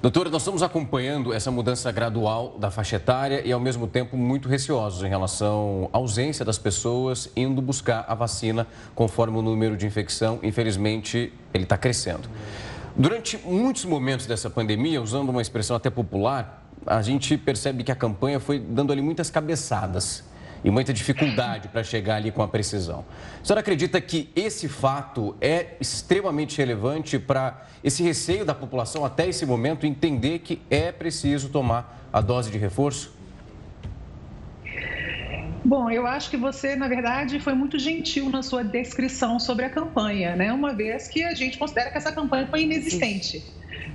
Doutora, 0.03 0.29
nós 0.29 0.43
estamos 0.43 0.63
acompanhando 0.63 1.33
essa 1.33 1.51
mudança 1.51 1.91
gradual 1.91 2.59
da 2.59 2.71
faixa 2.71 2.97
etária 2.97 3.41
e, 3.43 3.51
ao 3.53 3.61
mesmo 3.61 3.87
tempo, 3.87 4.19
muito 4.19 4.49
receosos 4.49 5.03
em 5.03 5.09
relação 5.09 5.89
à 5.93 5.97
ausência 5.97 6.45
das 6.45 6.59
pessoas 6.59 7.31
indo 7.35 7.63
buscar 7.63 8.05
a 8.07 8.15
vacina 8.15 8.67
conforme 8.95 9.39
o 9.39 9.43
número 9.43 9.77
de 9.77 9.87
infecção, 9.87 10.39
infelizmente, 10.43 11.33
ele 11.55 11.65
está 11.65 11.79
crescendo. 11.79 12.29
Durante 12.97 13.37
muitos 13.39 13.85
momentos 13.85 14.25
dessa 14.25 14.49
pandemia, 14.49 15.03
usando 15.03 15.31
uma 15.31 15.43
expressão 15.43 15.75
até 15.75 15.91
popular, 15.91 16.65
a 16.87 17.03
gente 17.03 17.37
percebe 17.37 17.83
que 17.83 17.91
a 17.91 17.97
campanha 17.97 18.39
foi 18.39 18.61
dando 18.61 18.93
ali 18.93 19.03
muitas 19.03 19.29
cabeçadas 19.31 20.23
e 20.63 20.71
muita 20.71 20.93
dificuldade 20.93 21.67
para 21.67 21.83
chegar 21.83 22.17
ali 22.17 22.31
com 22.31 22.41
a 22.41 22.47
precisão. 22.47 23.05
A 23.43 23.45
senhora 23.45 23.63
acredita 23.63 24.01
que 24.01 24.31
esse 24.37 24.69
fato 24.69 25.35
é 25.41 25.75
extremamente 25.81 26.57
relevante 26.57 27.19
para 27.19 27.67
esse 27.83 28.01
receio 28.01 28.45
da 28.45 28.55
população 28.55 29.05
até 29.05 29.29
esse 29.29 29.45
momento 29.45 29.85
entender 29.85 30.39
que 30.39 30.63
é 30.71 30.93
preciso 30.93 31.49
tomar 31.49 32.09
a 32.13 32.21
dose 32.21 32.49
de 32.49 32.59
reforço? 32.59 33.13
Bom, 35.65 35.91
eu 35.91 36.07
acho 36.07 36.29
que 36.29 36.37
você, 36.37 36.77
na 36.77 36.87
verdade, 36.87 37.41
foi 37.41 37.55
muito 37.55 37.79
gentil 37.79 38.29
na 38.29 38.43
sua 38.43 38.63
descrição 38.63 39.41
sobre 39.41 39.65
a 39.65 39.71
campanha, 39.71 40.37
né? 40.37 40.53
Uma 40.53 40.75
vez 40.75 41.09
que 41.09 41.25
a 41.25 41.35
gente 41.35 41.57
considera 41.57 41.91
que 41.91 41.97
essa 41.97 42.13
campanha 42.13 42.47
foi 42.47 42.63
inexistente. 42.63 43.43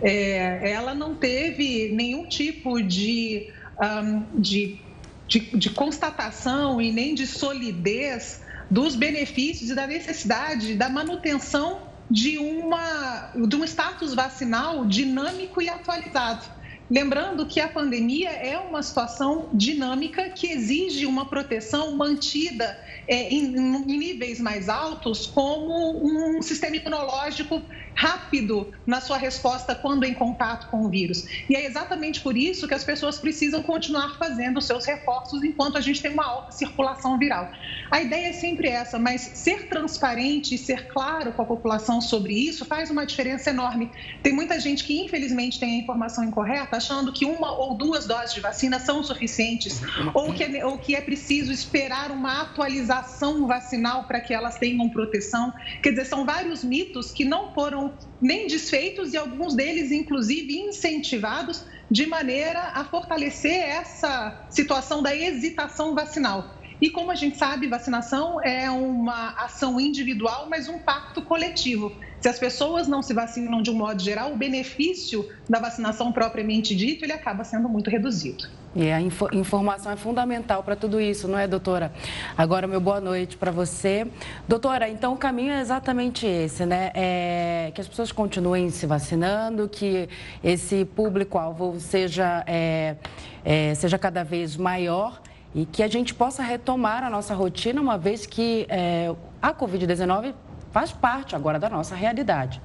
É, 0.02 0.72
ela 0.72 0.96
não 0.96 1.14
teve 1.14 1.90
nenhum 1.94 2.26
tipo 2.26 2.82
de, 2.82 3.52
um, 3.80 4.42
de, 4.42 4.80
de, 5.28 5.40
de 5.40 5.70
constatação 5.70 6.82
e 6.82 6.92
nem 6.92 7.14
de 7.14 7.28
solidez 7.28 8.42
dos 8.70 8.96
benefícios 8.96 9.70
e 9.70 9.76
da 9.76 9.86
necessidade 9.86 10.74
da 10.74 10.90
manutenção 10.90 11.82
de, 12.10 12.40
uma, 12.40 13.32
de 13.48 13.56
um 13.56 13.64
status 13.64 14.16
vacinal 14.16 14.86
dinâmico 14.86 15.62
e 15.62 15.70
atualizado. 15.70 16.44
Lembrando 16.90 17.46
que 17.46 17.60
a 17.60 17.68
pandemia 17.68 18.32
é 18.32 18.58
uma 18.58 18.82
situação 18.82 19.50
dinâmica 19.54 20.30
que 20.30 20.48
exige 20.48 21.06
uma 21.06 21.26
proteção 21.30 21.96
mantida 21.96 22.80
é, 23.08 23.30
em, 23.30 23.56
em, 23.56 23.98
níveis 23.98 24.40
mais 24.40 24.68
altos, 24.68 25.28
como 25.28 26.04
um 26.04 26.42
sistema 26.42 26.78
imunológico 26.78 27.62
rápido 27.94 28.72
na 28.86 29.02
sua 29.02 29.18
resposta 29.18 29.76
quando 29.76 30.04
em 30.04 30.14
contato 30.14 30.68
com 30.70 30.86
o 30.86 30.90
vírus. 30.90 31.26
E 31.50 31.56
é 31.56 31.66
exatamente 31.66 32.22
por 32.22 32.38
isso 32.38 32.68
que 32.68 32.74
as 32.74 32.84
pessoas 32.84 33.18
precisam 33.18 33.62
continuar 33.62 34.18
fazendo 34.18 34.62
seus 34.62 34.86
reforços 34.86 35.44
enquanto 35.44 35.78
a 35.78 35.82
gente 35.82 36.02
tem 36.02 36.12
uma 36.12 36.26
alta 36.26 36.52
circulação 36.52 37.18
viral. 37.18 37.52
A 37.92 38.02
ideia 38.02 38.28
é 38.28 38.34
sempre 38.34 38.68
essa, 38.68 39.00
mas 39.00 39.22
ser 39.22 39.68
transparente 39.68 40.56
e 40.56 40.58
ser 40.58 40.88
claro 40.88 41.34
com 41.34 41.42
a 41.42 41.46
população 41.46 42.00
sobre 42.02 42.34
isso 42.34 42.66
faz 42.66 42.90
uma 42.90 43.06
diferença 43.06 43.50
enorme. 43.50 43.92
Tem 44.22 44.34
muita 44.34 44.60
gente 44.60 44.84
que, 44.84 45.00
infelizmente, 45.02 45.60
tem 45.60 45.76
a 45.76 45.84
informação 45.84 46.24
incorreta, 46.24 46.78
achando 46.78 47.12
que 47.12 47.26
uma 47.26 47.52
ou 47.52 47.76
duas 47.76 48.06
doses 48.06 48.34
de 48.34 48.40
vacina 48.40 48.80
são 48.80 49.04
suficientes, 49.04 49.82
ou 50.14 50.34
que 50.34 50.44
é, 50.44 50.66
ou 50.66 50.78
que 50.78 50.96
é 50.96 51.02
preciso 51.02 51.52
esperar 51.52 52.12
uma 52.12 52.42
atualização 52.42 53.48
vacinal 53.48 54.04
para 54.04 54.20
que 54.20 54.34
elas 54.34 54.58
tenham 54.58 54.88
proteção. 54.90 55.54
Quer 55.82 55.92
dizer, 55.92 56.06
são 56.06 56.26
vários 56.26 56.64
mitos 56.64 57.12
que 57.12 57.26
não 57.26 57.54
foram 57.54 57.89
nem 58.22 58.48
desfeitos 58.48 59.14
e 59.14 59.18
alguns 59.18 59.56
deles, 59.56 59.92
inclusive, 59.92 60.58
incentivados 60.58 61.64
de 61.90 62.06
maneira 62.06 62.72
a 62.76 62.86
fortalecer 62.86 63.52
essa 63.52 64.48
situação 64.52 65.02
da 65.02 65.16
hesitação 65.16 65.96
vacinal. 65.96 66.59
E 66.82 66.90
como 66.90 67.12
a 67.12 67.16
gente 67.16 67.38
sabe, 67.38 67.68
vacinação 67.68 68.42
é 68.42 68.70
uma 68.72 69.32
ação 69.32 69.80
individual, 69.80 70.48
mas 70.50 70.70
um 70.70 70.80
pacto 70.80 71.22
coletivo. 71.22 71.92
Se 72.22 72.28
as 72.28 72.40
pessoas 72.40 72.88
não 72.88 73.02
se 73.02 73.14
vacinam 73.14 73.62
de 73.62 73.70
um 73.70 73.74
modo 73.74 74.02
geral, 74.02 74.32
o 74.32 74.38
benefício 74.38 75.30
da 75.50 75.60
vacinação 75.60 76.12
propriamente 76.12 76.76
dito, 76.76 77.04
ele 77.04 77.14
acaba 77.14 77.44
sendo 77.44 77.68
muito 77.68 77.90
reduzido. 77.90 78.48
E 78.76 78.92
a 78.92 79.02
info 79.02 79.28
informação 79.34 79.92
é 79.92 79.96
fundamental 79.96 80.62
para 80.64 80.76
tudo 80.76 81.02
isso, 81.02 81.28
não 81.28 81.40
é, 81.40 81.48
doutora? 81.48 81.92
Agora, 82.38 82.68
meu 82.68 82.80
boa 82.80 83.02
noite 83.02 83.36
para 83.36 83.52
você. 83.52 84.06
Doutora, 84.48 84.88
então 84.88 85.14
o 85.14 85.18
caminho 85.18 85.52
é 85.52 85.60
exatamente 85.60 86.28
esse, 86.28 86.66
né? 86.66 86.92
É 86.94 87.72
que 87.74 87.82
as 87.82 87.88
pessoas 87.88 88.12
continuem 88.12 88.70
se 88.70 88.86
vacinando, 88.86 89.68
que 89.68 90.08
esse 90.44 90.86
público-alvo 90.86 91.80
seja, 91.80 92.44
é, 92.46 92.96
é, 93.44 93.74
seja 93.76 93.98
cada 93.98 94.24
vez 94.24 94.56
maior 94.56 95.20
e 95.54 95.66
que 95.66 95.82
a 95.82 95.88
gente 95.88 96.14
possa 96.14 96.44
retomar 96.44 97.04
a 97.04 97.10
nossa 97.10 97.34
rotina, 97.34 97.82
uma 97.82 97.98
vez 97.98 98.26
que 98.26 98.66
é, 98.70 99.14
a 99.42 99.54
Covid-19 99.54 100.34
faz 100.72 100.92
parte 100.92 101.36
agora 101.36 101.60
da 101.60 101.70
nossa 101.70 101.96
realidade. 101.96 102.62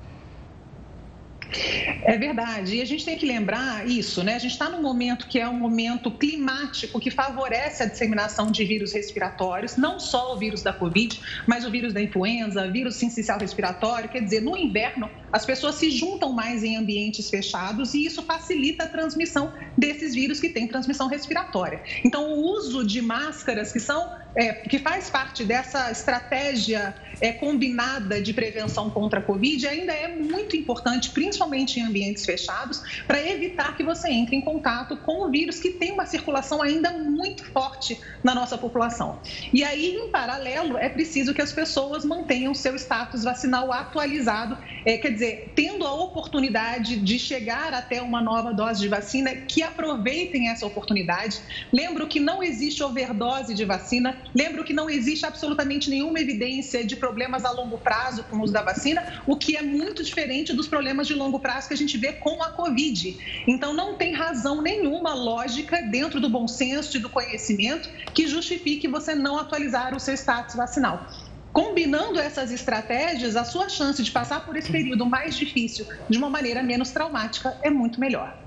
É 2.04 2.16
verdade. 2.18 2.76
E 2.76 2.82
a 2.82 2.84
gente 2.84 3.04
tem 3.04 3.16
que 3.16 3.26
lembrar 3.26 3.88
isso, 3.88 4.22
né? 4.22 4.34
A 4.34 4.38
gente 4.38 4.52
está 4.52 4.68
num 4.68 4.82
momento 4.82 5.26
que 5.26 5.38
é 5.38 5.48
um 5.48 5.58
momento 5.58 6.10
climático 6.10 7.00
que 7.00 7.10
favorece 7.10 7.82
a 7.82 7.86
disseminação 7.86 8.50
de 8.50 8.64
vírus 8.64 8.92
respiratórios, 8.92 9.76
não 9.76 9.98
só 9.98 10.34
o 10.34 10.38
vírus 10.38 10.62
da 10.62 10.72
Covid, 10.72 11.20
mas 11.46 11.64
o 11.64 11.70
vírus 11.70 11.92
da 11.92 12.00
influenza, 12.00 12.70
vírus 12.70 12.96
sincicial 12.96 13.38
respiratório. 13.38 14.08
Quer 14.08 14.22
dizer, 14.22 14.40
no 14.40 14.56
inverno, 14.56 15.10
as 15.32 15.44
pessoas 15.44 15.76
se 15.76 15.90
juntam 15.90 16.32
mais 16.32 16.62
em 16.62 16.76
ambientes 16.76 17.28
fechados 17.30 17.94
e 17.94 18.04
isso 18.04 18.22
facilita 18.22 18.84
a 18.84 18.88
transmissão 18.88 19.52
desses 19.76 20.14
vírus 20.14 20.40
que 20.40 20.48
têm 20.48 20.66
transmissão 20.66 21.08
respiratória. 21.08 21.82
Então, 22.04 22.32
o 22.32 22.54
uso 22.56 22.86
de 22.86 23.00
máscaras 23.00 23.72
que 23.72 23.80
são 23.80 24.24
é, 24.36 24.52
que 24.52 24.78
faz 24.78 25.08
parte 25.10 25.44
dessa 25.44 25.90
estratégia 25.90 26.94
é, 27.20 27.32
combinada 27.32 28.20
de 28.20 28.32
prevenção 28.32 28.90
contra 28.90 29.20
a 29.20 29.22
Covid 29.22 29.66
ainda 29.66 29.92
é 29.92 30.08
muito 30.08 30.56
importante, 30.56 31.10
principalmente 31.10 31.78
em 31.78 31.84
ambientes 31.84 32.24
fechados, 32.24 32.82
para 33.06 33.20
evitar 33.20 33.76
que 33.76 33.82
você 33.82 34.10
entre 34.10 34.36
em 34.36 34.40
contato 34.40 34.96
com 34.98 35.26
o 35.26 35.30
vírus 35.30 35.60
que 35.60 35.70
tem 35.70 35.92
uma 35.92 36.06
circulação 36.06 36.62
ainda 36.62 36.90
muito 36.90 37.44
forte 37.44 38.00
na 38.22 38.34
nossa 38.34 38.56
população. 38.58 39.18
E 39.52 39.62
aí, 39.64 39.94
em 39.94 40.10
paralelo, 40.10 40.76
é 40.76 40.88
preciso 40.88 41.34
que 41.34 41.42
as 41.42 41.52
pessoas 41.52 42.04
mantenham 42.04 42.54
seu 42.54 42.76
status 42.76 43.24
vacinal 43.24 43.72
atualizado, 43.72 44.56
é, 44.84 44.98
quer 44.98 45.10
dizer, 45.10 45.52
tendo 45.54 45.86
a 45.86 45.94
oportunidade 45.94 46.96
de 46.96 47.18
chegar 47.18 47.72
até 47.72 48.02
uma 48.02 48.20
nova 48.20 48.52
dose 48.52 48.80
de 48.80 48.88
vacina, 48.88 49.34
que 49.34 49.62
aproveitem 49.62 50.48
essa 50.48 50.66
oportunidade. 50.66 51.40
Lembro 51.72 52.06
que 52.06 52.20
não 52.20 52.42
existe 52.42 52.82
overdose 52.82 53.54
de 53.54 53.64
vacina 53.64 54.04
Lembro 54.34 54.64
que 54.64 54.72
não 54.72 54.88
existe 54.88 55.24
absolutamente 55.24 55.88
nenhuma 55.88 56.20
evidência 56.20 56.84
de 56.84 56.96
problemas 57.04 57.44
a 57.44 57.50
longo 57.50 57.76
prazo 57.76 58.24
com 58.24 58.36
o 58.38 58.42
uso 58.42 58.50
da 58.50 58.62
vacina, 58.62 59.04
o 59.26 59.36
que 59.36 59.58
é 59.58 59.60
muito 59.60 60.02
diferente 60.02 60.54
dos 60.54 60.66
problemas 60.66 61.06
de 61.06 61.12
longo 61.12 61.38
prazo 61.38 61.68
que 61.68 61.74
a 61.74 61.76
gente 61.76 61.98
vê 61.98 62.14
com 62.14 62.42
a 62.42 62.48
Covid. 62.48 63.44
Então, 63.46 63.74
não 63.74 63.94
tem 63.94 64.14
razão 64.14 64.62
nenhuma 64.62 65.12
lógica 65.12 65.82
dentro 65.82 66.18
do 66.18 66.30
bom 66.30 66.48
senso 66.48 66.96
e 66.96 67.00
do 67.00 67.10
conhecimento 67.10 67.90
que 68.14 68.26
justifique 68.26 68.88
você 68.88 69.14
não 69.14 69.38
atualizar 69.38 69.94
o 69.94 70.00
seu 70.00 70.14
status 70.14 70.54
vacinal. 70.54 71.06
Combinando 71.52 72.18
essas 72.18 72.50
estratégias, 72.50 73.36
a 73.36 73.44
sua 73.44 73.68
chance 73.68 74.02
de 74.02 74.10
passar 74.10 74.46
por 74.46 74.56
esse 74.56 74.72
período 74.72 75.04
mais 75.04 75.36
difícil 75.36 75.86
de 76.08 76.16
uma 76.16 76.30
maneira 76.30 76.62
menos 76.62 76.90
traumática 76.90 77.54
é 77.62 77.68
muito 77.68 78.00
melhor. 78.00 78.43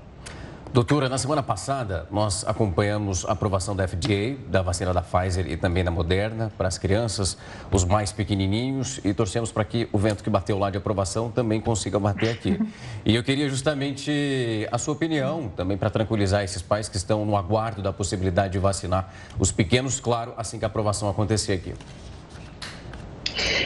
Doutora, 0.70 1.08
na 1.08 1.16
semana 1.16 1.42
passada 1.42 2.06
nós 2.10 2.46
acompanhamos 2.46 3.24
a 3.24 3.32
aprovação 3.32 3.74
da 3.74 3.88
FDA, 3.88 4.36
da 4.48 4.60
vacina 4.60 4.92
da 4.92 5.00
Pfizer 5.00 5.50
e 5.50 5.56
também 5.56 5.82
da 5.82 5.90
Moderna 5.90 6.52
para 6.58 6.68
as 6.68 6.76
crianças, 6.76 7.38
os 7.72 7.84
mais 7.84 8.12
pequenininhos, 8.12 9.00
e 9.02 9.14
torcemos 9.14 9.50
para 9.50 9.64
que 9.64 9.88
o 9.92 9.98
vento 9.98 10.22
que 10.22 10.28
bateu 10.28 10.58
lá 10.58 10.68
de 10.68 10.76
aprovação 10.76 11.30
também 11.30 11.58
consiga 11.58 11.98
bater 11.98 12.30
aqui. 12.30 12.58
E 13.04 13.14
eu 13.14 13.24
queria 13.24 13.48
justamente 13.48 14.68
a 14.70 14.76
sua 14.76 14.92
opinião 14.92 15.50
também 15.56 15.78
para 15.78 15.88
tranquilizar 15.88 16.44
esses 16.44 16.60
pais 16.60 16.90
que 16.90 16.96
estão 16.98 17.24
no 17.24 17.36
aguardo 17.36 17.80
da 17.80 17.90
possibilidade 17.90 18.52
de 18.52 18.58
vacinar 18.58 19.14
os 19.38 19.50
pequenos, 19.50 19.98
claro, 19.98 20.34
assim 20.36 20.58
que 20.58 20.64
a 20.64 20.68
aprovação 20.68 21.08
acontecer 21.08 21.54
aqui. 21.54 21.72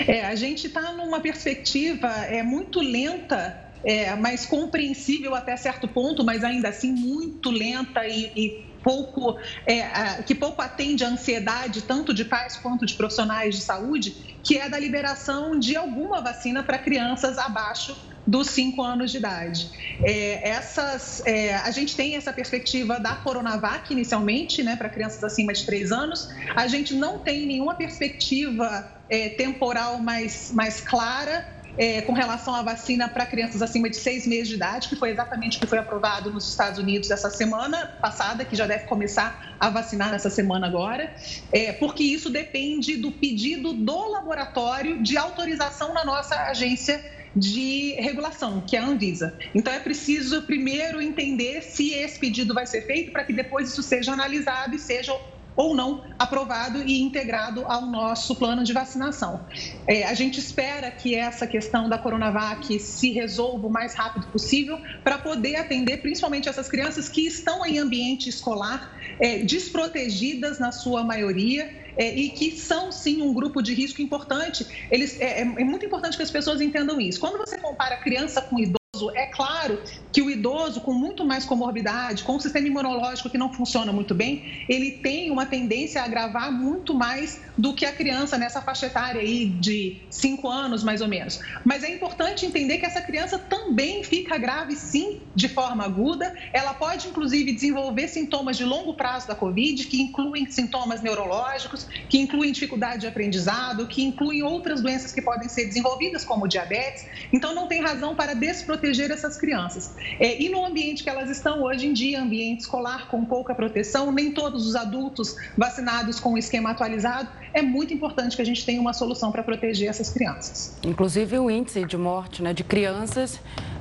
É, 0.06 0.24
a 0.26 0.36
gente 0.36 0.68
está 0.68 0.92
numa 0.92 1.18
perspectiva 1.18 2.06
é, 2.26 2.42
muito 2.42 2.80
lenta 2.80 3.71
é, 3.84 4.14
mas 4.16 4.46
compreensível 4.46 5.34
até 5.34 5.56
certo 5.56 5.88
ponto, 5.88 6.24
mas 6.24 6.44
ainda 6.44 6.68
assim 6.68 6.92
muito 6.92 7.50
lenta 7.50 8.06
e, 8.06 8.32
e 8.36 8.72
pouco 8.82 9.38
é, 9.66 10.22
que 10.22 10.34
pouco 10.34 10.60
atende 10.60 11.04
à 11.04 11.08
ansiedade 11.08 11.82
tanto 11.82 12.12
de 12.12 12.24
pais 12.24 12.56
quanto 12.56 12.84
de 12.84 12.94
profissionais 12.94 13.54
de 13.54 13.60
saúde, 13.62 14.38
que 14.42 14.58
é 14.58 14.68
da 14.68 14.78
liberação 14.78 15.58
de 15.58 15.76
alguma 15.76 16.20
vacina 16.20 16.62
para 16.62 16.78
crianças 16.78 17.38
abaixo 17.38 17.96
dos 18.26 18.48
5 18.50 18.80
anos 18.82 19.10
de 19.10 19.18
idade. 19.18 19.70
É, 20.02 20.48
essas, 20.48 21.22
é, 21.26 21.56
a 21.56 21.70
gente 21.70 21.96
tem 21.96 22.14
essa 22.14 22.32
perspectiva 22.32 23.00
da 23.00 23.16
Coronavac 23.16 23.92
inicialmente, 23.92 24.62
né, 24.62 24.76
para 24.76 24.88
crianças 24.88 25.22
acima 25.24 25.52
de 25.52 25.66
3 25.66 25.90
anos. 25.90 26.28
A 26.54 26.66
gente 26.68 26.94
não 26.94 27.18
tem 27.18 27.46
nenhuma 27.46 27.74
perspectiva 27.74 28.92
é, 29.08 29.30
temporal 29.30 29.98
mais, 29.98 30.52
mais 30.52 30.80
clara 30.80 31.61
é, 31.76 32.02
com 32.02 32.12
relação 32.12 32.54
à 32.54 32.62
vacina 32.62 33.08
para 33.08 33.24
crianças 33.26 33.62
acima 33.62 33.88
de 33.88 33.96
seis 33.96 34.26
meses 34.26 34.48
de 34.48 34.54
idade, 34.54 34.88
que 34.88 34.96
foi 34.96 35.10
exatamente 35.10 35.56
o 35.56 35.60
que 35.60 35.66
foi 35.66 35.78
aprovado 35.78 36.30
nos 36.30 36.48
Estados 36.48 36.78
Unidos 36.78 37.10
essa 37.10 37.30
semana 37.30 37.86
passada, 38.00 38.44
que 38.44 38.54
já 38.54 38.66
deve 38.66 38.84
começar 38.84 39.56
a 39.58 39.70
vacinar 39.70 40.10
nessa 40.10 40.30
semana 40.30 40.66
agora, 40.66 41.12
é, 41.50 41.72
porque 41.72 42.02
isso 42.02 42.30
depende 42.30 42.96
do 42.96 43.12
pedido 43.12 43.72
do 43.72 44.08
laboratório 44.10 45.02
de 45.02 45.16
autorização 45.16 45.94
na 45.94 46.04
nossa 46.04 46.34
agência 46.42 47.02
de 47.34 47.94
regulação, 47.98 48.60
que 48.60 48.76
é 48.76 48.80
a 48.80 48.86
Anvisa. 48.86 49.38
Então 49.54 49.72
é 49.72 49.80
preciso 49.80 50.42
primeiro 50.42 51.00
entender 51.00 51.62
se 51.62 51.94
esse 51.94 52.18
pedido 52.18 52.52
vai 52.52 52.66
ser 52.66 52.82
feito 52.82 53.10
para 53.10 53.24
que 53.24 53.32
depois 53.32 53.70
isso 53.70 53.82
seja 53.82 54.12
analisado 54.12 54.74
e 54.74 54.78
seja 54.78 55.12
ou 55.56 55.74
não 55.74 56.02
aprovado 56.18 56.82
e 56.82 57.00
integrado 57.02 57.64
ao 57.66 57.82
nosso 57.82 58.34
plano 58.36 58.64
de 58.64 58.72
vacinação. 58.72 59.44
É, 59.86 60.04
a 60.04 60.14
gente 60.14 60.38
espera 60.38 60.90
que 60.90 61.14
essa 61.14 61.46
questão 61.46 61.88
da 61.88 61.98
Coronavac 61.98 62.78
se 62.78 63.10
resolva 63.10 63.66
o 63.66 63.70
mais 63.70 63.94
rápido 63.94 64.26
possível 64.28 64.78
para 65.04 65.18
poder 65.18 65.56
atender 65.56 65.98
principalmente 65.98 66.48
essas 66.48 66.68
crianças 66.68 67.08
que 67.08 67.26
estão 67.26 67.64
em 67.66 67.78
ambiente 67.78 68.28
escolar 68.28 68.96
é, 69.20 69.38
desprotegidas 69.38 70.58
na 70.58 70.72
sua 70.72 71.04
maioria 71.04 71.82
é, 71.96 72.14
e 72.14 72.30
que 72.30 72.52
são 72.52 72.90
sim 72.90 73.22
um 73.22 73.32
grupo 73.34 73.62
de 73.62 73.74
risco 73.74 74.00
importante. 74.00 74.66
Eles, 74.90 75.20
é, 75.20 75.40
é, 75.40 75.42
é 75.42 75.64
muito 75.64 75.84
importante 75.84 76.16
que 76.16 76.22
as 76.22 76.30
pessoas 76.30 76.60
entendam 76.60 77.00
isso. 77.00 77.20
Quando 77.20 77.38
você 77.38 77.58
compara 77.58 77.96
criança 77.98 78.40
com 78.40 78.58
idoso, 78.58 78.81
é 79.14 79.24
claro 79.24 79.82
que 80.12 80.20
o 80.20 80.30
idoso 80.30 80.82
com 80.82 80.92
muito 80.92 81.24
mais 81.24 81.46
comorbidade, 81.46 82.24
com 82.24 82.36
um 82.36 82.40
sistema 82.40 82.66
imunológico 82.66 83.30
que 83.30 83.38
não 83.38 83.50
funciona 83.50 83.90
muito 83.90 84.14
bem, 84.14 84.66
ele 84.68 84.90
tem 84.90 85.30
uma 85.30 85.46
tendência 85.46 86.02
a 86.02 86.04
agravar 86.04 86.52
muito 86.52 86.92
mais 86.92 87.40
do 87.56 87.72
que 87.72 87.86
a 87.86 87.92
criança 87.92 88.36
nessa 88.36 88.60
faixa 88.60 88.84
etária 88.84 89.22
aí 89.22 89.46
de 89.46 89.96
5 90.10 90.46
anos, 90.46 90.84
mais 90.84 91.00
ou 91.00 91.08
menos. 91.08 91.40
Mas 91.64 91.82
é 91.82 91.90
importante 91.90 92.44
entender 92.44 92.76
que 92.76 92.84
essa 92.84 93.00
criança 93.00 93.38
também 93.38 94.04
fica 94.04 94.36
grave, 94.36 94.76
sim, 94.76 95.22
de 95.34 95.48
forma 95.48 95.84
aguda. 95.84 96.34
Ela 96.52 96.74
pode, 96.74 97.08
inclusive, 97.08 97.50
desenvolver 97.50 98.08
sintomas 98.08 98.58
de 98.58 98.64
longo 98.66 98.92
prazo 98.92 99.26
da 99.26 99.34
Covid, 99.34 99.86
que 99.86 100.02
incluem 100.02 100.50
sintomas 100.50 101.00
neurológicos, 101.00 101.86
que 102.10 102.18
incluem 102.18 102.52
dificuldade 102.52 103.00
de 103.00 103.06
aprendizado, 103.06 103.86
que 103.86 104.02
incluem 104.02 104.42
outras 104.42 104.82
doenças 104.82 105.12
que 105.12 105.22
podem 105.22 105.48
ser 105.48 105.64
desenvolvidas, 105.64 106.26
como 106.26 106.46
diabetes. 106.46 107.06
Então, 107.32 107.54
não 107.54 107.66
tem 107.66 107.80
razão 107.80 108.14
para 108.14 108.34
desproteger 108.34 108.81
proteger 108.82 109.12
essas 109.12 109.36
crianças. 109.36 109.94
É, 110.18 110.42
e 110.42 110.48
no 110.48 110.66
ambiente 110.66 111.04
que 111.04 111.08
elas 111.08 111.30
estão 111.30 111.62
hoje 111.62 111.86
em 111.86 111.92
dia, 111.92 112.20
ambiente 112.20 112.60
escolar 112.60 113.06
com 113.06 113.24
pouca 113.24 113.54
proteção, 113.54 114.10
nem 114.10 114.32
todos 114.32 114.66
os 114.66 114.74
adultos 114.74 115.36
vacinados 115.56 116.18
com 116.18 116.32
o 116.32 116.38
esquema 116.38 116.70
atualizado, 116.70 117.28
é 117.54 117.62
muito 117.62 117.94
importante 117.94 118.34
que 118.34 118.42
a 118.42 118.44
gente 118.44 118.66
tenha 118.66 118.80
uma 118.80 118.92
solução 118.92 119.30
para 119.30 119.44
proteger 119.44 119.88
essas 119.88 120.10
crianças. 120.10 120.76
Inclusive 120.82 121.38
o 121.38 121.48
índice 121.48 121.84
de 121.84 121.96
morte 121.96 122.42
né, 122.42 122.52
de 122.52 122.64
crianças 122.64 123.38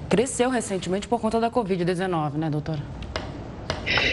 cresceu 0.08 0.52
recentemente 0.52 1.08
por 1.08 1.20
conta 1.20 1.40
da 1.40 1.50
Covid-19, 1.50 2.34
né, 2.34 2.50
doutora? 2.50 2.84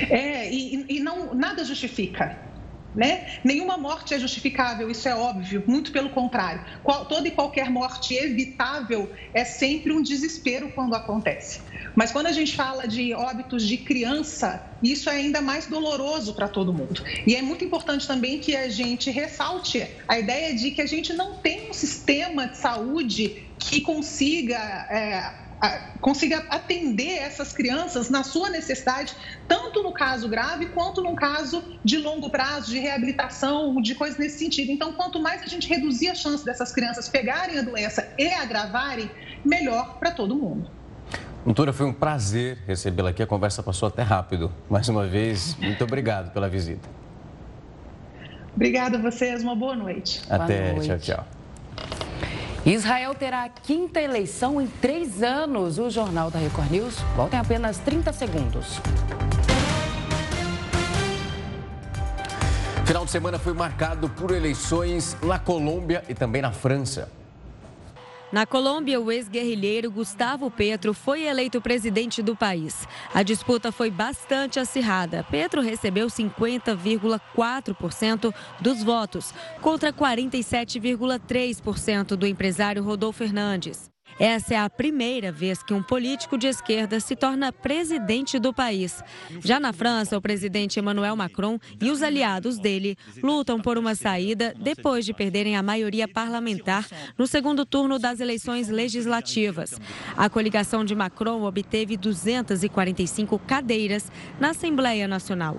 É, 0.09 0.51
e, 0.51 0.86
e 0.89 1.01
não, 1.01 1.34
nada 1.34 1.62
justifica 1.64 2.47
né? 2.99 3.38
Nenhuma 3.44 3.78
morte 3.78 4.12
é 4.12 4.18
justificável, 4.18 4.90
isso 4.90 5.09
é 5.09 5.14
óbvio, 5.14 5.62
muito 5.68 5.92
pelo 5.92 6.11
contrário. 6.11 6.64
Qual, 6.82 7.05
toda 7.05 7.28
e 7.28 7.30
qualquer 7.30 7.70
morte 7.70 8.12
evitável 8.12 9.09
é 9.32 9.44
sempre 9.44 9.92
um 9.92 10.03
desespero 10.03 10.72
quando 10.74 10.96
acontece. 10.96 11.61
Mas 11.94 12.11
quando 12.11 12.26
a 12.26 12.32
gente 12.32 12.57
fala 12.57 12.88
de 12.88 13.14
óbitos 13.14 13.62
de 13.62 13.76
criança, 13.76 14.66
isso 14.82 15.09
é 15.09 15.12
ainda 15.12 15.40
mais 15.40 15.68
doloroso 15.68 16.34
para 16.34 16.49
todo 16.49 16.74
mundo. 16.74 17.05
E 17.24 17.36
é 17.36 17.40
muito 17.40 17.64
importante 17.64 18.05
também 18.05 18.40
que 18.40 18.57
a 18.57 18.68
gente 18.68 19.12
ressalte 19.12 19.86
a 20.09 20.18
ideia 20.18 20.53
de 20.57 20.72
que 20.72 20.82
a 20.82 20.86
gente 20.86 21.12
não 21.12 21.34
tem 21.34 21.70
um 21.70 21.72
sistema 21.72 22.49
de 22.49 22.57
saúde 22.57 23.44
que 23.61 23.80
consiga. 23.80 24.57
É, 24.90 25.47
consiga 26.00 26.44
atender 26.50 27.18
essas 27.18 27.52
crianças 27.52 28.09
na 28.09 28.22
sua 28.22 28.48
necessidade, 28.48 29.14
tanto 29.46 29.82
no 29.82 29.92
caso 29.92 30.28
grave 30.28 30.66
quanto 30.66 31.02
no 31.02 31.14
caso 31.14 31.62
de 31.84 31.98
longo 31.98 32.30
prazo, 32.30 32.70
de 32.70 32.78
reabilitação, 32.78 33.80
de 33.82 33.94
coisas 33.94 34.18
nesse 34.18 34.38
sentido. 34.38 34.70
Então, 34.70 34.92
quanto 34.92 35.20
mais 35.20 35.42
a 35.42 35.46
gente 35.46 35.68
reduzir 35.68 36.09
a 36.09 36.14
chance 36.14 36.44
dessas 36.44 36.72
crianças 36.72 37.09
pegarem 37.09 37.59
a 37.59 37.62
doença 37.62 38.09
e 38.16 38.28
agravarem, 38.28 39.11
melhor 39.44 39.98
para 39.98 40.11
todo 40.11 40.34
mundo. 40.34 40.70
Doutora, 41.44 41.72
foi 41.72 41.86
um 41.86 41.92
prazer 41.92 42.59
recebê-la 42.66 43.11
aqui. 43.11 43.22
A 43.22 43.26
conversa 43.26 43.62
passou 43.62 43.88
até 43.88 44.02
rápido. 44.02 44.52
Mais 44.68 44.88
uma 44.88 45.06
vez, 45.06 45.56
muito 45.56 45.82
obrigado 45.82 46.32
pela 46.32 46.48
visita. 46.48 46.88
Obrigada 48.54 48.98
a 48.98 49.00
vocês, 49.00 49.42
uma 49.42 49.54
boa 49.54 49.74
noite. 49.74 50.20
Até, 50.28 50.72
boa 50.72 50.84
noite. 50.84 50.88
tchau, 51.06 51.16
tchau. 51.16 51.38
Israel 52.71 53.14
terá 53.14 53.45
a 53.45 53.49
quinta 53.49 53.99
eleição 53.99 54.61
em 54.61 54.66
três 54.66 55.23
anos. 55.23 55.79
O 55.79 55.89
Jornal 55.89 56.31
da 56.31 56.39
Record 56.39 56.71
News 56.71 56.97
volta 57.16 57.37
em 57.37 57.39
apenas 57.39 57.79
30 57.79 58.12
segundos. 58.12 58.79
Final 62.85 63.07
de 63.07 63.11
semana 63.11 63.39
foi 63.39 63.55
marcado 63.55 64.11
por 64.11 64.33
eleições 64.33 65.16
na 65.23 65.39
Colômbia 65.39 66.05
e 66.11 66.14
também 66.14 66.43
na 66.43 66.53
França. 66.53 67.11
Na 68.31 68.45
Colômbia, 68.45 69.01
o 69.01 69.11
ex-guerrilheiro 69.11 69.91
Gustavo 69.91 70.51
Petro 70.51 70.93
foi 70.93 71.22
eleito 71.22 71.62
presidente 71.62 72.22
do 72.22 72.37
país. 72.37 72.87
A 73.14 73.22
disputa 73.22 73.72
foi 73.72 73.91
bastante 73.91 74.61
acirrada. 74.61 75.24
Petro 75.31 75.62
recebeu 75.62 76.09
50,4% 76.09 78.35
dos 78.61 78.83
votos, 78.83 79.33
contra 79.62 79.95
47,3% 79.95 82.16
do 82.16 82.26
empresário 82.26 82.83
Rodolfo 82.83 83.18
Fernandes. 83.18 83.89
Essa 84.19 84.55
é 84.55 84.59
a 84.59 84.69
primeira 84.69 85.31
vez 85.31 85.62
que 85.62 85.73
um 85.73 85.83
político 85.83 86.37
de 86.37 86.49
esquerda 86.49 86.99
se 86.99 87.14
torna 87.14 87.53
presidente 87.53 88.39
do 88.39 88.53
país. 88.53 89.03
Já 89.45 89.61
na 89.61 89.73
França, 89.73 90.19
o 90.19 90.21
presidente 90.21 90.81
Emmanuel 90.81 91.14
Macron 91.14 91.59
e 91.81 91.89
os 91.89 92.03
aliados 92.03 92.59
dele 92.59 92.97
lutam 93.23 93.61
por 93.61 93.79
uma 93.79 93.95
saída 93.95 94.53
depois 94.59 95.05
de 95.05 95.14
perderem 95.14 95.57
a 95.57 95.62
maioria 95.62 96.09
parlamentar 96.09 96.85
no 97.16 97.29
segundo 97.29 97.64
turno 97.64 97.97
das 97.97 98.19
eleições 98.19 98.69
legislativas. 98.69 99.81
A 100.16 100.29
coligação 100.29 100.85
de 100.85 100.97
Macron 100.97 101.43
obteve 101.43 101.97
245 101.97 103.39
cadeiras 103.39 104.11
na 104.41 104.51
Assembleia 104.51 105.07
Nacional 105.07 105.57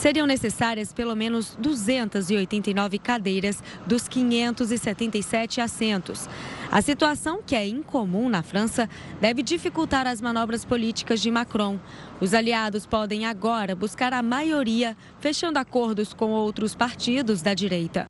seriam 0.00 0.26
necessárias 0.26 0.94
pelo 0.94 1.14
menos 1.14 1.54
289 1.60 2.98
cadeiras 2.98 3.62
dos 3.86 4.08
577 4.08 5.60
assentos. 5.60 6.26
A 6.72 6.80
situação, 6.80 7.42
que 7.44 7.56
é 7.56 7.66
incomum 7.66 8.28
na 8.28 8.44
França, 8.44 8.88
deve 9.20 9.42
dificultar 9.42 10.06
as 10.06 10.20
manobras 10.20 10.64
políticas 10.64 11.20
de 11.20 11.28
Macron. 11.28 11.80
Os 12.20 12.32
aliados 12.32 12.86
podem 12.86 13.26
agora 13.26 13.74
buscar 13.74 14.12
a 14.12 14.22
maioria, 14.22 14.96
fechando 15.18 15.58
acordos 15.58 16.14
com 16.14 16.30
outros 16.30 16.72
partidos 16.72 17.42
da 17.42 17.54
direita. 17.54 18.04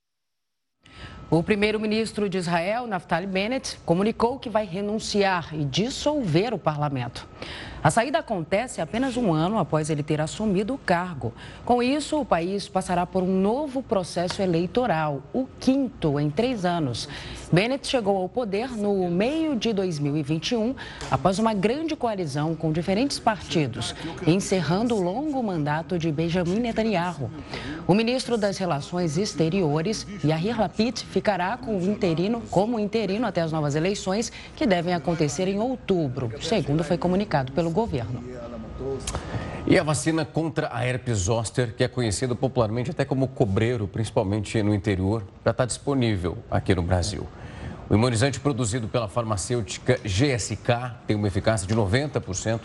O 1.30 1.42
primeiro-ministro 1.42 2.28
de 2.28 2.36
Israel, 2.36 2.86
Naftali 2.86 3.26
Bennett, 3.26 3.78
comunicou 3.86 4.38
que 4.38 4.50
vai 4.50 4.66
renunciar 4.66 5.54
e 5.54 5.64
dissolver 5.64 6.52
o 6.52 6.58
parlamento. 6.58 7.26
A 7.82 7.90
saída 7.90 8.18
acontece 8.18 8.82
apenas 8.82 9.16
um 9.16 9.32
ano 9.32 9.58
após 9.58 9.88
ele 9.88 10.02
ter 10.02 10.20
assumido 10.20 10.74
o 10.74 10.78
cargo. 10.78 11.32
Com 11.64 11.82
isso, 11.82 12.20
o 12.20 12.26
país 12.26 12.68
passará 12.68 13.06
por 13.06 13.22
um 13.22 13.40
novo 13.40 13.82
processo 13.82 14.42
eleitoral, 14.42 15.22
o 15.32 15.46
quinto 15.58 16.20
em 16.20 16.28
três 16.28 16.66
anos. 16.66 17.08
Bennett 17.50 17.86
chegou 17.86 18.18
ao 18.18 18.28
poder 18.28 18.70
no 18.70 19.10
meio 19.10 19.56
de 19.56 19.72
2021, 19.72 20.74
após 21.10 21.38
uma 21.38 21.54
grande 21.54 21.96
coalizão 21.96 22.54
com 22.54 22.70
diferentes 22.70 23.18
partidos, 23.18 23.94
encerrando 24.26 24.94
o 24.94 25.00
longo 25.00 25.42
mandato 25.42 25.98
de 25.98 26.12
Benjamin 26.12 26.60
Netanyahu. 26.60 27.30
O 27.88 27.94
ministro 27.94 28.36
das 28.36 28.58
Relações 28.58 29.16
Exteriores, 29.16 30.06
Yair 30.22 30.60
Lapid, 30.60 30.98
ficará 30.98 31.56
com 31.56 31.80
interino, 31.80 32.42
como 32.50 32.78
interino 32.78 33.26
até 33.26 33.40
as 33.40 33.50
novas 33.50 33.74
eleições, 33.74 34.30
que 34.54 34.66
devem 34.66 34.92
acontecer 34.92 35.48
em 35.48 35.58
outubro, 35.58 36.30
segundo 36.42 36.84
foi 36.84 36.98
comunicado 36.98 37.52
pelo 37.70 37.72
governo. 37.72 38.22
E 39.66 39.78
a 39.78 39.82
vacina 39.82 40.24
contra 40.24 40.68
a 40.72 40.84
herpes 40.86 41.18
zoster, 41.18 41.74
que 41.74 41.84
é 41.84 41.88
conhecida 41.88 42.34
popularmente 42.34 42.90
até 42.90 43.04
como 43.04 43.28
cobreiro, 43.28 43.86
principalmente 43.86 44.62
no 44.62 44.74
interior, 44.74 45.22
já 45.44 45.50
está 45.52 45.64
disponível 45.64 46.38
aqui 46.50 46.74
no 46.74 46.82
Brasil. 46.82 47.26
O 47.88 47.94
imunizante 47.94 48.38
produzido 48.38 48.88
pela 48.88 49.08
farmacêutica 49.08 49.98
GSK 50.04 50.96
tem 51.06 51.16
uma 51.16 51.26
eficácia 51.26 51.66
de 51.66 51.74
90% 51.74 52.60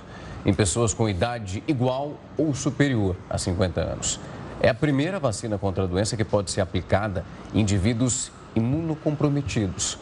em 0.45 0.53
pessoas 0.53 0.93
com 0.93 1.09
idade 1.09 1.63
igual 1.67 2.13
ou 2.37 2.53
superior 2.53 3.15
a 3.29 3.37
50 3.37 3.81
anos. 3.81 4.19
É 4.61 4.69
a 4.69 4.73
primeira 4.73 5.19
vacina 5.19 5.57
contra 5.57 5.83
a 5.83 5.87
doença 5.87 6.15
que 6.15 6.23
pode 6.23 6.51
ser 6.51 6.61
aplicada 6.61 7.25
em 7.53 7.61
indivíduos 7.61 8.31
imunocomprometidos. 8.55 9.97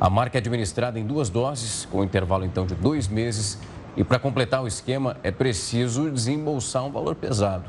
A 0.00 0.10
marca 0.10 0.38
é 0.38 0.40
administrada 0.40 0.98
em 0.98 1.06
duas 1.06 1.30
doses, 1.30 1.86
com 1.90 2.00
um 2.00 2.04
intervalo 2.04 2.44
então 2.44 2.66
de 2.66 2.74
dois 2.74 3.06
meses 3.06 3.58
e 3.96 4.02
para 4.02 4.18
completar 4.18 4.62
o 4.62 4.66
esquema, 4.66 5.16
é 5.22 5.30
preciso 5.30 6.10
desembolsar 6.10 6.84
um 6.84 6.90
valor 6.90 7.14
pesado, 7.14 7.64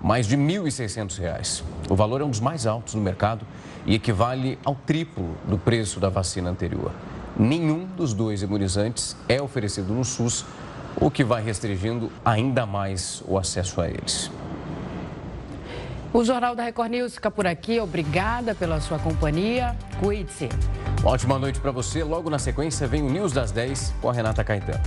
mais 0.00 0.26
de 0.26 0.36
R$ 0.36 0.42
1.600. 0.42 1.62
O 1.88 1.96
valor 1.96 2.20
é 2.20 2.24
um 2.24 2.30
dos 2.30 2.40
mais 2.40 2.66
altos 2.66 2.94
no 2.94 3.00
mercado 3.00 3.46
e 3.86 3.94
equivale 3.94 4.58
ao 4.64 4.74
triplo 4.74 5.36
do 5.46 5.56
preço 5.56 5.98
da 5.98 6.08
vacina 6.08 6.50
anterior. 6.50 6.92
Nenhum 7.38 7.86
dos 7.86 8.12
dois 8.12 8.42
imunizantes 8.42 9.16
é 9.28 9.40
oferecido 9.40 9.92
no 9.92 10.04
SUS, 10.04 10.44
o 11.00 11.10
que 11.10 11.24
vai 11.24 11.42
restringindo 11.42 12.12
ainda 12.24 12.66
mais 12.66 13.22
o 13.26 13.38
acesso 13.38 13.80
a 13.80 13.88
eles. 13.88 14.30
O 16.12 16.22
Jornal 16.22 16.54
da 16.54 16.62
Record 16.62 16.90
News 16.90 17.14
fica 17.14 17.30
por 17.30 17.46
aqui. 17.46 17.80
Obrigada 17.80 18.54
pela 18.54 18.78
sua 18.82 18.98
companhia. 18.98 19.74
Cuide-se. 19.98 20.50
Ótima 21.02 21.38
noite 21.38 21.58
para 21.58 21.70
você. 21.70 22.04
Logo 22.04 22.28
na 22.28 22.38
sequência 22.38 22.86
vem 22.86 23.02
o 23.02 23.08
News 23.08 23.32
das 23.32 23.50
10 23.50 23.94
com 24.02 24.10
a 24.10 24.12
Renata 24.12 24.44
Caetano. 24.44 24.82